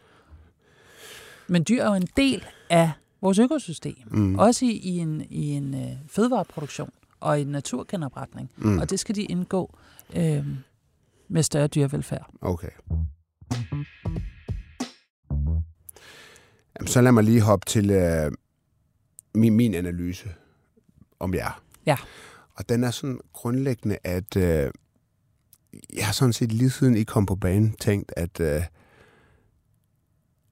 Men 1.47 1.63
dyr 1.69 1.81
er 1.83 1.87
jo 1.87 1.93
en 1.93 2.07
del 2.17 2.45
af 2.69 2.91
vores 3.21 3.39
økosystem. 3.39 3.95
Mm. 4.11 4.39
Også 4.39 4.65
i, 4.65 4.69
i 4.71 4.97
en, 4.97 5.21
i 5.29 5.45
en 5.51 5.73
øh, 5.73 5.91
fødevareproduktion 6.07 6.89
og 7.19 7.39
i 7.39 7.41
en 7.41 7.47
naturgenopretning. 7.47 8.51
Mm. 8.57 8.79
Og 8.79 8.89
det 8.89 8.99
skal 8.99 9.15
de 9.15 9.23
indgå 9.23 9.77
øh, 10.15 10.45
med 11.27 11.43
større 11.43 11.67
dyrevelfærd. 11.67 12.29
Okay. 12.41 12.69
Jamen, 16.79 16.87
så 16.87 17.01
lad 17.01 17.11
mig 17.11 17.23
lige 17.23 17.41
hoppe 17.41 17.65
til 17.65 17.89
øh, 17.91 18.31
min, 19.33 19.53
min 19.55 19.73
analyse 19.73 20.29
om 21.19 21.33
jer. 21.33 21.61
Ja. 21.85 21.97
Og 22.59 22.69
den 22.69 22.83
er 22.83 22.91
sådan 22.91 23.19
grundlæggende, 23.33 23.97
at 24.03 24.35
øh, 24.37 24.71
jeg 25.95 26.05
har 26.05 26.13
sådan 26.13 26.33
set 26.33 26.51
lige 26.51 26.69
siden 26.69 26.97
I 26.97 27.03
kom 27.03 27.25
på 27.25 27.35
banen 27.35 27.73
tænkt, 27.79 28.13
at 28.17 28.39
øh, 28.39 28.61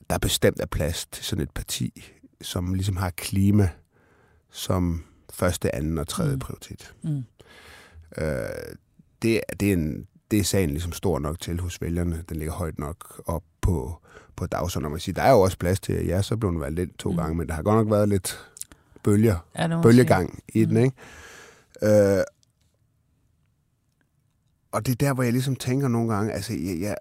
der 0.09 0.17
bestemt 0.17 0.59
er 0.61 0.65
plads 0.65 1.05
til 1.05 1.25
sådan 1.25 1.43
et 1.43 1.51
parti, 1.51 2.11
som 2.41 2.73
ligesom 2.73 2.97
har 2.97 3.09
klima 3.09 3.69
som 4.51 5.03
første, 5.33 5.75
anden 5.75 5.97
og 5.97 6.07
tredje 6.07 6.31
Mm. 6.31 6.35
mm. 6.35 6.39
prioritet. 6.39 6.93
Mm. 7.03 7.23
Øh, 8.17 8.75
det, 9.21 9.41
det, 9.59 9.69
er 9.69 9.73
en, 9.73 10.07
det 10.31 10.39
er 10.39 10.43
sagen 10.43 10.69
ligesom 10.69 10.91
stor 10.91 11.19
nok 11.19 11.39
til 11.39 11.59
hos 11.59 11.81
vælgerne. 11.81 12.23
Den 12.29 12.37
ligger 12.37 12.53
højt 12.53 12.79
nok 12.79 13.21
op 13.25 13.43
på, 13.61 14.01
på 14.35 14.45
dagsordenen. 14.45 14.91
Man 14.91 14.99
siger, 14.99 15.13
der 15.13 15.21
er 15.21 15.31
jo 15.31 15.41
også 15.41 15.57
plads 15.57 15.79
til, 15.79 15.93
at 15.93 16.07
ja, 16.07 16.21
så 16.21 16.37
blev 16.37 16.59
valgt 16.59 16.79
ind 16.79 16.91
to 16.99 17.09
Mm. 17.09 17.15
mm. 17.15 17.19
gange, 17.21 17.35
men 17.35 17.47
der 17.47 17.53
har 17.53 17.61
godt 17.63 17.75
nok 17.75 17.91
været 17.91 18.09
lidt 18.09 18.47
bølger, 19.03 19.37
Er 19.53 19.67
man 19.67 19.81
bølgegang 19.81 20.43
i 20.53 20.65
Mm. 20.65 20.69
den, 20.69 20.83
ikke? 20.83 20.95
Øh, 21.83 22.23
og 24.71 24.85
det 24.85 24.91
er 24.91 24.95
der, 24.95 25.13
hvor 25.13 25.23
jeg 25.23 25.31
ligesom 25.31 25.55
tænker 25.55 25.87
nogle 25.87 26.13
gange, 26.13 26.33
altså, 26.33 26.53
jeg, 26.53 26.79
jeg, 26.81 26.95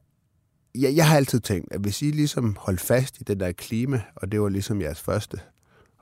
jeg, 0.74 0.96
jeg 0.96 1.08
har 1.08 1.16
altid 1.16 1.40
tænkt, 1.40 1.72
at 1.72 1.80
hvis 1.80 2.02
I 2.02 2.10
ligesom 2.10 2.56
holdt 2.60 2.80
fast 2.80 3.20
i 3.20 3.24
det 3.24 3.40
der 3.40 3.52
klima, 3.52 4.02
og 4.14 4.32
det 4.32 4.40
var 4.40 4.48
ligesom 4.48 4.80
jeres 4.80 5.00
første 5.00 5.40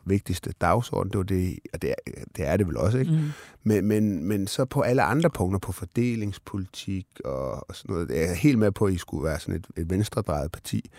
vigtigste 0.07 0.53
dagsorden. 0.61 1.11
Det 1.11 1.19
var 1.19 1.25
det, 1.25 1.59
og 1.73 1.83
det 1.83 1.91
er, 1.91 1.95
det 2.37 2.47
er 2.47 2.57
det 2.57 2.67
vel 2.67 2.77
også, 2.77 2.99
ikke? 2.99 3.13
Mm. 3.13 3.19
Men, 3.63 3.87
men, 3.87 4.25
men 4.25 4.47
så 4.47 4.65
på 4.65 4.81
alle 4.81 5.03
andre 5.03 5.31
punkter, 5.31 5.59
på 5.59 5.73
fordelingspolitik 5.73 7.07
og, 7.25 7.69
og 7.69 7.77
sådan 7.77 7.95
noget, 7.95 8.11
jeg 8.11 8.31
er 8.31 8.35
helt 8.35 8.59
med 8.59 8.73
på, 8.73 8.85
at 8.87 8.93
I 8.93 8.99
skulle 8.99 9.25
være 9.25 9.41
sådan 9.41 9.55
et, 9.55 9.67
et 9.77 9.91
venstredrejet 9.91 10.53
parti 10.53 10.91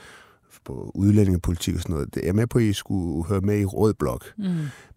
på 0.63 0.91
udlændingepolitik 0.95 1.75
og 1.75 1.81
sådan 1.81 1.93
noget. 1.93 2.13
Det 2.13 2.21
er 2.21 2.27
jeg 2.27 2.35
med 2.35 2.47
på, 2.47 2.57
at 2.57 2.63
I 2.63 2.73
skulle 2.73 3.25
høre 3.25 3.41
med 3.41 3.59
i 3.59 3.65
Rød 3.65 3.93
Blok. 3.93 4.33
Mm. 4.37 4.45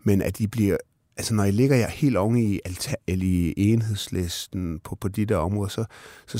Men 0.03 0.23
at 0.23 0.39
de 0.39 0.49
bliver, 0.49 0.77
altså 1.19 1.35
når 1.35 1.45
I 1.45 1.51
ligger 1.51 1.77
jer 1.77 1.89
helt 1.89 2.17
oven 2.17 2.39
i, 2.39 2.61
alta, 2.65 2.95
eller 3.07 3.27
i 3.27 3.55
enhedslisten 3.57 4.79
på, 4.79 4.95
på 4.95 5.09
de 5.09 5.27
der 5.27 5.37
områder, 5.37 5.69
så, 5.69 5.85
så, 6.27 6.39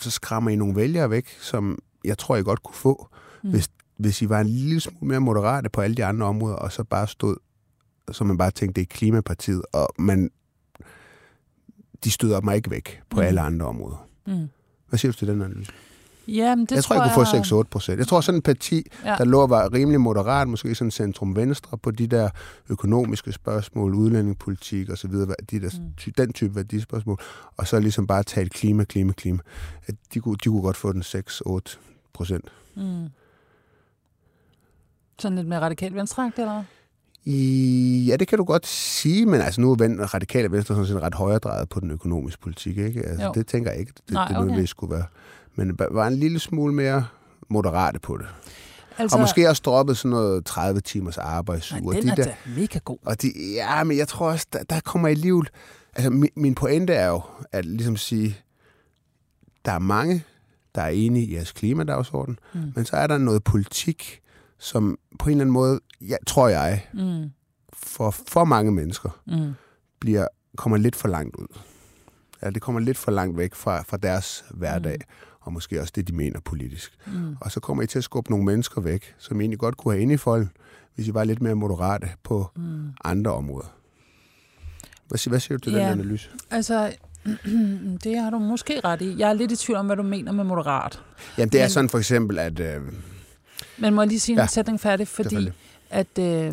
så 0.00 0.10
skræmmer 0.10 0.50
I 0.50 0.56
nogle 0.56 0.76
vælgere 0.76 1.10
væk, 1.10 1.28
som 1.40 1.78
jeg 2.04 2.18
tror, 2.18 2.36
I 2.36 2.42
godt 2.42 2.62
kunne 2.62 2.74
få, 2.74 3.08
mm. 3.42 3.50
hvis, 3.50 3.68
hvis 3.96 4.22
I 4.22 4.28
var 4.28 4.40
en 4.40 4.46
lille 4.46 4.80
smule 4.80 5.08
mere 5.08 5.20
moderate 5.20 5.68
på 5.68 5.80
alle 5.80 5.96
de 5.96 6.04
andre 6.04 6.26
områder, 6.26 6.56
og 6.56 6.72
så 6.72 6.84
bare 6.84 7.08
stod, 7.08 7.36
så 8.12 8.24
man 8.24 8.38
bare 8.38 8.50
tænkte, 8.50 8.80
det 8.80 8.90
er 8.90 8.94
klimapartiet, 8.94 9.62
og 9.72 9.88
man, 9.98 10.30
de 12.04 12.10
støder 12.10 12.40
mig 12.40 12.56
ikke 12.56 12.70
væk 12.70 13.00
på 13.10 13.16
mm. 13.16 13.26
alle 13.26 13.40
andre 13.40 13.66
områder. 13.66 14.08
Mm. 14.26 14.48
Hvad 14.88 14.98
siger 14.98 15.12
du 15.12 15.18
til 15.18 15.28
den 15.28 15.42
analyse? 15.42 15.72
Jamen, 16.28 16.66
det 16.66 16.74
jeg 16.74 16.84
tror, 16.84 16.94
jeg 17.04 17.12
kunne 17.14 17.26
få 17.26 17.60
6-8 17.60 17.62
procent. 17.70 17.98
Jeg 17.98 18.06
tror, 18.06 18.20
sådan 18.20 18.38
et 18.38 18.44
parti, 18.44 18.86
Ja. 19.04 19.10
ja. 19.10 19.16
der 19.16 19.24
lå 19.24 19.46
var 19.46 19.72
rimelig 19.72 20.00
moderat, 20.00 20.48
måske 20.48 20.74
sådan 20.74 20.90
centrum-venstre 20.90 21.78
på 21.78 21.90
de 21.90 22.06
der 22.06 22.28
økonomiske 22.68 23.32
spørgsmål, 23.32 23.94
udlændingepolitik 23.94 24.88
og 24.88 24.98
så 24.98 25.08
videre, 25.08 25.34
de 25.50 25.60
der, 25.60 25.70
Mm. 26.06 26.12
den 26.16 26.32
type 26.32 26.56
værdispørgsmål, 26.56 27.18
og 27.56 27.66
så 27.66 27.80
ligesom 27.80 28.06
bare 28.06 28.22
tale 28.22 28.48
klima, 28.48 28.84
klima, 28.84 29.12
klima. 29.12 29.38
At 29.86 29.94
de, 30.14 30.20
kunne, 30.20 30.36
de 30.44 30.48
kunne 30.48 30.62
godt 30.62 30.76
få 30.76 30.92
den 30.92 31.02
6-8 31.02 31.78
procent. 32.12 32.44
Mm. 32.76 33.06
Sådan 35.18 35.36
lidt 35.36 35.48
med 35.48 35.58
radikal 35.58 35.94
venstre, 35.94 36.32
eller? 36.36 36.62
I, 37.26 38.06
ja, 38.08 38.16
det 38.16 38.28
kan 38.28 38.38
du 38.38 38.44
godt 38.44 38.66
sige, 38.66 39.26
men 39.26 39.40
altså 39.40 39.60
nu 39.60 39.72
er 39.72 40.14
radikale 40.14 40.52
venstre 40.52 40.74
sådan 40.74 40.86
set 40.86 41.00
ret 41.02 41.14
højredrejet 41.14 41.68
på 41.68 41.80
den 41.80 41.90
økonomiske 41.90 42.40
politik, 42.42 42.76
ikke? 42.78 43.02
Altså, 43.02 43.24
Jo. 43.26 43.32
det 43.34 43.46
tænker 43.46 43.70
jeg 43.70 43.80
ikke, 43.80 43.92
det, 43.96 44.10
Nej, 44.14 44.22
det 44.22 44.30
okay. 44.30 44.40
nødvendigvis 44.40 44.70
skulle 44.70 44.94
være. 44.94 45.04
Men 45.54 45.78
var 45.90 46.06
en 46.06 46.16
lille 46.16 46.38
smule 46.38 46.74
mere 46.74 47.06
moderate 47.48 47.98
på 48.00 48.16
det. 48.16 48.26
Altså, 48.98 49.16
Og 49.16 49.20
måske 49.20 49.48
også 49.48 49.62
droppet 49.64 49.96
sådan 49.96 50.10
noget 50.10 50.44
30 50.44 50.80
timers 50.80 51.18
arbejdsuge. 51.18 51.80
nej, 51.82 51.92
den 51.94 52.02
de 52.06 52.10
er 52.10 52.14
der, 52.14 52.24
da 52.24 52.34
mega 52.56 52.78
god. 52.84 52.98
Og 53.06 53.22
de, 53.22 53.32
ja, 53.54 53.84
men 53.84 53.96
jeg 53.96 54.08
tror 54.08 54.30
også, 54.30 54.46
der, 54.52 54.62
der 54.62 54.80
kommer 54.80 55.08
i 55.08 55.14
livet... 55.14 55.50
Altså, 55.96 56.10
min, 56.10 56.30
min 56.36 56.54
pointe 56.54 56.92
er 56.94 57.06
jo, 57.08 57.20
at 57.52 57.64
ligesom 57.64 57.96
sige, 57.96 58.36
der 59.64 59.72
er 59.72 59.78
mange, 59.78 60.24
der 60.74 60.82
er 60.82 60.88
enige 60.88 61.26
i 61.26 61.34
jeres 61.34 61.52
klimadagsorden, 61.52 62.38
Mm. 62.54 62.60
men 62.76 62.84
så 62.84 62.96
er 62.96 63.06
der 63.06 63.18
noget 63.18 63.44
politik, 63.44 64.20
som 64.58 64.98
på 65.18 65.26
en 65.28 65.30
eller 65.30 65.40
anden 65.42 65.52
måde, 65.52 65.80
ja, 66.00 66.16
tror 66.26 66.48
jeg, 66.48 66.86
Mm. 66.94 67.30
for 67.72 68.10
for 68.28 68.44
mange 68.44 68.72
mennesker, 68.72 69.20
Mm. 69.26 69.52
bliver, 70.00 70.26
kommer 70.56 70.78
lidt 70.78 70.96
for 70.96 71.08
langt 71.08 71.36
ud. 71.36 71.46
Ja, 72.42 72.50
det 72.50 72.62
kommer 72.62 72.80
lidt 72.80 72.98
for 72.98 73.10
langt 73.10 73.38
væk 73.38 73.54
fra, 73.54 73.82
fra 73.82 73.96
deres 73.96 74.44
hverdag, 74.50 74.96
mm. 75.00 75.33
Og 75.44 75.52
måske 75.52 75.80
også 75.80 75.92
det, 75.96 76.08
de 76.08 76.12
mener 76.12 76.40
politisk. 76.40 76.98
Mm. 77.06 77.36
Og 77.40 77.50
så 77.52 77.60
kommer 77.60 77.82
I 77.82 77.86
til 77.86 77.98
at 77.98 78.04
skubbe 78.04 78.30
nogle 78.30 78.44
mennesker 78.44 78.80
væk, 78.80 79.14
som 79.18 79.40
I 79.40 79.42
egentlig 79.42 79.58
godt 79.58 79.76
kunne 79.76 79.94
have 79.94 80.02
inde 80.02 80.14
i 80.14 80.16
folden, 80.16 80.50
hvis 80.94 81.08
I 81.08 81.14
var 81.14 81.24
lidt 81.24 81.42
mere 81.42 81.54
moderate 81.54 82.08
på 82.22 82.50
Mm. 82.56 82.88
andre 83.04 83.32
områder. 83.32 83.66
Hvad 85.08 85.18
siger, 85.18 85.30
hvad 85.30 85.40
siger 85.40 85.58
du 85.58 85.62
til 85.64 85.72
Ja. 85.72 85.78
den 85.78 85.86
analyse? 86.00 86.30
Altså, 86.50 86.92
det 88.04 88.18
har 88.18 88.30
du 88.30 88.38
måske 88.38 88.80
ret 88.84 89.02
i. 89.02 89.14
Jeg 89.18 89.28
er 89.28 89.32
lidt 89.32 89.52
i 89.52 89.56
tvivl 89.56 89.78
om, 89.78 89.86
hvad 89.86 89.96
du 89.96 90.02
mener 90.02 90.32
med 90.32 90.44
moderat. 90.44 91.02
Jamen, 91.38 91.52
det 91.52 91.60
er 91.60 91.64
Men- 91.64 91.70
sådan 91.70 91.90
for 91.90 91.98
eksempel, 91.98 92.38
at... 92.38 92.60
Øh, 92.60 92.80
Men 93.78 93.94
må 93.94 94.02
jeg 94.02 94.08
lige 94.08 94.20
sige 94.20 94.32
en 94.34 94.38
Ja, 94.38 94.46
sætning 94.46 94.80
færdig, 94.80 95.08
fordi 95.08 95.50
at 95.90 96.18
øh, 96.18 96.50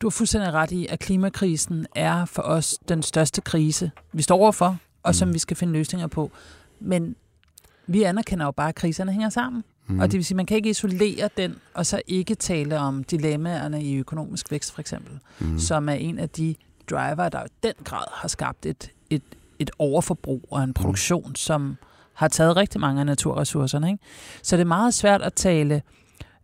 du 0.00 0.06
har 0.06 0.10
fuldstændig 0.10 0.52
ret 0.52 0.70
i, 0.70 0.86
at 0.90 0.98
klimakrisen 0.98 1.86
er 1.96 2.24
for 2.24 2.42
os 2.42 2.74
den 2.88 3.02
største 3.02 3.40
krise, 3.40 3.90
vi 4.12 4.22
står 4.22 4.36
overfor, 4.38 4.78
og 5.02 5.14
som 5.14 5.28
Mm. 5.28 5.34
vi 5.34 5.38
skal 5.38 5.56
finde 5.56 5.72
løsninger 5.72 6.06
på. 6.06 6.30
Men 6.80 7.16
vi 7.86 8.02
anerkender 8.02 8.44
jo 8.44 8.50
bare, 8.50 8.68
at 8.68 8.74
kriserne 8.74 9.12
hænger 9.12 9.28
sammen. 9.28 9.64
Mm. 9.86 10.00
Og 10.00 10.06
det 10.06 10.18
vil 10.18 10.24
sige, 10.24 10.34
at 10.34 10.36
man 10.36 10.46
kan 10.46 10.56
ikke 10.56 10.70
isolere 10.70 11.28
den, 11.36 11.56
og 11.74 11.86
så 11.86 12.02
ikke 12.06 12.34
tale 12.34 12.78
om 12.78 13.04
dilemmaerne 13.04 13.82
i 13.82 13.96
økonomisk 13.96 14.50
vækst, 14.50 14.72
for 14.72 14.80
eksempel, 14.80 15.18
mm. 15.38 15.58
som 15.58 15.88
er 15.88 15.92
en 15.92 16.18
af 16.18 16.28
de 16.30 16.54
driver, 16.90 17.28
der 17.28 17.44
i 17.44 17.48
den 17.62 17.74
grad 17.84 18.04
har 18.12 18.28
skabt 18.28 18.66
et, 18.66 18.90
et, 19.10 19.22
et 19.58 19.70
overforbrug 19.78 20.48
og 20.50 20.64
en 20.64 20.74
produktion, 20.74 21.28
mm. 21.28 21.34
som 21.34 21.76
har 22.14 22.28
taget 22.28 22.56
rigtig 22.56 22.80
mange 22.80 23.00
af 23.00 23.06
naturressourcerne. 23.06 23.88
Ikke? 23.88 24.04
Så 24.42 24.56
det 24.56 24.60
er 24.60 24.66
meget 24.66 24.94
svært 24.94 25.22
at 25.22 25.34
tale 25.34 25.82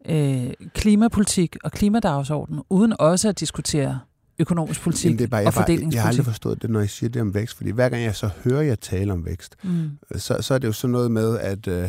øh, 0.05 0.53
klimapolitik 0.75 1.57
og 1.65 1.73
klimadagsorden, 1.73 2.61
uden 2.71 2.95
også 2.99 3.29
at 3.29 3.41
diskutere 3.41 4.01
økonomisk 4.41 4.81
politik 4.81 5.05
Jamen, 5.05 5.19
det 5.19 5.25
er 5.25 5.29
bare, 5.29 5.41
og 5.41 5.45
jeg, 5.45 5.53
bare, 5.53 5.61
jeg 5.61 5.63
har 5.63 5.67
fordelingspolitik. 5.67 6.09
aldrig 6.09 6.25
forstået 6.25 6.63
det, 6.63 6.71
når 6.71 6.81
jeg 6.81 6.91
siger 6.91 7.11
det 7.11 7.23
om 7.23 7.35
vækst. 7.35 7.57
Fordi 7.57 7.71
hver 7.71 7.89
gang 7.89 8.03
jeg 8.03 8.15
så 8.17 8.31
hører 8.45 8.63
jer 8.63 8.75
tale 8.75 9.13
om 9.13 9.25
vækst, 9.27 9.57
Mm. 9.63 9.91
så, 10.17 10.37
så 10.41 10.55
er 10.55 10.59
det 10.59 10.69
jo 10.69 10.73
sådan 10.73 10.93
noget 10.93 11.11
med, 11.11 11.39
at, 11.39 11.67
øh, 11.69 11.89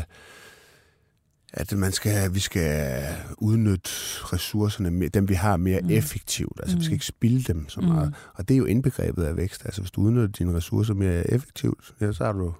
at 1.53 1.73
man 1.77 1.91
skal, 1.91 2.33
vi 2.33 2.39
skal 2.39 3.03
udnytte 3.37 3.89
ressourcerne, 4.33 5.07
dem 5.07 5.29
vi 5.29 5.33
har, 5.33 5.57
mere 5.57 5.79
Mm. 5.79 5.85
mm. 5.87 5.91
effektivt. 5.91 6.59
Altså, 6.63 6.77
vi 6.77 6.83
skal 6.83 6.91
Mm. 6.91 6.95
ikke 6.95 7.05
spilde 7.05 7.53
dem 7.53 7.69
så 7.69 7.81
Mm. 7.81 7.87
meget. 7.87 8.13
Og 8.33 8.47
det 8.47 8.53
er 8.53 8.57
jo 8.57 8.65
indbegrebet 8.65 9.23
af 9.23 9.37
vækst. 9.37 9.61
Altså, 9.65 9.81
hvis 9.81 9.91
du 9.91 10.01
udnytter 10.01 10.27
dine 10.27 10.53
ressourcer 10.57 10.93
mere 10.93 11.31
effektivt, 11.33 11.93
ja, 12.01 12.11
så, 12.11 12.23
har 12.25 12.31
du, 12.31 12.53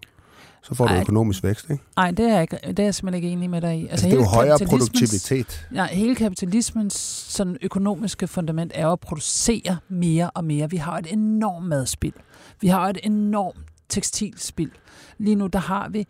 så 0.63 0.76
får 0.76 0.88
du 0.88 0.93
Ej. 0.93 1.02
økonomisk 1.02 1.43
vækst. 1.43 1.69
Ikke? 1.69 1.84
Nej, 1.95 2.12
det 2.12 2.26
er, 2.26 2.34
jeg, 2.34 2.41
ikke, 2.41 2.58
det 2.67 2.80
er 2.80 2.84
jeg 2.84 2.95
simpelthen 2.95 3.24
ikke 3.24 3.34
enig 3.34 3.50
med 3.50 3.62
dig 3.62 3.80
i. 3.80 3.88
Altså, 3.88 4.06
det 4.06 4.13
er 4.13 4.17
jo 4.17 4.24
højere 4.26 4.60
produktivitet. 4.67 5.67
Nej, 5.71 5.93
hele 5.93 6.15
kapitalismens 6.15 6.93
sådan 7.30 7.58
økonomiske 7.62 8.28
fundament 8.28 8.71
er 8.76 8.88
at 8.88 9.00
producere 9.00 9.78
mere 9.89 10.30
og 10.30 10.43
mere. 10.45 10.69
Vi 10.69 10.78
har 10.78 10.97
et 10.97 11.08
enormt 11.13 11.65
madspild. 11.67 12.13
Vi 12.62 12.67
har 12.67 12.89
et 12.89 12.97
enormt 13.04 13.58
tekstilspild. 13.89 14.71
Lige 15.17 15.36
nu, 15.36 15.47
der 15.47 15.60
har 15.60 15.89
vi, 15.89 16.08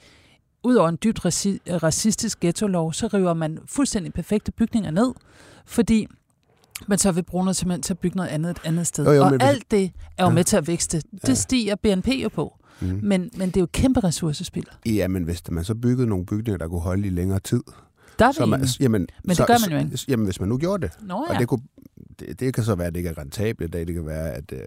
udover 0.63 0.89
en 0.89 0.97
dybt 1.03 1.19
raci- 1.25 1.59
racistisk 1.83 2.39
ghetto-lov, 2.39 2.93
så 2.93 3.07
river 3.07 3.33
man 3.33 3.57
fuldstændig 3.65 4.13
perfekte 4.13 4.51
bygninger 4.51 4.91
ned, 4.91 5.13
fordi 5.65 6.07
man 6.87 6.97
så 6.97 7.11
vil 7.11 7.23
bruge 7.23 7.43
noget 7.45 7.55
cement 7.55 7.85
til 7.85 7.93
at 7.93 7.99
bygge 7.99 8.17
noget 8.17 8.29
andet 8.29 8.49
et 8.49 8.59
andet 8.63 8.87
sted. 8.87 9.05
Jo, 9.05 9.11
jo, 9.11 9.23
og 9.23 9.37
alt 9.39 9.71
det 9.71 9.83
er 10.17 10.23
jo 10.23 10.29
Ja. 10.29 10.33
med 10.33 10.43
til 10.43 10.57
at 10.57 10.67
vækste. 10.67 11.01
Det 11.21 11.29
Ja. 11.29 11.33
stiger 11.33 11.75
BNP 11.75 12.07
jo 12.07 12.29
på. 12.29 12.57
Mm. 12.81 12.99
Men, 13.03 13.29
men 13.37 13.47
det 13.49 13.57
er 13.57 13.61
jo 13.61 13.67
kæmpe 13.73 13.99
ressourcespild. 13.99 14.65
Ja, 14.85 15.07
men 15.07 15.23
hvis 15.23 15.43
man 15.51 15.63
så 15.63 15.75
byggede 15.75 16.07
nogle 16.07 16.25
bygninger, 16.25 16.57
der 16.57 16.67
kunne 16.67 16.81
holde 16.81 17.07
i 17.07 17.09
længere 17.09 17.39
tid, 17.39 17.63
Der 18.19 18.25
er 18.25 18.31
så 18.31 18.45
man, 18.45 18.65
jamen, 18.79 19.07
Men 19.23 19.35
så, 19.35 19.41
det 19.43 19.47
gør 19.47 19.69
man 19.69 19.79
jo 19.81 19.85
ikke. 19.85 20.05
Jamen, 20.07 20.25
hvis 20.25 20.39
man 20.39 20.49
nu 20.49 20.57
gjorde 20.57 20.87
det, 20.87 20.97
Nå 21.01 21.13
Og 21.15 21.33
ja. 21.33 21.39
det, 21.39 21.47
kunne, 21.47 21.61
det, 22.19 22.39
det 22.39 22.53
kan 22.53 22.63
så 22.63 22.75
være, 22.75 22.87
at 22.87 22.93
det 22.93 22.99
ikke 22.99 23.09
er 23.09 23.17
rentabelt 23.17 23.67
i 23.67 23.71
dag. 23.71 23.87
Det 23.87 23.93
kan 23.95 24.05
være, 24.05 24.31
at 24.31 24.51
øh, 24.53 24.59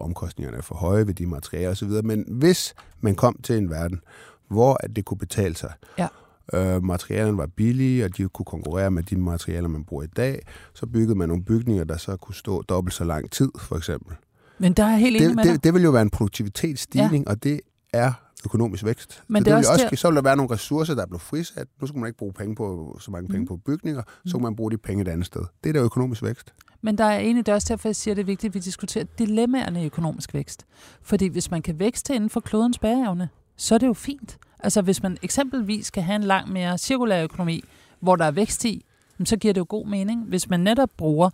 omkostningerne 0.00 0.56
er 0.58 0.62
for 0.62 0.74
høje 0.74 1.06
ved 1.06 1.14
de 1.14 1.26
materialer 1.26 1.70
osv. 1.70 1.90
Men 2.04 2.24
hvis 2.28 2.74
man 3.00 3.14
kom 3.14 3.40
til 3.42 3.56
en 3.58 3.70
verden, 3.70 4.00
hvor 4.48 4.76
at 4.80 4.96
det 4.96 5.04
kunne 5.04 5.18
betale 5.18 5.56
sig, 5.56 5.72
Ja. 5.98 6.08
øh, 6.54 6.84
materialerne 6.84 7.38
var 7.38 7.46
billige, 7.46 8.04
og 8.04 8.16
de 8.16 8.28
kunne 8.28 8.46
konkurrere 8.46 8.90
med 8.90 9.02
de 9.02 9.16
materialer, 9.16 9.68
man 9.68 9.84
bruger 9.84 10.02
i 10.02 10.06
dag, 10.16 10.46
så 10.74 10.86
byggede 10.86 11.14
man 11.18 11.28
nogle 11.28 11.44
bygninger, 11.44 11.84
der 11.84 11.96
så 11.96 12.16
kunne 12.16 12.34
stå 12.34 12.62
dobbelt 12.62 12.94
så 12.94 13.04
lang 13.04 13.30
tid, 13.30 13.48
for 13.58 13.76
eksempel. 13.76 14.16
Men 14.58 14.72
der 14.72 14.84
er 14.84 14.96
helt 14.96 15.16
enig 15.16 15.28
Det, 15.28 15.36
med 15.36 15.44
det, 15.44 15.64
det 15.64 15.74
vil 15.74 15.82
jo 15.82 15.90
være 15.90 16.02
en 16.02 16.10
produktivitetsstigning, 16.10 17.24
ja. 17.26 17.30
og 17.30 17.42
det 17.42 17.60
er 17.92 18.12
økonomisk 18.44 18.84
vækst. 18.84 19.22
Men 19.28 19.40
så 19.40 19.44
det 19.44 19.50
vil 19.52 19.58
også 19.58 19.72
også, 19.72 19.86
der- 19.90 19.96
så 19.96 20.08
vil 20.08 20.16
der 20.16 20.22
være 20.22 20.36
nogle 20.36 20.54
ressourcer, 20.54 20.94
der 20.94 21.06
bliver 21.06 21.18
frisat. 21.18 21.66
Nu 21.80 21.86
skal 21.86 21.98
man 21.98 22.06
ikke 22.06 22.18
bruge 22.18 22.32
penge 22.32 22.54
på, 22.54 22.96
så 23.00 23.10
mange 23.10 23.28
penge 23.28 23.40
Mm. 23.40 23.46
på 23.46 23.56
bygninger, 23.56 24.02
så 24.26 24.32
kan 24.32 24.42
man 24.42 24.56
bruge 24.56 24.70
de 24.70 24.78
penge 24.78 25.02
et 25.02 25.08
andet 25.08 25.26
sted. 25.26 25.40
Det 25.64 25.68
er 25.68 25.72
der 25.72 25.84
økonomisk 25.84 26.22
vækst. 26.22 26.54
Men 26.82 26.98
der 26.98 27.04
er 27.04 27.18
egentlig 27.18 27.46
det 27.46 27.54
også 27.54 27.66
derfor, 27.70 27.88
jeg 27.88 27.96
siger, 27.96 28.12
at 28.12 28.16
det 28.16 28.22
er 28.22 28.26
vigtigt, 28.26 28.50
at 28.50 28.54
vi 28.54 28.58
diskuterer 28.60 29.04
dilemmaerne 29.18 29.82
i 29.82 29.86
økonomisk 29.86 30.34
vækst. 30.34 30.66
Fordi 31.02 31.26
hvis 31.26 31.50
man 31.50 31.62
kan 31.62 31.78
vækste 31.78 32.14
inden 32.14 32.30
for 32.30 32.40
klodens 32.40 32.78
bæreevne, 32.78 33.28
så 33.56 33.74
er 33.74 33.78
det 33.78 33.86
jo 33.86 33.92
fint. 33.94 34.38
Altså 34.60 34.82
hvis 34.82 35.02
man 35.02 35.18
eksempelvis 35.22 35.86
skal 35.86 36.02
have 36.02 36.16
en 36.16 36.22
langt 36.22 36.52
mere 36.52 36.78
cirkulær 36.78 37.22
økonomi, 37.24 37.64
hvor 38.00 38.16
der 38.16 38.24
er 38.24 38.30
vækst 38.30 38.64
i, 38.64 38.84
så 39.24 39.36
giver 39.36 39.54
det 39.54 39.60
jo 39.60 39.66
god 39.68 39.86
mening. 39.86 40.24
Hvis 40.24 40.48
man 40.50 40.60
netop 40.60 40.90
bruger 40.96 41.30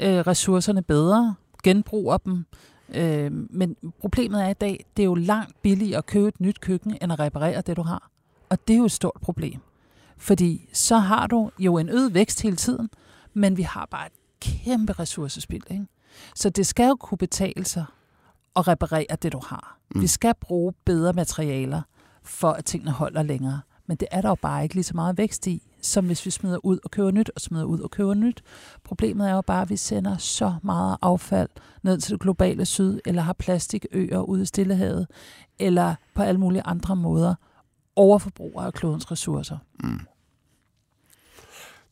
øh, 0.00 0.18
ressourcerne 0.18 0.82
bedre, 0.82 1.34
genbruger 1.64 2.16
dem. 2.16 2.44
Øh, 2.94 3.32
men 3.32 3.76
problemet 4.00 4.44
er 4.44 4.48
i 4.48 4.54
dag, 4.54 4.86
det 4.96 5.02
er 5.02 5.06
jo 5.06 5.14
langt 5.14 5.62
billigere 5.62 5.98
at 5.98 6.06
købe 6.06 6.28
et 6.28 6.40
nyt 6.40 6.60
køkken, 6.60 6.96
end 7.02 7.12
at 7.12 7.18
reparere 7.18 7.60
det, 7.60 7.76
du 7.76 7.82
har. 7.82 8.10
Og 8.48 8.68
det 8.68 8.74
er 8.74 8.78
jo 8.78 8.84
et 8.84 8.92
stort 8.92 9.18
problem. 9.22 9.60
Fordi 10.16 10.68
så 10.72 10.96
har 10.96 11.26
du 11.26 11.50
jo 11.58 11.78
en 11.78 11.88
øget 11.88 12.14
vækst 12.14 12.42
hele 12.42 12.56
tiden, 12.56 12.88
men 13.34 13.56
vi 13.56 13.62
har 13.62 13.88
bare 13.90 14.06
et 14.06 14.12
kæmpe 14.40 14.92
ressourcespild. 14.92 15.62
Ikke? 15.70 15.86
Så 16.34 16.50
det 16.50 16.66
skal 16.66 16.86
jo 16.88 16.96
kunne 17.00 17.18
betale 17.18 17.64
sig 17.64 17.84
at 18.56 18.68
reparere 18.68 19.16
det, 19.22 19.32
du 19.32 19.40
har. 19.46 19.78
Mm. 19.94 20.00
Vi 20.00 20.06
skal 20.06 20.34
bruge 20.40 20.72
bedre 20.84 21.12
materialer, 21.12 21.82
for 22.22 22.50
at 22.50 22.64
tingene 22.64 22.90
holder 22.90 23.22
længere. 23.22 23.60
Men 23.86 23.96
det 23.96 24.08
er 24.10 24.20
der 24.20 24.28
jo 24.28 24.34
bare 24.34 24.62
ikke 24.62 24.74
lige 24.74 24.84
så 24.84 24.94
meget 24.94 25.18
vækst 25.18 25.46
i, 25.46 25.62
som 25.82 26.06
hvis 26.06 26.26
vi 26.26 26.30
smider 26.30 26.64
ud 26.64 26.78
og 26.84 26.90
køber 26.90 27.10
nyt, 27.10 27.30
og 27.34 27.40
smider 27.40 27.64
ud 27.64 27.80
og 27.80 27.90
køber 27.90 28.14
nyt. 28.14 28.42
Problemet 28.84 29.28
er 29.28 29.34
jo 29.34 29.40
bare, 29.40 29.62
at 29.62 29.70
vi 29.70 29.76
sender 29.76 30.16
så 30.16 30.54
meget 30.62 30.96
affald 31.02 31.48
ned 31.82 31.98
til 31.98 32.12
det 32.12 32.20
globale 32.20 32.64
syd, 32.64 33.00
eller 33.06 33.22
har 33.22 33.32
plastikøer 33.32 34.20
ude 34.20 34.42
i 34.42 34.46
Stillehavet, 34.46 35.06
eller 35.58 35.94
på 36.14 36.22
alle 36.22 36.40
mulige 36.40 36.62
andre 36.62 36.96
måder 36.96 37.34
overforbruger 37.96 38.62
af 38.62 38.72
klodens 38.72 39.10
ressourcer. 39.10 39.58
Mm. 39.82 40.00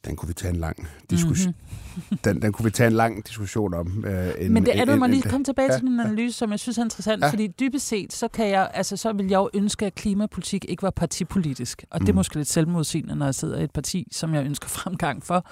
Den 0.05 0.17
kunne 0.17 0.27
vi 0.27 0.35
tage 0.35 0.55
en 0.55 0.61
lang 0.61 0.89
diskussion. 1.11 1.55
Mm-hmm. 1.95 2.19
den, 2.25 2.43
den 2.43 2.53
kunne 2.53 2.65
vi 2.65 2.71
tage 2.71 2.87
en 2.87 2.93
lang 2.93 3.27
diskussion 3.27 3.75
om. 3.75 4.05
Øh, 4.05 4.33
en, 4.39 4.53
Men 4.53 4.67
det 4.67 4.79
er, 4.79 4.85
du 4.85 4.97
må 4.97 5.07
lige 5.07 5.23
komme 5.23 5.45
tilbage 5.45 5.73
ja, 5.73 5.79
til 5.79 5.87
din 5.87 6.01
analyse, 6.01 6.39
som 6.39 6.51
jeg 6.51 6.61
synes 6.61 6.79
er 6.79 6.83
interessant, 6.83 7.23
ja. 7.23 7.31
fordi 7.31 7.47
dybest 7.47 7.89
set, 7.89 8.13
så 8.13 8.29
kan 8.29 8.49
jeg, 8.49 8.71
altså 8.75 8.97
så 8.97 9.13
vil 9.13 9.27
jeg 9.29 9.37
jo 9.37 9.51
ønske, 9.55 9.87
at 9.87 9.95
klimapolitik 9.95 10.67
ikke 10.69 10.83
var 10.83 10.91
partipolitisk. 10.91 11.85
Og 11.91 12.01
det 12.01 12.09
er 12.09 12.13
mm. 12.13 12.17
måske 12.17 12.37
lidt 12.37 12.49
selvmodsigende, 12.49 13.17
når 13.17 13.27
jeg 13.27 13.35
sidder 13.35 13.59
i 13.59 13.65
et 13.65 13.71
parti, 13.71 14.09
som 14.13 14.35
jeg 14.35 14.45
ønsker 14.45 14.69
fremgang 14.79 15.23
for. 15.25 15.47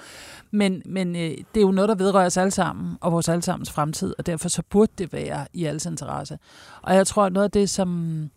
Men, 0.51 0.81
men 0.85 1.15
øh, 1.15 1.21
det 1.21 1.37
er 1.55 1.61
jo 1.61 1.71
noget, 1.71 1.89
der 1.89 1.95
vedrører 1.95 2.25
os 2.25 2.37
alle 2.37 2.51
sammen, 2.51 2.97
og 3.01 3.11
vores 3.11 3.29
allesammens 3.29 3.71
fremtid, 3.71 4.13
og 4.17 4.25
derfor 4.25 4.49
så 4.49 4.63
burde 4.69 4.91
det 4.97 5.13
være 5.13 5.47
i 5.53 5.65
alles 5.65 5.85
interesse. 5.85 6.37
Og 6.81 6.95
jeg 6.95 7.07
tror, 7.07 7.25
at 7.25 7.33
noget 7.33 7.45
af 7.45 7.51
det, 7.51 7.69
som 7.69 8.29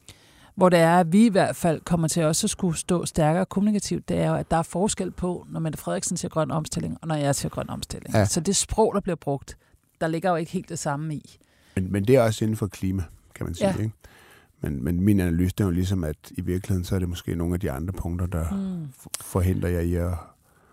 hvor 0.55 0.69
det 0.69 0.79
er, 0.79 1.01
at 1.01 1.13
vi 1.13 1.27
i 1.27 1.29
hvert 1.29 1.57
fald 1.57 1.81
kommer 1.81 2.09
til 2.09 2.25
også 2.25 2.47
at 2.47 2.51
skulle 2.51 2.79
stå 2.79 3.07
stærkere 3.07 3.47
kommunikativt, 3.47 4.09
det 4.09 4.19
er 4.19 4.29
jo, 4.29 4.35
at 4.35 4.51
der 4.51 4.57
er 4.57 4.63
forskel 4.63 5.11
på, 5.11 5.47
når 5.49 5.61
Mette 5.61 5.79
Frederiksen 5.79 6.17
siger 6.17 6.29
grøn 6.29 6.51
omstilling, 6.51 6.99
og 7.03 7.09
når 7.09 7.15
jeg 7.15 7.35
siger 7.35 7.51
grøn 7.51 7.71
omstilling. 7.71 8.15
Ja. 8.15 8.25
Så 8.25 8.41
det 8.41 8.57
sprog, 8.57 8.95
der 8.95 9.01
bliver 9.01 9.17
brugt, 9.17 9.57
der 10.01 10.07
ligger 10.07 10.31
jo 10.31 10.37
ikke 10.37 10.53
helt 10.53 10.69
det 10.69 10.79
samme 10.79 11.15
i. 11.15 11.39
Men, 11.75 11.93
men 11.93 12.05
det 12.05 12.17
er 12.17 12.23
også 12.23 12.45
inden 12.45 12.57
for 12.57 12.67
klima, 12.67 13.03
kan 13.35 13.47
man 13.47 13.55
sige. 13.55 13.69
Ja. 13.69 13.83
Ikke? 13.83 13.95
Men, 14.61 14.85
men 14.85 15.01
min 15.01 15.21
analyse 15.21 15.55
er 15.61 15.65
jo 15.65 15.71
ligesom, 15.71 16.05
at 16.05 16.17
i 16.31 16.41
virkeligheden, 16.41 16.85
så 16.85 16.95
er 16.95 16.99
det 16.99 17.09
måske 17.09 17.35
nogle 17.35 17.55
af 17.55 17.61
de 17.61 17.71
andre 17.71 17.93
punkter, 17.93 18.27
der 18.27 18.51
mm. 18.51 18.89
forhindrer 19.21 19.69
jer 19.69 19.81
i 19.81 19.95
at 19.95 20.11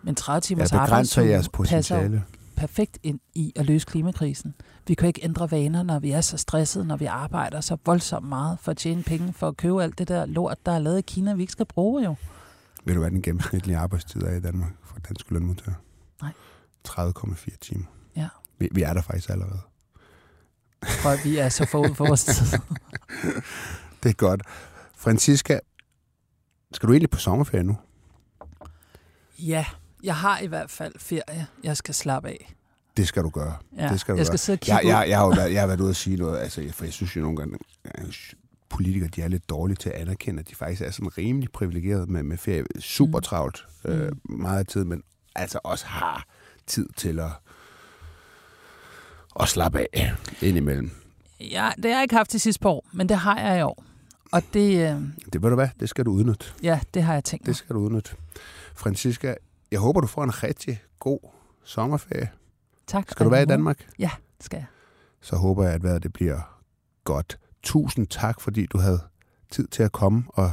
men 0.03 0.15
30 0.15 0.41
timers 0.41 0.71
ja, 0.71 0.85
begrænser 0.85 1.21
jeres 1.21 1.49
potentiale 1.49 2.23
perfekt 2.55 2.99
ind 3.03 3.19
i 3.35 3.53
at 3.55 3.65
løse 3.65 3.85
klimakrisen. 3.85 4.53
Vi 4.87 4.93
kan 4.93 5.07
ikke 5.07 5.23
ændre 5.23 5.51
vaner, 5.51 5.83
når 5.83 5.99
vi 5.99 6.11
er 6.11 6.21
så 6.21 6.37
stressede, 6.37 6.85
når 6.85 6.97
vi 6.97 7.05
arbejder 7.05 7.61
så 7.61 7.77
voldsomt 7.85 8.29
meget 8.29 8.59
for 8.59 8.71
at 8.71 8.77
tjene 8.77 9.03
penge, 9.03 9.33
for 9.33 9.47
at 9.47 9.57
købe 9.57 9.83
alt 9.83 9.97
det 9.97 10.07
der 10.07 10.25
lort, 10.25 10.65
der 10.65 10.71
er 10.71 10.79
lavet 10.79 10.99
i 10.99 11.01
Kina, 11.01 11.33
vi 11.33 11.41
ikke 11.41 11.51
skal 11.51 11.65
bruge 11.65 12.03
jo. 12.03 12.15
Ved 12.85 12.93
du, 12.93 12.99
hvad 12.99 13.11
den 13.11 13.21
gennemsnitlige 13.21 13.77
arbejdstid 13.77 14.21
er 14.21 14.35
i 14.35 14.39
Danmark 14.39 14.71
for 14.83 14.99
danske 14.99 15.33
lønmodtagere? 15.33 15.75
Nej. 16.21 16.31
30,4 16.87 17.57
timer. 17.61 17.85
Ja. 18.15 18.27
Vi, 18.59 18.69
vi 18.71 18.81
er 18.81 18.93
der 18.93 19.01
faktisk 19.01 19.29
allerede. 19.29 19.59
For 20.85 21.23
vi 21.23 21.37
er 21.37 21.49
så 21.49 21.65
forud 21.65 21.95
for 21.95 22.07
vores 22.07 22.25
tid. 22.25 22.59
det 24.03 24.09
er 24.09 24.13
godt. 24.13 24.41
Francisca, 24.95 25.59
skal 26.71 26.87
du 26.87 26.93
egentlig 26.93 27.09
på 27.09 27.19
sommerferie 27.19 27.63
nu? 27.63 27.77
Ja, 29.39 29.65
jeg 30.03 30.15
har 30.15 30.39
i 30.39 30.47
hvert 30.47 30.69
fald 30.69 30.93
ferie, 30.99 31.47
jeg 31.63 31.77
skal 31.77 31.95
slappe 31.95 32.29
af. 32.29 32.53
Det 33.01 33.07
skal 33.07 33.23
du 33.23 33.29
gøre. 33.29 33.55
Ja, 33.77 33.89
det 33.89 33.99
skal 33.99 34.13
du 34.13 34.17
jeg 34.17 34.25
skal 34.25 34.31
gøre. 34.31 34.37
sidde 34.37 34.55
og 34.55 34.59
kigge 34.59 34.77
jeg, 34.77 34.85
jeg, 34.85 35.09
jeg, 35.09 35.17
har 35.17 35.25
jo 35.25 35.31
været, 35.31 35.53
jeg 35.53 35.61
har 35.61 35.67
været 35.67 35.81
ude 35.85 35.89
og 35.89 35.95
sige 35.95 36.17
noget, 36.17 36.39
altså, 36.39 36.69
for 36.71 36.85
jeg 36.85 36.93
synes 36.93 37.15
jo 37.15 37.21
nogle 37.21 37.37
gange, 37.37 37.57
politikere 38.69 39.09
de 39.15 39.21
er 39.21 39.27
lidt 39.27 39.49
dårlige 39.49 39.75
til 39.75 39.89
at 39.89 39.95
anerkende, 39.95 40.39
at 40.39 40.49
de 40.49 40.55
faktisk 40.55 40.81
er 40.81 40.91
sådan 40.91 41.17
rimelig 41.17 41.51
privilegeret 41.51 42.09
med, 42.09 42.23
med 42.23 42.37
ferie. 42.37 42.63
Super 42.79 43.19
mm. 43.19 43.23
travlt 43.23 43.65
mm. 43.85 43.91
øh, 43.91 44.11
meget 44.29 44.67
tid, 44.67 44.83
men 44.83 45.03
altså 45.35 45.59
også 45.63 45.85
har 45.85 46.25
tid 46.67 46.87
til 46.97 47.19
at, 47.19 47.31
at 49.39 49.47
slappe 49.47 49.85
af 49.93 50.13
indimellem. 50.41 50.91
Ja, 51.39 51.69
det 51.77 51.85
har 51.85 51.91
jeg 51.91 52.03
ikke 52.03 52.15
haft 52.15 52.31
de 52.31 52.39
sidste 52.39 52.59
par 52.61 52.69
år, 52.69 52.85
men 52.93 53.09
det 53.09 53.17
har 53.17 53.39
jeg 53.39 53.59
i 53.59 53.61
år. 53.61 53.83
Og 54.31 54.43
det... 54.53 54.93
Øh... 54.93 55.01
Det 55.33 55.41
ved 55.41 55.49
du 55.49 55.55
hvad, 55.55 55.69
det 55.79 55.89
skal 55.89 56.05
du 56.05 56.11
udnytte. 56.11 56.45
Ja, 56.63 56.79
det 56.93 57.03
har 57.03 57.13
jeg 57.13 57.23
tænkt 57.23 57.43
mig. 57.43 57.47
Det 57.47 57.55
skal 57.55 57.75
du 57.75 57.79
udnytte. 57.79 58.11
Francisca, 58.75 59.35
jeg 59.71 59.79
håber, 59.79 60.01
du 60.01 60.07
får 60.07 60.23
en 60.23 60.43
rigtig 60.43 60.81
god 60.99 61.19
sommerferie. 61.63 62.29
Tak. 62.91 63.11
Skal 63.11 63.25
du 63.25 63.29
være 63.29 63.43
i 63.43 63.45
Danmark? 63.45 63.87
Ja, 63.99 64.11
det 64.37 64.45
skal 64.45 64.57
jeg. 64.57 64.65
Så 65.21 65.35
håber 65.35 65.63
jeg, 65.63 65.73
at 65.73 65.83
vejret 65.83 66.03
det 66.03 66.13
bliver 66.13 66.61
godt. 67.03 67.39
Tusind 67.63 68.07
tak, 68.07 68.41
fordi 68.41 68.65
du 68.65 68.77
havde 68.77 68.99
tid 69.51 69.67
til 69.67 69.83
at 69.83 69.91
komme 69.91 70.23
og 70.27 70.51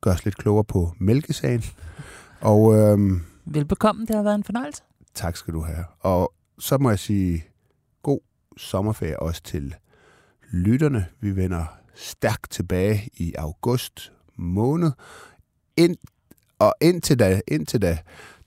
gøre 0.00 0.14
os 0.14 0.24
lidt 0.24 0.36
klogere 0.36 0.64
på 0.64 0.92
mælkesagen. 0.98 1.64
Og, 2.40 2.74
øhm, 2.74 3.22
Velbekomme, 3.44 4.06
det 4.06 4.16
har 4.16 4.22
været 4.22 4.34
en 4.34 4.44
fornøjelse. 4.44 4.82
Tak 5.14 5.36
skal 5.36 5.54
du 5.54 5.60
have. 5.60 5.84
Og 6.00 6.32
så 6.58 6.78
må 6.78 6.90
jeg 6.90 6.98
sige 6.98 7.44
god 8.02 8.20
sommerferie 8.56 9.20
også 9.20 9.42
til 9.42 9.74
lytterne. 10.50 11.06
Vi 11.20 11.36
vender 11.36 11.64
stærkt 11.94 12.50
tilbage 12.50 13.10
i 13.14 13.34
august 13.38 14.12
måned. 14.36 14.92
Ind, 15.76 15.96
og 16.58 16.74
indtil 16.80 17.18
da, 17.18 17.40
indtil 17.48 17.82
da, 17.82 17.98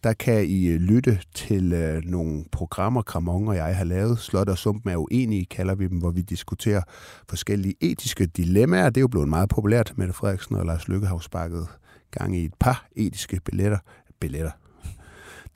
der 0.04 0.14
kan 0.14 0.45
I 0.45 0.68
øh, 0.68 0.80
lytte 0.80 1.20
til 1.34 1.74
øh, 1.74 2.04
nogle 2.06 2.45
programmer, 2.52 3.02
Kramon 3.02 3.47
og 3.47 3.56
jeg 3.56 3.78
har 3.78 3.84
lavet. 3.84 4.20
Slot 4.20 4.49
og 4.49 4.58
Sump 4.58 4.88
er 4.88 4.97
uenige, 4.97 5.45
kalder 5.45 5.76
vi 5.76 5.88
dem, 5.88 5.97
hvor 5.97 6.12
vi 6.12 6.22
diskuterer 6.22 6.82
forskellige 7.30 7.76
etiske 7.82 8.26
dilemmaer. 8.26 8.89
Det 8.89 8.97
er 8.97 9.02
jo 9.02 9.08
blevet 9.08 9.30
meget 9.30 9.49
populært. 9.49 9.93
Mette 9.95 10.14
Frederiksen 10.14 10.56
og 10.56 10.66
Lars 10.66 10.88
Lykke 10.88 11.08
har 11.08 11.18
sparket 11.18 11.68
gang 12.12 12.38
i 12.38 12.45
et 12.45 12.54
par 12.60 12.88
etiske 12.95 13.39
billetter, 13.45 13.78
billetter, 14.20 14.52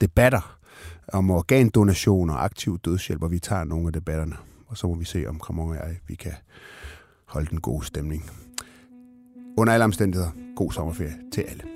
debatter 0.00 0.58
om 1.12 1.30
organdonation 1.30 2.30
og 2.30 2.44
aktiv 2.44 2.78
dødshjælp, 2.84 3.22
og 3.22 3.30
vi 3.30 3.38
tager 3.38 3.64
nogle 3.64 3.86
af 3.86 3.92
debatterne. 3.92 4.36
Og 4.66 4.76
så 4.76 4.86
må 4.86 4.94
vi 4.94 5.04
se, 5.04 5.26
om 5.26 5.38
Kramon 5.38 5.70
og 5.70 5.76
jeg 5.76 5.96
vi 6.08 6.14
kan 6.14 6.32
holde 7.26 7.50
den 7.50 7.60
gode 7.60 7.86
stemning. 7.86 8.30
Under 9.58 9.72
alle 9.72 9.84
omstændigheder, 9.84 10.30
god 10.56 10.72
sommerferie 10.72 11.16
til 11.32 11.40
alle. 11.40 11.75